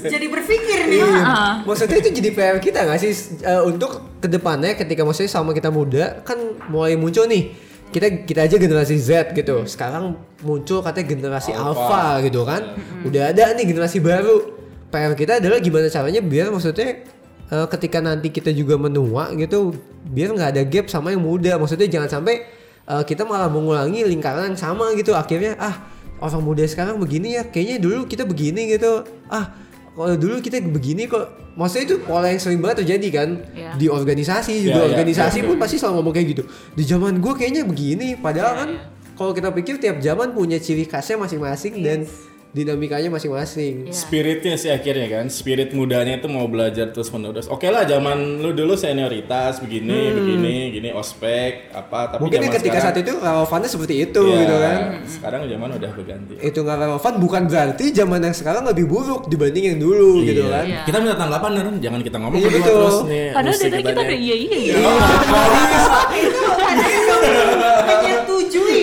Jadi 0.06 0.26
berpikir 0.30 0.78
nih. 0.86 1.02
Heeh. 1.02 1.50
Maksudnya 1.66 1.98
itu 1.98 2.10
jadi 2.14 2.30
PR 2.30 2.58
kita 2.62 2.86
nggak 2.86 2.98
sih? 3.02 3.12
Eh, 3.42 3.62
untuk 3.66 4.22
ke 4.22 4.30
depannya 4.30 4.78
ketika 4.78 5.02
maksudnya 5.02 5.30
sama 5.34 5.50
kita 5.50 5.74
muda 5.74 6.22
kan 6.22 6.38
mulai 6.70 6.94
muncul 6.94 7.26
nih. 7.26 7.58
Kita 7.90 8.06
kita 8.22 8.46
aja 8.46 8.54
generasi 8.54 8.94
Z 8.94 9.34
gitu. 9.34 9.66
Sekarang 9.66 10.14
muncul 10.46 10.78
katanya 10.78 11.10
generasi 11.10 11.50
Alpha, 11.50 12.22
gitu 12.22 12.46
kan. 12.46 12.78
Udah 13.02 13.34
ada 13.34 13.50
nih 13.58 13.66
generasi 13.66 13.98
baru 13.98 14.59
PR 14.90 15.14
kita 15.14 15.38
adalah 15.38 15.62
gimana 15.62 15.86
caranya 15.86 16.20
biar 16.20 16.50
maksudnya 16.50 17.06
eh, 17.50 17.66
ketika 17.70 18.02
nanti 18.02 18.34
kita 18.34 18.50
juga 18.50 18.74
menua 18.74 19.30
gitu 19.38 19.74
biar 20.10 20.34
nggak 20.34 20.50
ada 20.58 20.62
gap 20.66 20.86
sama 20.90 21.14
yang 21.14 21.22
muda. 21.22 21.54
Maksudnya 21.56 21.86
jangan 21.86 22.20
sampai 22.20 22.42
eh, 22.90 23.02
kita 23.06 23.22
malah 23.22 23.46
mengulangi 23.46 24.02
lingkaran 24.02 24.54
yang 24.54 24.58
sama 24.58 24.90
gitu. 24.98 25.14
Akhirnya 25.14 25.54
ah 25.62 25.78
orang 26.20 26.42
muda 26.42 26.66
sekarang 26.66 26.98
begini 26.98 27.38
ya 27.38 27.46
kayaknya 27.46 27.78
dulu 27.80 28.04
kita 28.10 28.26
begini 28.26 28.74
gitu. 28.74 29.06
Ah 29.30 29.54
kalau 29.94 30.16
dulu 30.18 30.42
kita 30.42 30.58
begini 30.62 31.06
kok. 31.06 31.38
Maksudnya 31.58 31.84
itu 31.92 31.96
pola 32.06 32.30
yang 32.30 32.40
sering 32.40 32.62
banget 32.62 32.86
terjadi 32.86 33.08
kan. 33.10 33.28
Iya. 33.52 33.70
di 33.74 33.86
organisasi 33.90 34.52
Iya, 34.54 34.62
juga. 34.70 34.80
Iya, 34.80 34.86
organisasi 34.94 35.38
iya, 35.42 35.48
pun 35.50 35.56
pasti 35.58 35.76
selalu 35.82 35.94
ngomong 35.98 36.14
kayak 36.14 36.28
gitu. 36.32 36.42
Di 36.78 36.82
zaman 36.86 37.18
gue 37.18 37.32
kayaknya 37.36 37.62
begini. 37.66 38.08
Padahal 38.16 38.52
kan 38.54 38.70
kalau 39.18 39.36
kita 39.36 39.52
pikir 39.52 39.76
tiap 39.76 40.00
zaman 40.00 40.32
punya 40.32 40.56
ciri 40.56 40.88
khasnya 40.88 41.20
masing-masing 41.20 41.84
dan 41.84 42.08
dinamikanya 42.52 43.08
masing-masing 43.08 43.86
Iya. 43.86 43.92
Spiritnya 43.92 44.54
sih 44.54 44.68
akhirnya 44.68 45.06
kan, 45.08 45.24
spirit 45.26 45.70
mudanya 45.70 46.14
itu 46.14 46.26
mau 46.26 46.44
belajar 46.44 46.88
terus 46.88 47.08
menerus. 47.08 47.44
Oke 47.46 47.66
lah, 47.66 47.84
zaman 47.84 48.38
lu 48.38 48.50
dulu 48.50 48.74
senioritas 48.74 49.58
begini, 49.58 50.10
begini, 50.12 50.54
gini 50.72 50.88
ospek 50.90 51.68
apa. 51.70 52.08
Tapi 52.08 52.16
Hmm. 52.16 52.22
mungkin 52.26 52.40
ketika 52.50 52.76
sekarang, 52.76 52.84
saat 52.84 52.96
itu 52.98 53.10
relevannya 53.16 53.68
seperti 53.68 53.94
itu 54.02 54.20
ya, 54.24 54.36
gitu 54.40 54.54
kan 54.56 54.76
Sekarang 55.04 55.40
zaman 55.44 55.68
udah 55.72 55.90
berganti. 55.92 56.32
itu 56.40 56.58
nggak 56.58 56.76
relevan 56.80 57.12
bukan 57.18 57.42
berarti 57.46 57.84
zaman 57.92 58.18
yang 58.20 58.32
sekarang 58.32 58.62
lebih 58.64 58.84
buruk 58.84 59.20
dibanding 59.26 59.64
yang 59.68 59.78
dulu 59.78 60.20
gitu 60.20 60.42
Iya. 60.42 60.52
kan 60.52 60.64
Iya. 60.66 60.78
Kita 60.84 60.96
minta 60.98 61.16
tanggapan 61.16 61.50
Ren, 61.56 61.76
jangan 61.78 62.00
kita 62.00 62.16
ngomong 62.18 62.36
Iya, 62.36 62.46
berdua 62.48 62.64
terus 62.64 62.96
nih. 63.04 63.26
Padahal 63.30 63.56
dari 63.60 63.80
kita 63.80 64.00
udah 64.00 64.18
iya 64.18 64.34
iya 64.36 64.56
gitu. 64.60 64.80
itu 67.20 67.56
hanya 67.86 68.14
tujui 68.24 68.78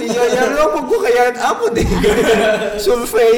iya 0.00 0.22
ya 0.30 0.42
lu 0.48 0.58
apa 0.62 0.78
gue 0.80 0.98
kayak 1.00 1.26
apa 1.36 1.64
deh 1.70 1.86
survei 2.76 3.34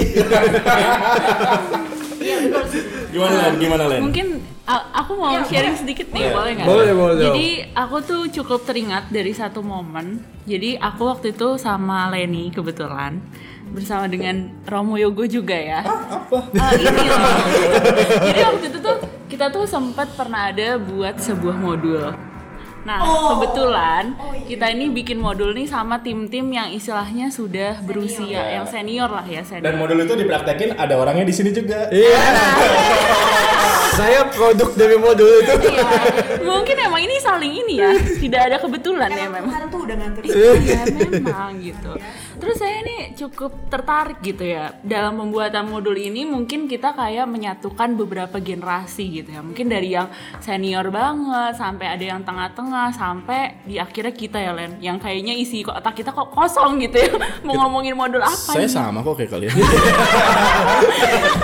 Gimana 3.07 3.35
Len? 3.39 3.55
Gimana 3.57 3.85
Len? 3.87 4.01
Mungkin 4.03 4.27
a- 4.67 4.89
aku 4.95 5.15
mau 5.15 5.41
sharing 5.41 5.73
sedikit 5.73 6.11
nih, 6.11 6.27
Iya. 6.27 6.33
boleh 6.35 6.51
nggak? 6.53 6.67
Boleh, 6.67 6.93
boleh. 6.93 7.23
Jadi 7.23 7.47
aku 7.73 7.97
tuh 8.03 8.23
cukup 8.29 8.61
teringat 8.67 9.09
dari 9.09 9.31
satu 9.31 9.63
momen. 9.63 10.21
Jadi 10.45 10.75
aku 10.77 11.07
waktu 11.07 11.33
itu 11.33 11.57
sama 11.57 12.11
Leni 12.11 12.51
kebetulan 12.51 13.23
bersama 13.67 14.07
dengan 14.07 14.51
Romo 14.65 14.95
Yogo 14.95 15.25
juga 15.25 15.55
ya. 15.55 15.81
Apa? 15.83 16.39
Ah, 16.53 16.71
ini 16.73 17.07
loh. 17.07 17.37
Jadi 18.23 18.41
waktu 18.43 18.65
itu 18.69 18.79
tuh 18.81 18.97
kita 19.27 19.47
tuh 19.49 19.65
sempat 19.65 20.11
pernah 20.13 20.51
ada 20.51 20.77
buat 20.77 21.17
sebuah 21.17 21.57
modul. 21.57 22.11
Nah, 22.87 23.03
kebetulan 23.03 24.15
kita 24.47 24.71
ini 24.71 24.95
bikin 24.95 25.19
modul 25.19 25.51
nih 25.51 25.67
sama 25.67 25.99
tim-tim 26.07 26.47
yang 26.55 26.71
istilahnya 26.71 27.35
sudah 27.35 27.83
berusia, 27.83 28.55
yang 28.55 28.63
senior 28.63 29.11
lah 29.11 29.27
ya, 29.27 29.43
senior. 29.43 29.67
Dan 29.67 29.75
modul 29.75 29.99
itu 30.07 30.15
dipraktekin 30.15 30.79
ada 30.79 30.95
orangnya 30.95 31.27
di 31.27 31.35
sini 31.35 31.51
juga. 31.51 31.91
iya. 31.91 32.15
Saya 33.97 34.29
produk 34.29 34.77
dari 34.77 35.01
modul 35.01 35.41
itu. 35.41 35.53
Iya, 35.73 35.89
mungkin 36.45 36.77
emang 36.77 37.01
ini 37.01 37.17
saling 37.17 37.49
ini 37.49 37.81
ya, 37.81 37.97
tidak 37.97 38.41
ada 38.53 38.57
kebetulan 38.61 39.09
ya 39.09 39.27
memang. 39.33 39.57
Tuh 39.73 39.81
udah 39.89 39.97
ngatur 39.97 40.23
Iya. 40.23 40.53
Memang 41.17 41.57
gitu. 41.65 41.91
Terus 42.47 42.63
saya 42.63 42.79
ini 42.79 43.11
cukup 43.19 43.67
tertarik 43.67 44.23
gitu 44.23 44.47
ya 44.47 44.71
dalam 44.87 45.19
pembuatan 45.19 45.67
modul 45.67 45.99
ini 45.99 46.23
mungkin 46.23 46.71
kita 46.71 46.95
kayak 46.95 47.27
menyatukan 47.27 47.99
beberapa 47.99 48.39
generasi 48.39 49.19
gitu 49.19 49.35
ya. 49.35 49.43
Mungkin 49.43 49.67
dari 49.67 49.99
yang 49.99 50.07
senior 50.39 50.87
banget 50.95 51.59
sampai 51.59 51.99
ada 51.99 52.05
yang 52.07 52.23
tengah-tengah 52.23 52.95
sampai 52.95 53.67
di 53.67 53.83
akhirnya 53.83 54.15
kita 54.15 54.39
ya 54.39 54.55
Len 54.55 54.79
yang 54.79 55.03
kayaknya 55.03 55.35
isi 55.35 55.67
otak 55.67 55.99
kita 55.99 56.15
kok 56.15 56.31
kosong 56.31 56.79
gitu 56.87 57.03
ya. 57.03 57.11
Mau 57.51 57.59
ngomongin 57.67 57.99
modul 57.99 58.23
apa 58.23 58.55
Saya 58.55 58.63
ini? 58.63 58.71
sama 58.71 59.03
kok 59.03 59.19
kayak 59.19 59.35
kalian. 59.35 59.51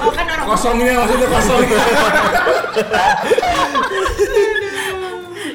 oh 0.06 0.12
kan 0.14 0.22
orang 0.22 0.46
Kosongnya 0.54 1.02
maksudnya 1.02 1.28
kosong. 1.34 1.66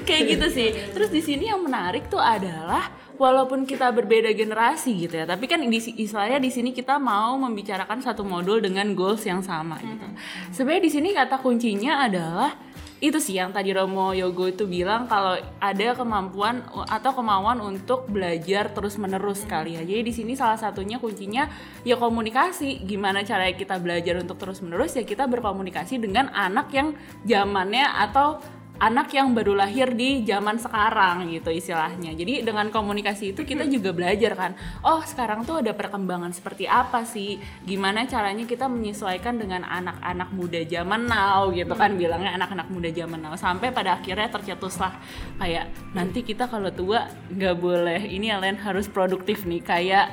kayak 0.08 0.24
gitu 0.28 0.48
sih. 0.52 0.76
Terus 0.92 1.08
di 1.08 1.24
sini 1.24 1.48
yang 1.48 1.64
menarik 1.64 2.12
tuh 2.12 2.20
adalah 2.20 3.07
walaupun 3.18 3.66
kita 3.66 3.90
berbeda 3.92 4.32
generasi 4.32 4.94
gitu 4.96 5.20
ya, 5.22 5.26
tapi 5.26 5.50
kan 5.50 5.60
di 5.60 5.78
istilahnya 5.78 6.38
di 6.38 6.54
sini 6.54 6.72
kita 6.72 7.02
mau 7.02 7.36
membicarakan 7.38 8.00
satu 8.00 8.22
modul 8.22 8.62
dengan 8.62 8.94
goals 8.94 9.26
yang 9.26 9.42
sama 9.42 9.82
gitu. 9.82 10.08
Sebenarnya 10.54 10.84
di 10.86 10.92
sini 10.94 11.10
kata 11.12 11.42
kuncinya 11.42 12.06
adalah 12.06 12.54
itu 12.98 13.22
sih 13.22 13.38
yang 13.38 13.54
tadi 13.54 13.70
Romo 13.78 14.10
Yogo 14.10 14.50
itu 14.50 14.66
bilang 14.66 15.06
kalau 15.06 15.38
ada 15.62 15.94
kemampuan 15.94 16.66
atau 16.90 17.14
kemauan 17.14 17.62
untuk 17.62 18.10
belajar 18.10 18.74
terus 18.74 18.98
menerus 18.98 19.46
kali 19.46 19.78
ya. 19.78 19.86
Jadi 19.86 20.02
di 20.02 20.14
sini 20.14 20.34
salah 20.34 20.58
satunya 20.58 20.98
kuncinya 20.98 21.46
ya 21.86 21.94
komunikasi. 21.94 22.82
Gimana 22.90 23.22
caranya 23.22 23.54
kita 23.54 23.78
belajar 23.78 24.18
untuk 24.18 24.42
terus 24.42 24.66
menerus 24.66 24.98
ya 24.98 25.06
kita 25.06 25.30
berkomunikasi 25.30 26.02
dengan 26.02 26.34
anak 26.34 26.74
yang 26.74 26.98
zamannya 27.22 27.86
atau 27.86 28.42
anak 28.78 29.10
yang 29.14 29.34
baru 29.34 29.58
lahir 29.58 29.94
di 29.94 30.22
zaman 30.26 30.62
sekarang 30.62 31.30
gitu 31.34 31.50
istilahnya. 31.50 32.14
Jadi 32.14 32.46
dengan 32.46 32.70
komunikasi 32.70 33.34
itu 33.34 33.42
kita 33.44 33.66
juga 33.66 33.94
belajar 33.94 34.34
kan. 34.38 34.52
Oh, 34.86 35.02
sekarang 35.02 35.44
tuh 35.44 35.62
ada 35.62 35.74
perkembangan 35.74 36.34
seperti 36.34 36.70
apa 36.70 37.04
sih? 37.06 37.42
Gimana 37.66 38.06
caranya 38.06 38.46
kita 38.46 38.70
menyesuaikan 38.70 39.42
dengan 39.42 39.66
anak-anak 39.66 40.30
muda 40.34 40.62
zaman 40.66 41.10
now 41.10 41.50
gitu 41.50 41.74
kan 41.74 41.98
bilangnya 41.98 42.38
anak-anak 42.38 42.68
muda 42.70 42.90
zaman 42.94 43.20
now 43.22 43.34
sampai 43.34 43.74
pada 43.74 43.98
akhirnya 43.98 44.30
tercetuslah 44.30 44.94
kayak 45.42 45.74
nanti 45.98 46.22
kita 46.22 46.46
kalau 46.46 46.70
tua 46.70 47.10
nggak 47.34 47.56
boleh 47.58 48.02
ini 48.06 48.30
ya 48.30 48.38
Len 48.38 48.58
harus 48.62 48.86
produktif 48.86 49.44
nih 49.50 49.62
kayak 49.66 50.08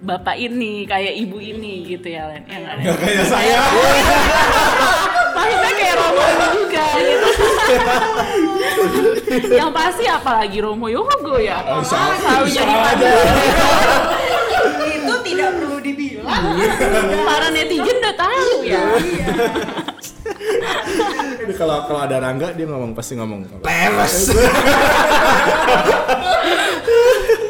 bapak 0.00 0.36
ini, 0.40 0.88
kayak 0.88 1.12
ibu 1.12 1.36
ini 1.36 1.84
gitu 1.84 2.08
ya 2.08 2.28
Len. 2.28 2.44
Ya 2.48 2.56
nggak, 2.56 2.74
Len? 2.80 2.84
Kayak 2.96 3.24
saya. 3.28 3.60
maksudnya 5.40 5.72
kayak 5.72 5.94
Romo 5.96 6.24
juga 6.52 6.86
gitu. 7.00 7.28
Yang 9.60 9.70
pasti 9.72 10.04
apalagi 10.04 10.58
Romo 10.60 10.86
Yogo 10.92 11.36
ya? 11.40 11.64
Selalu 11.80 12.48
jadi 12.52 12.74
pada 12.74 13.10
itu 15.00 15.14
tidak 15.24 15.50
perlu 15.56 15.76
dibilang. 15.80 16.44
Para 17.24 17.48
netizen 17.48 17.96
udah 17.98 18.14
tahu 18.14 18.52
ya. 18.68 18.84
Tapi 21.40 21.52
Kalau 21.56 21.88
kalau 21.88 22.00
ada 22.04 22.16
Rangga 22.20 22.52
dia 22.52 22.66
ngomong 22.68 22.92
pasti 22.92 23.16
ngomong. 23.16 23.48
peres 23.64 24.28
Iya 26.40 26.56
benar-benar 26.80 27.49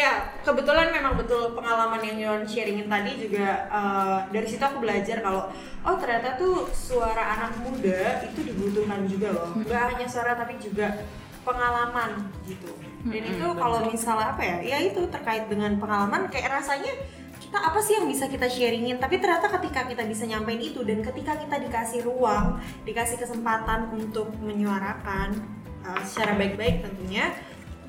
Iya 0.00 0.32
kebetulan 0.40 0.88
memang 0.96 1.20
betul 1.20 1.52
pengalaman 1.52 2.00
yang 2.00 2.16
Yon 2.16 2.42
sharingin 2.48 2.88
tadi 2.88 3.20
juga 3.20 3.68
eh, 3.68 4.18
dari 4.32 4.48
situ 4.48 4.64
aku 4.64 4.80
belajar 4.80 5.20
kalau 5.20 5.52
oh 5.84 5.96
ternyata 6.00 6.40
tuh 6.40 6.72
suara 6.72 7.36
anak 7.36 7.60
muda 7.60 8.24
itu 8.24 8.40
dibutuhkan 8.40 9.04
juga 9.04 9.28
loh. 9.36 9.52
Gak 9.68 9.92
hanya 9.92 10.08
suara 10.08 10.32
tapi 10.40 10.56
juga 10.56 11.04
pengalaman 11.44 12.32
gitu. 12.48 12.72
Dan 13.04 13.22
itu 13.28 13.46
kalau 13.60 13.84
misalnya 13.92 14.32
apa 14.32 14.40
ya? 14.40 14.56
Ya 14.64 14.78
itu 14.80 15.04
terkait 15.12 15.52
dengan 15.52 15.76
pengalaman 15.76 16.32
kayak 16.32 16.48
rasanya 16.48 16.96
kita 17.40 17.58
apa 17.60 17.80
sih 17.84 18.00
yang 18.00 18.06
bisa 18.08 18.24
kita 18.30 18.46
sharingin 18.46 18.96
tapi 19.02 19.20
ternyata 19.20 19.52
ketika 19.58 19.84
kita 19.84 20.06
bisa 20.06 20.22
nyampein 20.22 20.60
itu 20.62 20.80
dan 20.86 21.02
ketika 21.02 21.34
kita 21.34 21.56
dikasih 21.58 22.06
ruang 22.06 22.62
dikasih 22.86 23.18
kesempatan 23.18 23.90
untuk 23.90 24.30
menyuarakan 24.38 25.34
uh, 25.82 25.98
secara 26.06 26.38
baik-baik 26.38 26.84
tentunya 26.84 27.34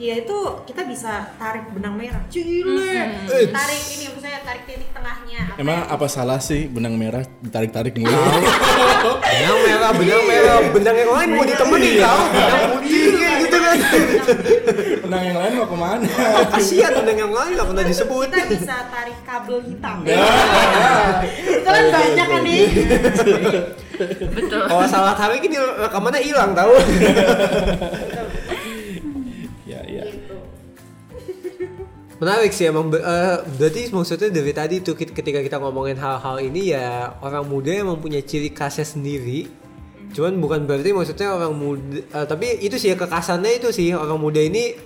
ya 0.02 0.18
itu 0.18 0.38
kita 0.66 0.82
bisa 0.90 1.30
tarik 1.38 1.70
benang 1.70 1.94
merah. 1.94 2.26
Cile 2.26 3.22
tarik 3.54 3.82
ini 3.94 4.06
misalnya 4.10 4.42
tarik 4.42 4.64
titik 4.66 4.90
tengahnya. 4.90 5.54
Apa 5.54 5.62
Emang 5.62 5.80
apa 5.86 6.06
salah 6.10 6.42
sih 6.42 6.66
benang 6.66 6.98
merah 6.98 7.22
ditarik-tarik 7.46 7.94
mulu? 8.02 8.10
benang 8.10 9.60
merah 9.62 9.92
benang 9.94 10.24
merah. 10.26 10.58
Benang 10.74 10.98
yang 10.98 11.12
lain 11.14 11.30
mau 11.38 11.46
ditemenin 11.46 11.94
kau 12.02 12.22
benang 12.34 12.64
putih 12.74 13.06
gitu 13.46 13.58
kan. 13.62 13.78
Benang 15.06 15.24
yang 15.30 15.38
lain 15.38 15.54
mau 15.62 15.68
ke 15.70 15.78
mana? 15.78 16.08
kasihan 16.50 16.92
benang 16.98 17.18
yang 17.22 17.34
lain 17.34 17.52
nggak 17.54 17.68
pernah 17.70 17.86
disebut. 17.86 18.28
Kita 18.34 18.46
bisa 18.50 18.76
tarik 18.90 19.18
kabel 19.22 19.58
hitam. 19.70 19.98
Ya. 20.02 20.18
itu 21.62 21.70
kan 21.70 21.86
banyak 21.94 22.28
kan 22.28 22.42
nih 22.42 22.66
Betul. 24.34 24.62
kalau 24.66 24.86
salah 24.90 25.14
tarik 25.14 25.46
ini 25.46 25.58
rekamannya 25.62 26.22
hilang 26.26 26.52
tahu 26.58 26.74
Menarik 32.22 32.54
sih 32.54 32.70
emang 32.70 32.94
eh, 32.94 33.38
berarti 33.58 33.90
maksudnya 33.90 34.30
dari 34.30 34.54
tadi 34.54 34.78
tuh 34.86 34.94
ketika 34.94 35.42
kita 35.42 35.58
ngomongin 35.58 35.98
hal-hal 35.98 36.38
ini 36.38 36.70
ya 36.70 37.18
orang 37.18 37.50
muda 37.50 37.74
emang 37.74 37.98
punya 37.98 38.22
ciri 38.22 38.54
khasnya 38.54 38.86
sendiri. 38.86 39.50
Cuman 40.14 40.38
bukan 40.38 40.70
berarti 40.70 40.94
maksudnya 40.94 41.34
orang 41.34 41.58
muda 41.58 41.98
eh, 41.98 42.26
tapi 42.30 42.62
itu 42.62 42.78
sih 42.78 42.94
ya 42.94 42.96
kekasannya 43.02 43.58
itu 43.58 43.74
sih 43.74 43.98
orang 43.98 44.22
muda 44.22 44.38
ini 44.38 44.78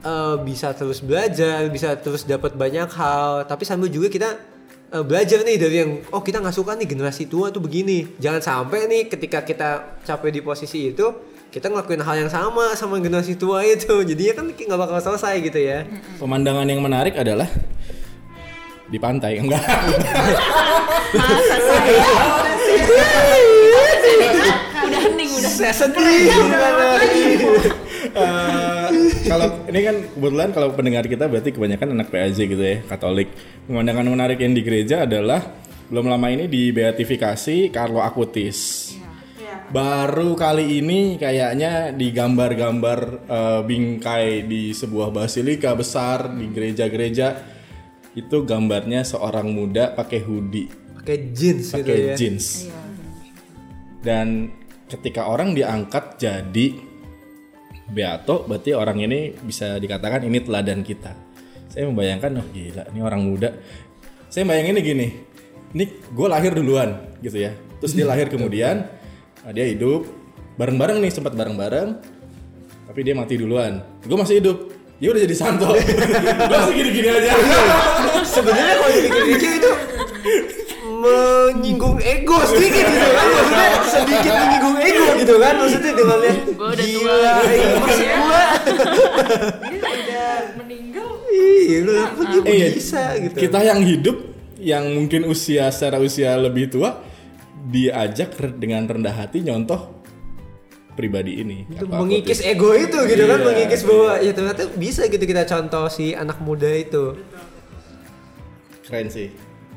eh, 0.00 0.36
bisa 0.40 0.72
terus 0.72 1.04
belajar, 1.04 1.68
bisa 1.68 2.00
terus 2.00 2.24
dapat 2.24 2.56
banyak 2.56 2.88
hal, 2.96 3.44
tapi 3.44 3.68
sambil 3.68 3.92
juga 3.92 4.08
kita 4.08 4.40
eh, 4.96 5.04
belajar 5.04 5.44
nih 5.44 5.60
dari 5.60 5.76
yang 5.84 5.92
oh 6.16 6.24
kita 6.24 6.40
nggak 6.40 6.56
suka 6.56 6.80
nih 6.80 6.88
generasi 6.88 7.28
tua 7.28 7.52
tuh 7.52 7.60
begini. 7.60 8.16
Jangan 8.16 8.40
sampai 8.40 8.88
nih 8.88 9.02
ketika 9.04 9.44
kita 9.44 10.00
capek 10.08 10.32
di 10.32 10.40
posisi 10.40 10.96
itu 10.96 11.29
kita 11.50 11.66
ngelakuin 11.66 11.98
hal 12.06 12.16
yang 12.26 12.30
sama 12.30 12.78
sama 12.78 13.02
generasi 13.02 13.34
tua 13.34 13.66
itu. 13.66 13.90
Jadinya 14.08 14.34
kan 14.38 14.46
nggak 14.54 14.80
bakal 14.80 14.98
selesai 15.02 15.34
gitu 15.42 15.58
ya. 15.58 15.84
Pemandangan 16.22 16.66
yang 16.66 16.80
menarik 16.80 17.18
adalah 17.18 17.50
di 18.90 18.98
pantai 18.98 19.38
enggak. 19.42 19.62
Masa 21.14 21.56
udah 24.86 25.00
hening 25.02 25.30
udah. 25.34 25.50
Saya 25.50 25.74
sedih. 25.74 26.30
Eh, 28.10 28.88
kalau 29.30 29.46
ini 29.70 29.80
kan 29.86 29.96
kebetulan 30.02 30.50
kalau 30.50 30.68
pendengar 30.74 31.04
kita 31.06 31.30
berarti 31.30 31.54
kebanyakan 31.54 31.94
anak 31.94 32.08
PAJ 32.10 32.38
gitu 32.46 32.62
ya 32.62 32.82
Katolik. 32.86 33.30
Pemandangan 33.70 34.06
menarik 34.06 34.38
yang 34.42 34.54
di 34.54 34.62
gereja 34.66 35.06
adalah 35.06 35.42
belum 35.90 36.06
lama 36.06 36.26
ini 36.30 36.46
di 36.46 36.70
beatifikasi 36.70 37.70
Carlo 37.74 37.98
Acutis 38.02 38.90
baru 39.70 40.34
kali 40.34 40.82
ini 40.82 41.14
kayaknya 41.16 41.94
di 41.94 42.10
gambar-gambar 42.10 42.98
eh, 43.26 43.60
bingkai 43.64 44.44
di 44.44 44.74
sebuah 44.74 45.14
basilika 45.14 45.78
besar 45.78 46.34
di 46.34 46.50
gereja-gereja 46.50 47.28
itu 48.18 48.42
gambarnya 48.42 49.06
seorang 49.06 49.54
muda 49.54 49.94
pakai 49.94 50.20
hoodie 50.26 50.80
pakai 51.00 51.32
jeans 51.32 51.72
gitu 51.72 51.80
pakai 51.80 51.98
ya. 52.12 52.14
jeans. 52.14 52.46
Dan 54.00 54.52
ketika 54.88 55.28
orang 55.28 55.56
diangkat 55.56 56.20
jadi 56.20 56.66
beato, 57.90 58.44
berarti 58.44 58.76
orang 58.76 59.00
ini 59.00 59.34
bisa 59.34 59.80
dikatakan 59.80 60.24
ini 60.28 60.38
teladan 60.44 60.84
kita. 60.84 61.12
Saya 61.70 61.86
membayangkan, 61.88 62.30
oh 62.38 62.46
gila, 62.52 62.84
ini 62.92 63.00
orang 63.00 63.22
muda. 63.24 63.50
Saya 64.30 64.46
bayanginnya 64.46 64.82
gini, 64.82 65.08
ini 65.74 65.84
gue 65.88 66.28
lahir 66.30 66.54
duluan 66.54 67.18
gitu 67.20 67.38
ya. 67.38 67.52
Terus 67.82 67.92
dia 67.96 68.06
lahir 68.06 68.30
kemudian, 68.34 68.86
nah, 69.40 69.50
dia 69.50 69.66
hidup 69.66 70.06
bareng-bareng 70.54 70.98
nih, 71.00 71.10
sempat 71.10 71.32
bareng-bareng. 71.32 71.88
Tapi 72.86 73.00
dia 73.00 73.14
mati 73.14 73.38
duluan. 73.38 73.80
Gue 74.02 74.18
masih 74.18 74.42
hidup. 74.42 74.58
Dia 74.98 75.08
udah 75.10 75.22
jadi 75.22 75.36
santo. 75.36 75.70
gue 76.50 76.50
masih 76.50 76.74
gini-gini 76.74 77.08
aja. 77.08 77.32
Sebenarnya 78.20 78.74
kalau 78.76 78.90
dipikir-pikir 78.92 79.50
itu 79.56 79.70
menyinggung 81.00 81.96
ego 81.96 82.36
sedikit 82.44 82.84
gitu 82.84 83.08
kan 83.08 83.26
maksudnya 83.26 83.68
sedikit 83.88 84.32
menyinggung 84.36 84.76
ego 84.76 85.06
gitu 85.16 85.34
kan 85.40 85.54
maksudnya 85.56 85.92
dengan 85.96 86.18
lihat 86.20 86.38
Gua 86.52 86.68
udah 86.68 86.84
gila 86.84 87.14
tua. 87.16 87.40
ini 87.48 87.76
masih 87.80 88.08
gua 88.12 88.42
dia 89.64 89.80
udah 89.80 90.30
meninggal 90.60 91.08
iya 91.32 91.78
lu 91.80 91.92
Eh, 92.44 92.52
iya. 92.52 92.68
bisa 92.68 93.02
gitu 93.16 93.32
Kita 93.38 93.58
yang 93.64 93.80
hidup 93.80 94.16
yang 94.60 94.84
mungkin 94.92 95.24
usia 95.24 95.72
secara 95.72 95.96
usia 95.96 96.36
lebih 96.36 96.68
tua 96.68 97.00
diajak 97.62 98.30
dengan 98.56 98.84
rendah 98.84 99.12
hati 99.14 99.40
nyontoh 99.40 100.00
pribadi 100.90 101.38
ini. 101.38 101.64
Untuk 101.66 101.86
Apa 101.86 101.96
mengikis 101.98 102.40
ego 102.40 102.72
itu 102.72 102.98
gitu 103.06 103.24
kan 103.24 103.38
Iya. 103.38 103.46
mengikis 103.46 103.82
bahwa 103.82 104.10
ya 104.16 104.32
ternyata 104.32 104.62
bisa 104.70 105.02
gitu 105.04 105.22
kita 105.22 105.44
contoh 105.44 105.86
si 105.86 106.12
anak 106.12 106.38
muda 106.38 106.68
itu 106.68 107.16
Keren 108.82 109.06
sih. 109.06 109.30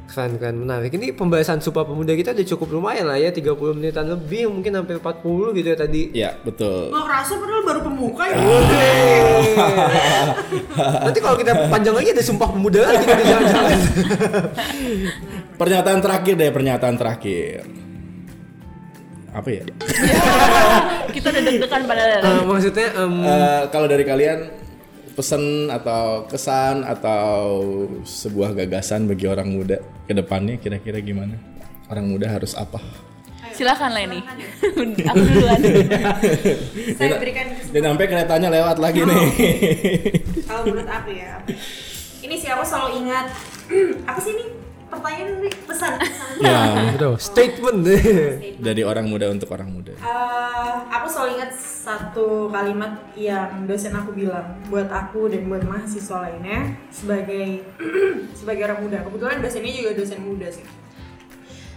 keren 0.05 0.37
keren 0.37 0.57
menarik 0.59 0.89
ini 0.91 1.09
pembahasan 1.09 1.57
supa 1.57 1.81
pemuda 1.81 2.13
kita 2.13 2.31
udah 2.31 2.45
cukup 2.45 2.67
lumayan 2.71 3.07
lah 3.07 3.15
ya 3.15 3.29
30 3.29 3.49
menitan 3.73 4.05
lebih 4.05 4.45
mungkin 4.47 4.69
sampai 4.75 4.93
40 4.95 5.01
gitu 5.53 5.67
ya 5.67 5.77
tadi 5.79 6.01
Ya 6.13 6.29
betul. 6.39 6.89
nggak 6.89 7.01
kerasa 7.03 7.33
padahal 7.33 7.63
baru 7.63 7.79
pemuka 7.81 8.23
ya 8.23 8.37
Nanti 11.03 11.17
kalau 11.17 11.33
kita 11.35 11.65
panjang 11.65 11.95
lagi 11.95 12.09
ada 12.09 12.21
sumpah 12.21 12.45
pemuda 12.47 12.79
lagi 12.83 13.01
gitu 13.01 13.23
jangan-jangan. 13.23 13.79
Pernyataan 15.63 16.03
terakhir 16.03 16.33
deh, 16.35 16.51
pernyataan 16.51 16.95
terakhir. 16.99 17.63
Apa 19.31 19.47
ya? 19.47 19.63
Kita 21.15 21.31
udah 21.31 21.39
deg-degan 21.39 21.81
padahal. 21.87 22.19
Eh, 22.19 22.43
maksudnya 22.43 22.87
em, 22.99 23.13
Eh, 23.23 23.61
kalau 23.71 23.87
dari 23.87 24.03
kalian 24.03 24.51
pesan 25.15 25.71
atau 25.71 26.27
kesan 26.27 26.83
atau 26.83 27.31
sebuah 28.03 28.59
gagasan 28.59 29.07
bagi 29.07 29.23
orang 29.23 29.55
muda 29.55 29.79
ke 30.03 30.11
depannya 30.11 30.59
kira-kira 30.59 30.99
gimana? 30.99 31.39
Orang 31.87 32.11
muda 32.11 32.27
harus 32.27 32.59
apa? 32.59 32.83
Silakan 33.55 33.95
Leni. 33.95 34.19
Aku 35.15 35.21
duluan. 35.23 35.59
saya 36.99 37.23
berikan 37.23 37.55
Dan 37.71 37.81
sampai 37.87 38.05
keretanya 38.11 38.51
lewat 38.51 38.83
lagi 38.83 38.99
nih. 38.99 39.21
kalau 40.43 40.67
menurut 40.67 40.91
aku 40.91 41.15
ya 41.15 41.39
ini 42.23 42.35
sih 42.35 42.51
aku 42.51 42.63
selalu 42.67 43.03
ingat 43.05 43.25
apa 44.09 44.19
sih 44.19 44.31
ini 44.35 44.45
pertanyaan 44.93 45.29
ini 45.41 45.49
pesan 45.65 45.93
pesan 45.97 46.31
ya, 46.39 46.57
statement 47.17 47.79
dari 48.61 48.81
orang 48.85 49.05
muda 49.09 49.33
untuk 49.33 49.49
orang 49.51 49.69
muda. 49.73 49.93
Eh, 49.97 50.75
aku 50.93 51.07
selalu 51.09 51.29
ingat 51.41 51.51
satu 51.57 52.53
kalimat 52.53 53.01
yang 53.17 53.65
dosen 53.65 53.91
aku 53.97 54.13
bilang 54.13 54.61
buat 54.69 54.87
aku 54.87 55.27
dan 55.33 55.49
buat 55.49 55.65
mahasiswa 55.65 56.29
lainnya 56.29 56.77
sebagai 56.93 57.65
sebagai 58.39 58.69
orang 58.69 58.79
muda. 58.85 58.97
Kebetulan 59.01 59.41
dosennya 59.41 59.73
juga 59.73 59.91
dosen 59.97 60.19
muda 60.21 60.47
sih. 60.53 60.65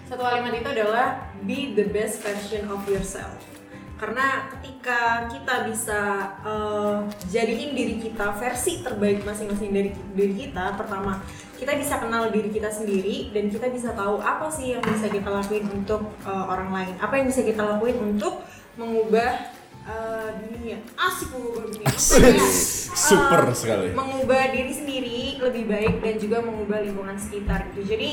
Satu 0.06 0.22
kalimat 0.22 0.54
itu 0.54 0.68
adalah 0.70 1.34
be 1.42 1.74
the 1.74 1.90
best 1.90 2.22
version 2.22 2.70
of 2.70 2.86
yourself. 2.86 3.55
Karena 3.96 4.44
ketika 4.52 5.24
kita 5.32 5.54
bisa 5.72 6.00
eh, 6.44 6.98
jadiin 7.32 7.72
diri 7.72 7.96
kita 7.96 8.36
versi 8.36 8.84
terbaik 8.84 9.24
masing-masing 9.24 9.72
dari 9.72 9.90
diri 10.12 10.34
kita, 10.46 10.76
pertama 10.76 11.24
kita 11.56 11.72
bisa 11.80 11.96
kenal 11.96 12.28
diri 12.28 12.52
kita 12.52 12.68
sendiri 12.68 13.32
dan 13.32 13.48
kita 13.48 13.72
bisa 13.72 13.96
tahu 13.96 14.20
apa 14.20 14.52
sih 14.52 14.76
yang 14.76 14.84
bisa 14.84 15.08
kita 15.08 15.32
lakuin 15.32 15.64
untuk 15.72 16.12
eh, 16.28 16.44
orang 16.44 16.70
lain, 16.76 16.94
apa 17.00 17.14
yang 17.16 17.26
bisa 17.32 17.40
kita 17.40 17.64
lakuin 17.64 17.96
untuk 18.04 18.44
mengubah 18.76 19.48
eh, 19.88 20.28
dunia, 20.44 20.76
asik 21.00 21.32
mengubah 21.32 21.64
dunia, 21.64 21.86
Maksudnya, 21.88 22.48
Super 23.08 23.48
sekali. 23.56 23.96
mengubah 23.96 24.52
diri 24.52 24.72
sendiri 24.76 25.20
lebih 25.40 25.64
baik 25.72 26.04
dan 26.04 26.14
juga 26.20 26.44
mengubah 26.44 26.84
lingkungan 26.84 27.16
sekitar 27.16 27.72
gitu. 27.72 27.96
Jadi 27.96 28.10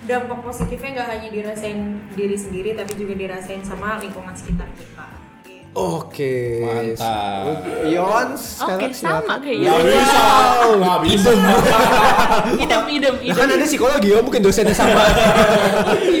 dampak 0.00 0.40
positifnya 0.40 0.96
nggak 0.96 1.08
hanya 1.12 1.28
dirasain 1.28 1.80
diri 2.16 2.36
sendiri 2.36 2.72
tapi 2.72 2.96
juga 2.96 3.12
dirasain 3.16 3.60
sama 3.60 4.00
lingkungan 4.00 4.32
sekitar 4.32 4.68
kita. 4.72 4.99
Oke. 5.70 6.66
Mantap. 6.66 7.62
Yon, 7.86 8.28
Oke, 8.34 8.42
sekarang 8.42 8.90
sama 8.90 9.22
silakan. 9.22 9.38
kayaknya. 9.38 9.70
Gak 9.70 9.82
bisa, 9.86 10.22
gak 10.74 10.98
bisa. 11.06 11.30
Idem, 12.66 12.82
idem, 12.90 13.14
idem. 13.22 13.36
kan 13.38 13.46
ada 13.54 13.66
psikologi 13.66 14.08
ya, 14.10 14.18
mungkin 14.18 14.42
dosennya 14.42 14.74
sama. 14.74 14.98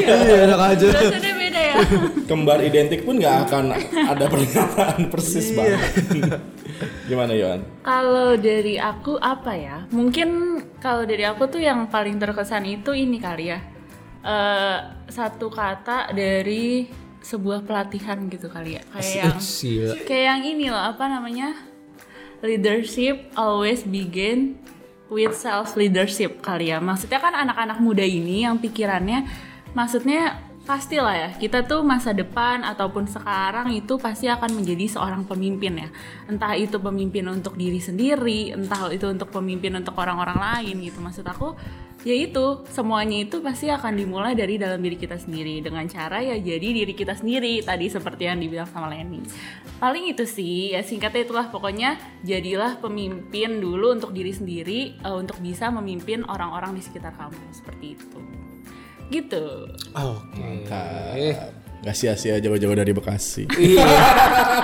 Iya, 0.00 0.46
enak 0.46 0.60
aja. 0.74 0.86
Dosennya 0.86 1.32
beda 1.34 1.60
ya. 1.60 1.74
Kembar 2.30 2.58
identik 2.62 3.02
pun 3.02 3.18
gak 3.18 3.50
akan 3.50 3.74
ada 3.90 4.24
pernyataan 4.30 5.10
persis 5.10 5.50
banget. 5.50 5.82
Gimana 7.10 7.34
Yohan? 7.34 7.60
Kalau 7.82 8.38
dari 8.38 8.78
aku 8.78 9.18
apa 9.18 9.52
ya? 9.58 9.76
Mungkin 9.90 10.62
kalau 10.78 11.02
dari 11.02 11.26
aku 11.26 11.50
tuh 11.50 11.58
yang 11.58 11.90
paling 11.90 12.22
terkesan 12.22 12.70
itu 12.70 12.94
ini 12.94 13.18
kali 13.18 13.50
ya. 13.50 13.58
Eh, 14.20 14.78
satu 15.10 15.50
kata 15.50 16.14
dari 16.14 16.86
sebuah 17.20 17.64
pelatihan 17.68 18.16
gitu 18.28 18.48
kali 18.48 18.80
ya. 18.80 18.82
Kayak 18.92 19.14
yang 19.16 19.38
Sila. 19.40 19.94
kayak 20.08 20.24
yang 20.24 20.42
ini 20.44 20.66
loh, 20.72 20.80
apa 20.80 21.04
namanya? 21.06 21.56
Leadership 22.40 23.28
always 23.36 23.84
begin 23.84 24.56
with 25.12 25.36
self 25.36 25.76
leadership 25.76 26.40
kali 26.40 26.72
ya. 26.72 26.80
Maksudnya 26.80 27.20
kan 27.20 27.36
anak-anak 27.36 27.78
muda 27.78 28.04
ini 28.04 28.48
yang 28.48 28.56
pikirannya 28.56 29.28
maksudnya 29.74 30.50
pastilah 30.60 31.16
ya 31.16 31.30
kita 31.34 31.66
tuh 31.66 31.82
masa 31.82 32.14
depan 32.14 32.62
ataupun 32.62 33.08
sekarang 33.08 33.74
itu 33.74 33.98
pasti 33.98 34.30
akan 34.30 34.60
menjadi 34.60 34.86
seorang 34.92 35.26
pemimpin 35.26 35.82
ya 35.82 35.88
entah 36.30 36.54
itu 36.54 36.78
pemimpin 36.78 37.26
untuk 37.26 37.58
diri 37.58 37.80
sendiri 37.82 38.54
entah 38.54 38.92
itu 38.92 39.08
untuk 39.10 39.34
pemimpin 39.34 39.74
untuk 39.74 39.98
orang-orang 39.98 40.38
lain 40.38 40.78
gitu 40.84 41.02
maksud 41.02 41.26
aku 41.26 41.56
ya 42.00 42.16
itu 42.16 42.64
semuanya 42.72 43.28
itu 43.28 43.44
pasti 43.44 43.68
akan 43.68 43.92
dimulai 43.92 44.32
dari 44.32 44.56
dalam 44.56 44.80
diri 44.80 44.96
kita 44.96 45.20
sendiri 45.20 45.60
dengan 45.60 45.84
cara 45.84 46.24
ya 46.24 46.36
jadi 46.40 46.64
diri 46.84 46.96
kita 46.96 47.12
sendiri 47.12 47.60
tadi 47.60 47.92
seperti 47.92 48.24
yang 48.24 48.40
dibilang 48.40 48.64
sama 48.64 48.88
Lenny 48.88 49.20
paling 49.76 50.08
itu 50.08 50.24
sih 50.24 50.72
ya 50.72 50.80
singkatnya 50.80 51.28
itulah 51.28 51.46
pokoknya 51.52 52.00
jadilah 52.24 52.80
pemimpin 52.80 53.60
dulu 53.60 53.92
untuk 53.92 54.16
diri 54.16 54.32
sendiri 54.32 54.96
eh, 54.96 55.16
untuk 55.16 55.36
bisa 55.44 55.68
memimpin 55.68 56.24
orang-orang 56.24 56.72
di 56.72 56.80
sekitar 56.80 57.12
kamu 57.20 57.36
seperti 57.52 57.86
itu 58.00 58.18
gitu 59.10 59.66
Oke. 59.98 60.38
Mantap. 60.38 61.60
Gak 61.80 61.96
sia-sia 61.96 62.36
jauh-jauh 62.44 62.76
dari 62.76 62.92
Bekasi. 62.92 63.48
Iya. 63.56 63.88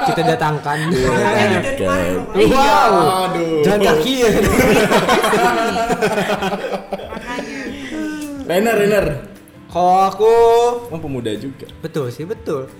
Kita 0.04 0.20
datangkan. 0.36 0.92
Oke. 0.92 1.88
Wow. 2.44 3.32
Aduh. 3.32 3.64
Jalan 3.64 3.80
kaki 3.80 4.12
ya. 4.20 4.30
Renner, 8.46 8.78
Renner. 8.78 9.06
Kalau 9.66 10.06
aku 10.06 10.32
Oh 10.94 11.00
pemuda 11.02 11.34
juga. 11.34 11.66
betul 11.82 12.14
sih 12.14 12.22
betul. 12.22 12.70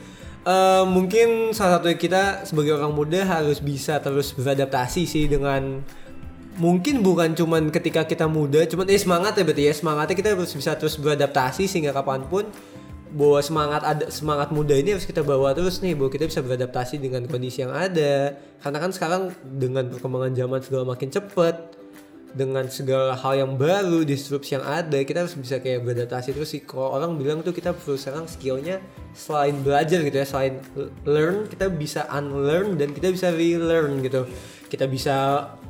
Eh, 0.46 0.84
mungkin 0.86 1.50
salah 1.50 1.82
satu 1.82 1.90
kita 1.90 2.46
sebagai 2.46 2.78
orang 2.78 2.94
muda 2.94 3.26
harus 3.26 3.58
bisa 3.58 3.98
terus 3.98 4.30
beradaptasi 4.30 5.02
sih 5.02 5.26
dengan 5.26 5.82
mungkin 6.54 7.02
bukan 7.02 7.34
cuman 7.34 7.74
ketika 7.74 8.06
kita 8.06 8.30
muda, 8.30 8.62
cuman 8.70 8.86
eh 8.86 8.94
semangat 8.94 9.34
ya 9.34 9.42
berarti 9.42 9.62
ya 9.66 9.74
semangatnya 9.74 10.14
kita 10.14 10.38
harus 10.38 10.54
bisa 10.54 10.78
terus 10.78 10.94
beradaptasi 11.02 11.66
sehingga 11.66 11.90
kapan 11.90 12.22
pun 12.30 12.46
bahwa 13.10 13.42
semangat 13.42 13.82
ada 13.82 14.06
semangat 14.06 14.54
muda 14.54 14.78
ini 14.78 14.94
harus 14.94 15.02
kita 15.02 15.26
bawa 15.26 15.50
terus 15.50 15.82
nih 15.82 15.98
bahwa 15.98 16.14
kita 16.14 16.30
bisa 16.30 16.46
beradaptasi 16.46 17.02
dengan 17.02 17.26
kondisi 17.26 17.66
yang 17.66 17.74
ada 17.74 18.38
karena 18.62 18.78
kan 18.78 18.90
sekarang 18.94 19.22
dengan 19.42 19.90
perkembangan 19.90 20.32
zaman 20.34 20.60
segala 20.62 20.84
makin 20.94 21.10
cepet 21.10 21.75
dengan 22.36 22.68
segala 22.68 23.16
hal 23.16 23.40
yang 23.40 23.52
baru 23.56 24.04
disrupsi 24.04 24.60
yang 24.60 24.64
ada 24.68 25.00
kita 25.00 25.24
harus 25.24 25.32
bisa 25.32 25.56
kayak 25.56 25.88
beradaptasi. 25.88 26.36
Terus 26.36 26.52
sih 26.52 26.60
kalau 26.68 26.92
orang 26.92 27.16
bilang 27.16 27.40
tuh 27.40 27.56
kita 27.56 27.72
perlu 27.72 27.96
sekarang 27.96 28.28
skillnya 28.28 28.84
selain 29.16 29.56
belajar 29.64 30.04
gitu 30.04 30.12
ya 30.12 30.28
selain 30.28 30.60
learn 31.08 31.48
kita 31.48 31.72
bisa 31.72 32.04
unlearn 32.12 32.76
dan 32.76 32.92
kita 32.92 33.08
bisa 33.08 33.32
relearn 33.32 34.04
gitu. 34.04 34.28
Kita 34.68 34.84
bisa 34.84 35.16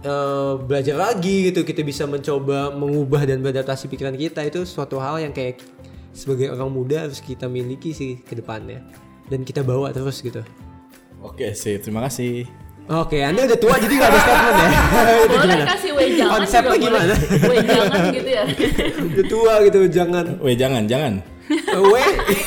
eh, 0.02 0.52
belajar 0.58 0.98
lagi 0.98 1.54
gitu 1.54 1.62
kita 1.62 1.86
bisa 1.86 2.02
mencoba 2.10 2.74
mengubah 2.74 3.22
dan 3.22 3.46
beradaptasi 3.46 3.86
pikiran 3.86 4.18
kita. 4.18 4.42
Itu 4.42 4.66
suatu 4.66 4.98
hal 4.98 5.22
yang 5.22 5.30
kayak 5.30 5.62
sebagai 6.10 6.50
orang 6.50 6.74
muda 6.74 7.06
harus 7.06 7.22
kita 7.22 7.46
miliki 7.46 7.94
sih 7.94 8.18
ke 8.26 8.34
depannya. 8.34 8.82
Dan 9.30 9.46
kita 9.46 9.62
bawa 9.62 9.94
terus 9.94 10.18
gitu. 10.18 10.42
Oke 11.22 11.54
sih, 11.54 11.78
terima 11.78 12.06
kasih. 12.06 12.65
Oke, 12.86 13.18
Anda 13.18 13.40
udah 13.44 13.58
tua 13.58 13.74
jadi 13.76 13.94
nggak 13.94 14.08
ada 14.08 14.20
statement 14.20 14.56
ya? 14.56 14.68
Itu 14.70 15.26
boleh 15.26 15.38
gimana? 15.42 15.64
kasih 15.66 15.90
wejangan 15.92 16.30
Konsepnya 16.32 16.70
juga 16.70 16.84
gimana? 16.86 17.14
boleh. 17.18 17.50
wejangan 17.50 18.00
gitu 18.12 18.30
ya 18.30 18.42
Udah 19.10 19.24
tua 19.26 19.52
gitu, 19.60 19.78
jangan 19.88 20.24
Weh 20.38 20.54
jangan, 20.54 20.82
jangan. 20.84 21.12
Eh, 21.46 21.78
W, 21.80 21.94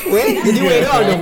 W, 0.06 0.16
jadi 0.42 0.58
W 0.58 0.70
doang 0.80 1.02
dong. 1.06 1.20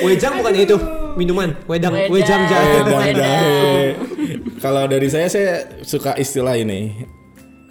Wejang 0.00 0.32
bukan 0.36 0.54
itu 0.56 0.76
minuman, 1.14 1.48
wedang, 1.66 1.92
Wedang. 1.92 2.10
wejang 2.10 2.42
jahe. 2.46 2.76
dan 2.80 2.86
Wedang. 2.88 3.14
jahe. 3.14 3.78
Kalau 4.56 4.82
dari 4.86 5.06
saya, 5.06 5.26
saya 5.26 5.52
suka 5.82 6.14
istilah 6.16 6.54
ini. 6.54 6.94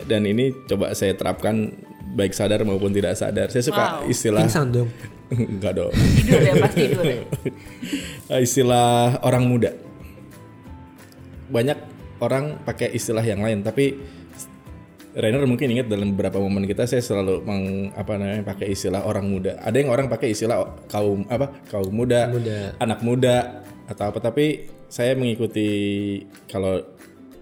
Dan 0.01 0.24
ini 0.24 0.51
coba 0.66 0.91
saya 0.91 1.14
terapkan 1.14 1.72
baik 2.12 2.32
sadar 2.32 2.64
maupun 2.64 2.91
tidak 2.91 3.14
sadar. 3.14 3.47
Saya 3.47 3.64
suka 3.64 3.84
Wow. 3.99 4.07
istilah 4.07 4.43
Pingsan 4.43 4.68
dong. 4.70 4.89
enggak 5.53 5.73
dong. 5.77 5.93
tidur 5.93 6.41
ya 6.41 6.53
pasti 6.57 6.82
tidur 6.89 7.05
ya 7.05 7.23
istilah 8.45 9.21
orang 9.21 9.43
muda. 9.45 9.71
Banyak 11.49 11.77
orang 12.21 12.61
pakai 12.61 12.93
istilah 12.93 13.25
yang 13.25 13.41
lain, 13.41 13.65
tapi 13.65 13.97
Rainer 15.09 15.41
mungkin 15.49 15.73
ingat 15.73 15.89
dalam 15.89 16.13
beberapa 16.13 16.38
momen 16.38 16.69
kita 16.69 16.86
saya 16.86 17.01
selalu 17.01 17.41
meng, 17.41 17.89
apa 17.97 18.13
namanya 18.21 18.45
pakai 18.45 18.77
istilah 18.77 19.01
orang 19.09 19.25
muda. 19.25 19.57
Ada 19.57 19.75
yang 19.82 19.89
orang 19.89 20.05
pakai 20.05 20.38
istilah 20.38 20.86
kaum 20.86 21.25
apa 21.25 21.65
kaum 21.65 21.89
muda, 21.89 22.30
Muda. 22.30 22.77
anak 22.77 22.99
muda 23.01 23.65
atau 23.89 24.13
apa. 24.13 24.21
Tapi 24.21 24.69
saya 24.86 25.17
mengikuti 25.17 25.67
kalau 26.45 26.77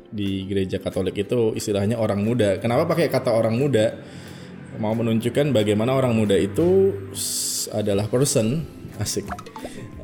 di 0.07 0.47
gereja 0.47 0.79
Katolik 0.79 1.19
itu 1.19 1.51
istilahnya 1.59 1.99
orang 1.99 2.23
muda. 2.23 2.55
Kenapa 2.63 2.87
pakai 2.87 3.11
kata 3.11 3.35
orang 3.35 3.59
muda? 3.59 3.99
Mau 4.77 4.93
menunjukkan 4.93 5.51
bagaimana 5.51 5.93
orang 5.93 6.13
muda 6.13 6.37
itu 6.37 6.93
adalah 7.71 8.05
person. 8.07 8.63
Asik. 8.97 9.29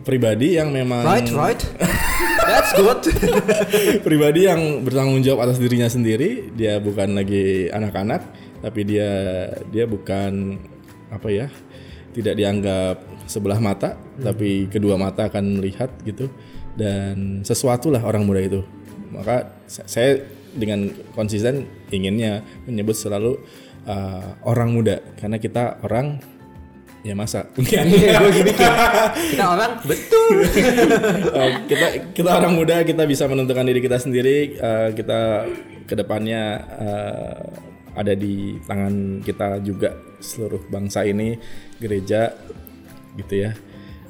Pribadi 0.03 0.59
yang 0.59 0.69
memang 0.69 1.01
Right, 1.01 1.29
right. 1.31 1.61
That's 2.49 2.75
good. 2.75 3.01
pribadi 4.03 4.45
yang 4.45 4.83
bertanggung 4.83 5.23
jawab 5.23 5.47
atas 5.47 5.57
dirinya 5.57 5.87
sendiri. 5.87 6.51
Dia 6.53 6.77
bukan 6.77 7.15
lagi 7.15 7.71
anak-anak 7.71 8.21
tapi 8.59 8.83
dia 8.83 9.09
dia 9.71 9.83
bukan 9.83 10.55
apa 11.11 11.27
ya 11.27 11.47
tidak 12.15 12.35
dianggap 12.35 12.95
sebelah 13.27 13.59
mata 13.59 13.99
tapi 14.15 14.67
kedua 14.67 14.99
mata 14.99 15.31
akan 15.31 15.61
melihat 15.61 15.89
gitu. 16.03 16.27
Dan 16.73 17.41
sesuatu 17.41 17.89
lah 17.89 18.03
orang 18.03 18.25
muda 18.25 18.41
itu. 18.41 18.61
Maka 19.09 19.57
sa- 19.65 19.85
saya 19.85 20.21
dengan 20.53 20.85
konsisten 21.17 21.65
inginnya 21.89 22.45
menyebut 22.65 22.93
selalu 22.93 23.41
uh, 23.87 24.37
orang 24.47 24.69
muda 24.71 24.99
karena 25.19 25.37
kita 25.39 25.79
orang 25.83 26.19
ya 27.03 27.13
masa. 27.13 27.51
Iya, 27.59 27.83
gue 28.23 28.31
gini 28.31 28.51
mikir. 28.55 28.71
Kita 29.35 29.45
orang 29.45 29.71
betul. 29.83 30.35
Eh, 31.35 31.51
kita 31.69 31.87
kita 32.15 32.29
orang 32.31 32.53
muda 32.55 32.81
kita 32.87 33.03
bisa 33.03 33.27
menentukan 33.27 33.67
diri 33.67 33.83
kita 33.83 33.99
sendiri. 33.99 34.55
Eh, 34.55 34.89
kita 34.95 35.45
ke 35.83 35.93
depannya 35.93 36.41
eh, 36.79 37.43
ada 37.93 38.13
di 38.17 38.57
tangan 38.65 39.21
kita 39.21 39.61
juga 39.61 39.93
seluruh 40.23 40.65
bangsa 40.71 41.03
ini 41.03 41.35
gereja 41.77 42.31
gitu 43.19 43.35
ya. 43.35 43.51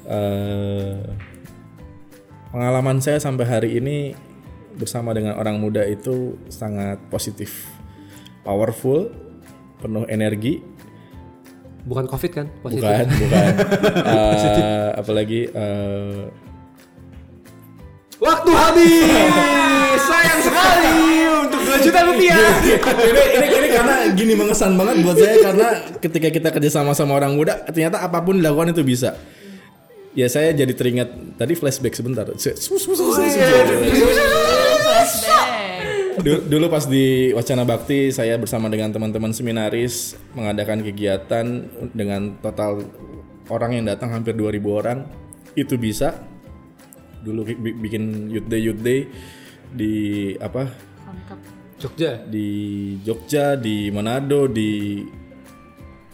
Eh, 0.06 1.02
pengalaman 2.54 3.02
saya 3.02 3.18
sampai 3.18 3.44
hari 3.44 3.70
ini 3.82 4.14
bersama 4.74 5.14
dengan 5.14 5.38
orang 5.38 5.58
muda 5.58 5.82
itu 5.86 6.38
sangat 6.50 6.98
positif 7.10 7.70
powerful 8.42 9.23
penuh 9.84 10.08
energi 10.08 10.64
Bukan 11.84 12.08
covid 12.08 12.30
kan? 12.32 12.46
Positif. 12.64 12.80
bukan 12.80 13.06
bukan 13.12 13.52
Eh, 14.08 14.88
apalagi 14.96 15.40
eh, 15.52 16.24
Waktu 18.24 18.50
habis. 18.56 19.28
Sayang 20.00 20.40
sekali 20.40 20.96
untuk 21.44 21.60
2 21.60 21.84
juta 21.84 22.00
rupiah. 22.08 22.40
ini, 22.64 23.22
ini, 23.36 23.46
ini 23.52 23.68
karena 23.68 23.94
gini 24.16 24.32
mengesan 24.32 24.80
banget 24.80 25.04
buat 25.04 25.16
saya 25.20 25.36
karena 25.44 25.68
ketika 26.00 26.28
kita 26.32 26.48
kerja 26.56 26.70
sama 26.72 26.96
sama 26.96 27.20
orang 27.20 27.36
muda 27.36 27.60
ternyata 27.68 28.00
apa 28.00 28.24
pun 28.24 28.40
dilakukan 28.40 28.72
itu 28.72 28.80
bisa 28.80 29.18
ya 30.14 30.30
saya 30.30 30.54
jadi 30.54 30.72
teringat 30.72 31.36
tadi 31.36 31.52
flashback 31.58 31.94
sebentar 31.98 32.24
dulu, 36.24 36.66
pas 36.72 36.88
di 36.88 37.36
Wacana 37.36 37.68
Bakti 37.68 38.08
saya 38.08 38.40
bersama 38.40 38.72
dengan 38.72 38.88
teman-teman 38.88 39.36
seminaris 39.36 40.16
mengadakan 40.32 40.80
kegiatan 40.80 41.68
dengan 41.92 42.40
total 42.40 42.80
orang 43.52 43.76
yang 43.76 43.84
datang 43.84 44.08
hampir 44.08 44.32
2000 44.32 44.64
orang 44.72 45.04
itu 45.52 45.76
bisa 45.76 46.16
dulu 47.20 47.44
bi- 47.44 47.76
bikin 47.76 48.32
youth 48.32 48.48
day 48.48 48.60
youth 48.64 48.80
day 48.80 49.04
di 49.68 49.92
apa 50.40 50.72
Mantap. 51.04 51.38
Jogja. 51.76 52.24
di 52.24 52.48
Jogja, 53.04 53.60
di 53.60 53.92
Manado, 53.92 54.48
di 54.48 55.04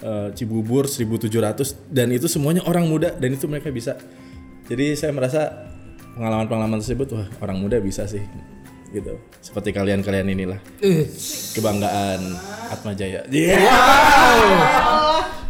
eh, 0.03 0.29
Cibubur 0.35 0.91
1700 0.91 1.87
dan 1.87 2.11
itu 2.11 2.27
semuanya 2.27 2.67
orang 2.67 2.91
muda 2.91 3.15
dan 3.15 3.31
itu 3.31 3.47
mereka 3.47 3.71
bisa. 3.71 3.95
Jadi 4.67 4.95
saya 4.99 5.15
merasa 5.15 5.71
pengalaman-pengalaman 6.19 6.83
tersebut 6.83 7.15
wah 7.15 7.27
orang 7.43 7.63
muda 7.63 7.79
bisa 7.79 8.07
sih 8.11 8.23
gitu. 8.91 9.15
Seperti 9.41 9.71
kalian-kalian 9.73 10.27
inilah 10.31 10.61
kebanggaan 11.55 12.21
Atma 12.71 12.93
Jaya. 12.95 13.23
Iya. 13.31 13.59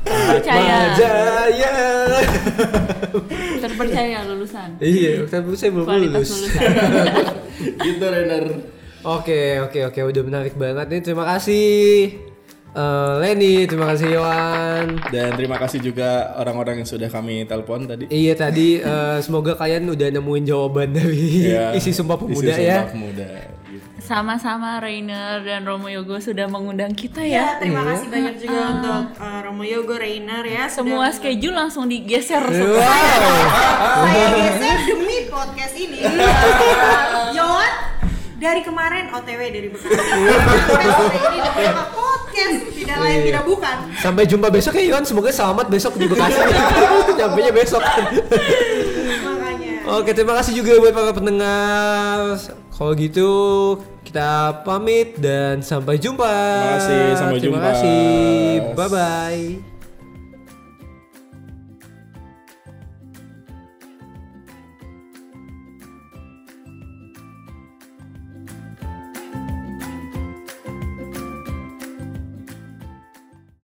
Percaya, 0.01 0.76
Jaya. 0.97 1.74
terpercaya 3.61 4.18
lulusan. 4.24 4.80
Iya, 4.80 5.28
tapi 5.28 5.53
saya 5.57 5.70
belum 5.76 5.86
Kualitas 5.86 6.28
lulus. 6.32 6.53
gitu 7.61 8.05
Renner. 8.05 8.45
Oke, 9.01 9.61
oke, 9.64 9.80
oke, 9.88 10.01
udah 10.12 10.22
menarik 10.24 10.55
banget 10.57 10.86
nih. 10.93 11.01
Terima 11.01 11.24
kasih 11.24 12.29
eh, 12.72 13.12
Lenny, 13.18 13.64
terima 13.64 13.86
kasih 13.88 14.08
Yohan. 14.12 14.86
Dan 15.06 15.30
terima 15.32 15.56
kasih 15.56 15.80
juga 15.80 16.10
orang-orang 16.34 16.80
yang 16.80 16.88
sudah 16.88 17.06
kami 17.06 17.44
telepon 17.44 17.84
tadi. 17.84 18.06
Iya 18.06 18.34
tadi 18.34 18.78
eh, 18.78 19.18
semoga 19.20 19.54
kalian 19.54 19.88
udah 19.88 20.08
nemuin 20.10 20.44
jawaban 20.44 20.88
dari 20.90 21.48
Iya, 21.48 21.72
isi 21.78 21.90
sumpah 21.90 22.16
isi 22.16 22.24
pemuda 22.24 22.50
Sumpah 22.50 22.58
ya. 22.60 22.78
Pemuda, 22.86 23.28
gitu. 23.66 23.86
sama-sama 24.00 24.78
Rainer 24.78 25.38
dan 25.40 25.62
Romo 25.62 25.86
Yogo 25.86 26.18
sudah 26.18 26.46
mengundang 26.46 26.90
kita 26.90 27.20
Ya, 27.20 27.54
ya. 27.54 27.58
terima 27.58 27.80
Iya. 27.80 27.88
kasih 27.92 28.08
banyak 28.08 28.34
juga 28.38 28.60
untuk 28.72 29.02
uh, 29.16 29.40
Romo 29.40 29.62
Yogo, 29.62 29.94
Rainer 29.94 30.42
ya. 30.42 30.64
Semua 30.66 31.06
sudah- 31.06 31.14
schedule 31.16 31.54
langsung 31.56 31.86
digeser. 31.86 32.42
Wow. 32.42 32.82
saya 34.02 34.26
geser 34.32 34.78
demi 34.88 35.16
podcast 35.26 35.74
ini. 35.76 36.00
Yohan 37.36 37.72
dari 38.41 38.64
kemarin 38.64 39.12
OTW 39.12 39.41
dari 39.53 39.68
Bekasi. 39.68 39.93
Sampai 39.93 40.86
sore 40.97 41.18
ini 41.20 41.38
beberapa 41.45 41.84
podcast 41.93 42.59
tidak 42.72 42.97
lain 42.99 43.12
Iya. 43.12 43.26
tidak 43.28 43.45
bukan. 43.45 43.76
Sampai 43.95 44.24
jumpa 44.24 44.49
besok 44.49 44.72
ya 44.74 44.84
Iwan, 44.86 45.05
semoga 45.05 45.28
selamat 45.28 45.66
besok 45.68 45.93
di 45.95 46.09
Bekasi. 46.09 46.41
Nyampe 47.20 47.41
besok. 47.53 47.82
Makanya. 49.20 49.72
Oke, 49.93 50.11
terima 50.11 50.34
kasih 50.34 50.57
juga 50.57 50.80
buat 50.80 50.95
para 50.95 51.12
pendengar. 51.12 52.41
Kalau 52.72 52.93
gitu 52.97 53.30
kita 54.03 54.64
pamit 54.64 55.20
dan 55.20 55.61
sampai 55.61 56.01
jumpa. 56.01 56.24
Terima 56.24 56.72
kasih, 56.74 57.03
sampai 57.12 57.38
Terima 57.38 57.59
jumpa. 57.61 57.68
kasih. 57.68 58.01
Bye 58.72 58.88
bye. 58.88 59.69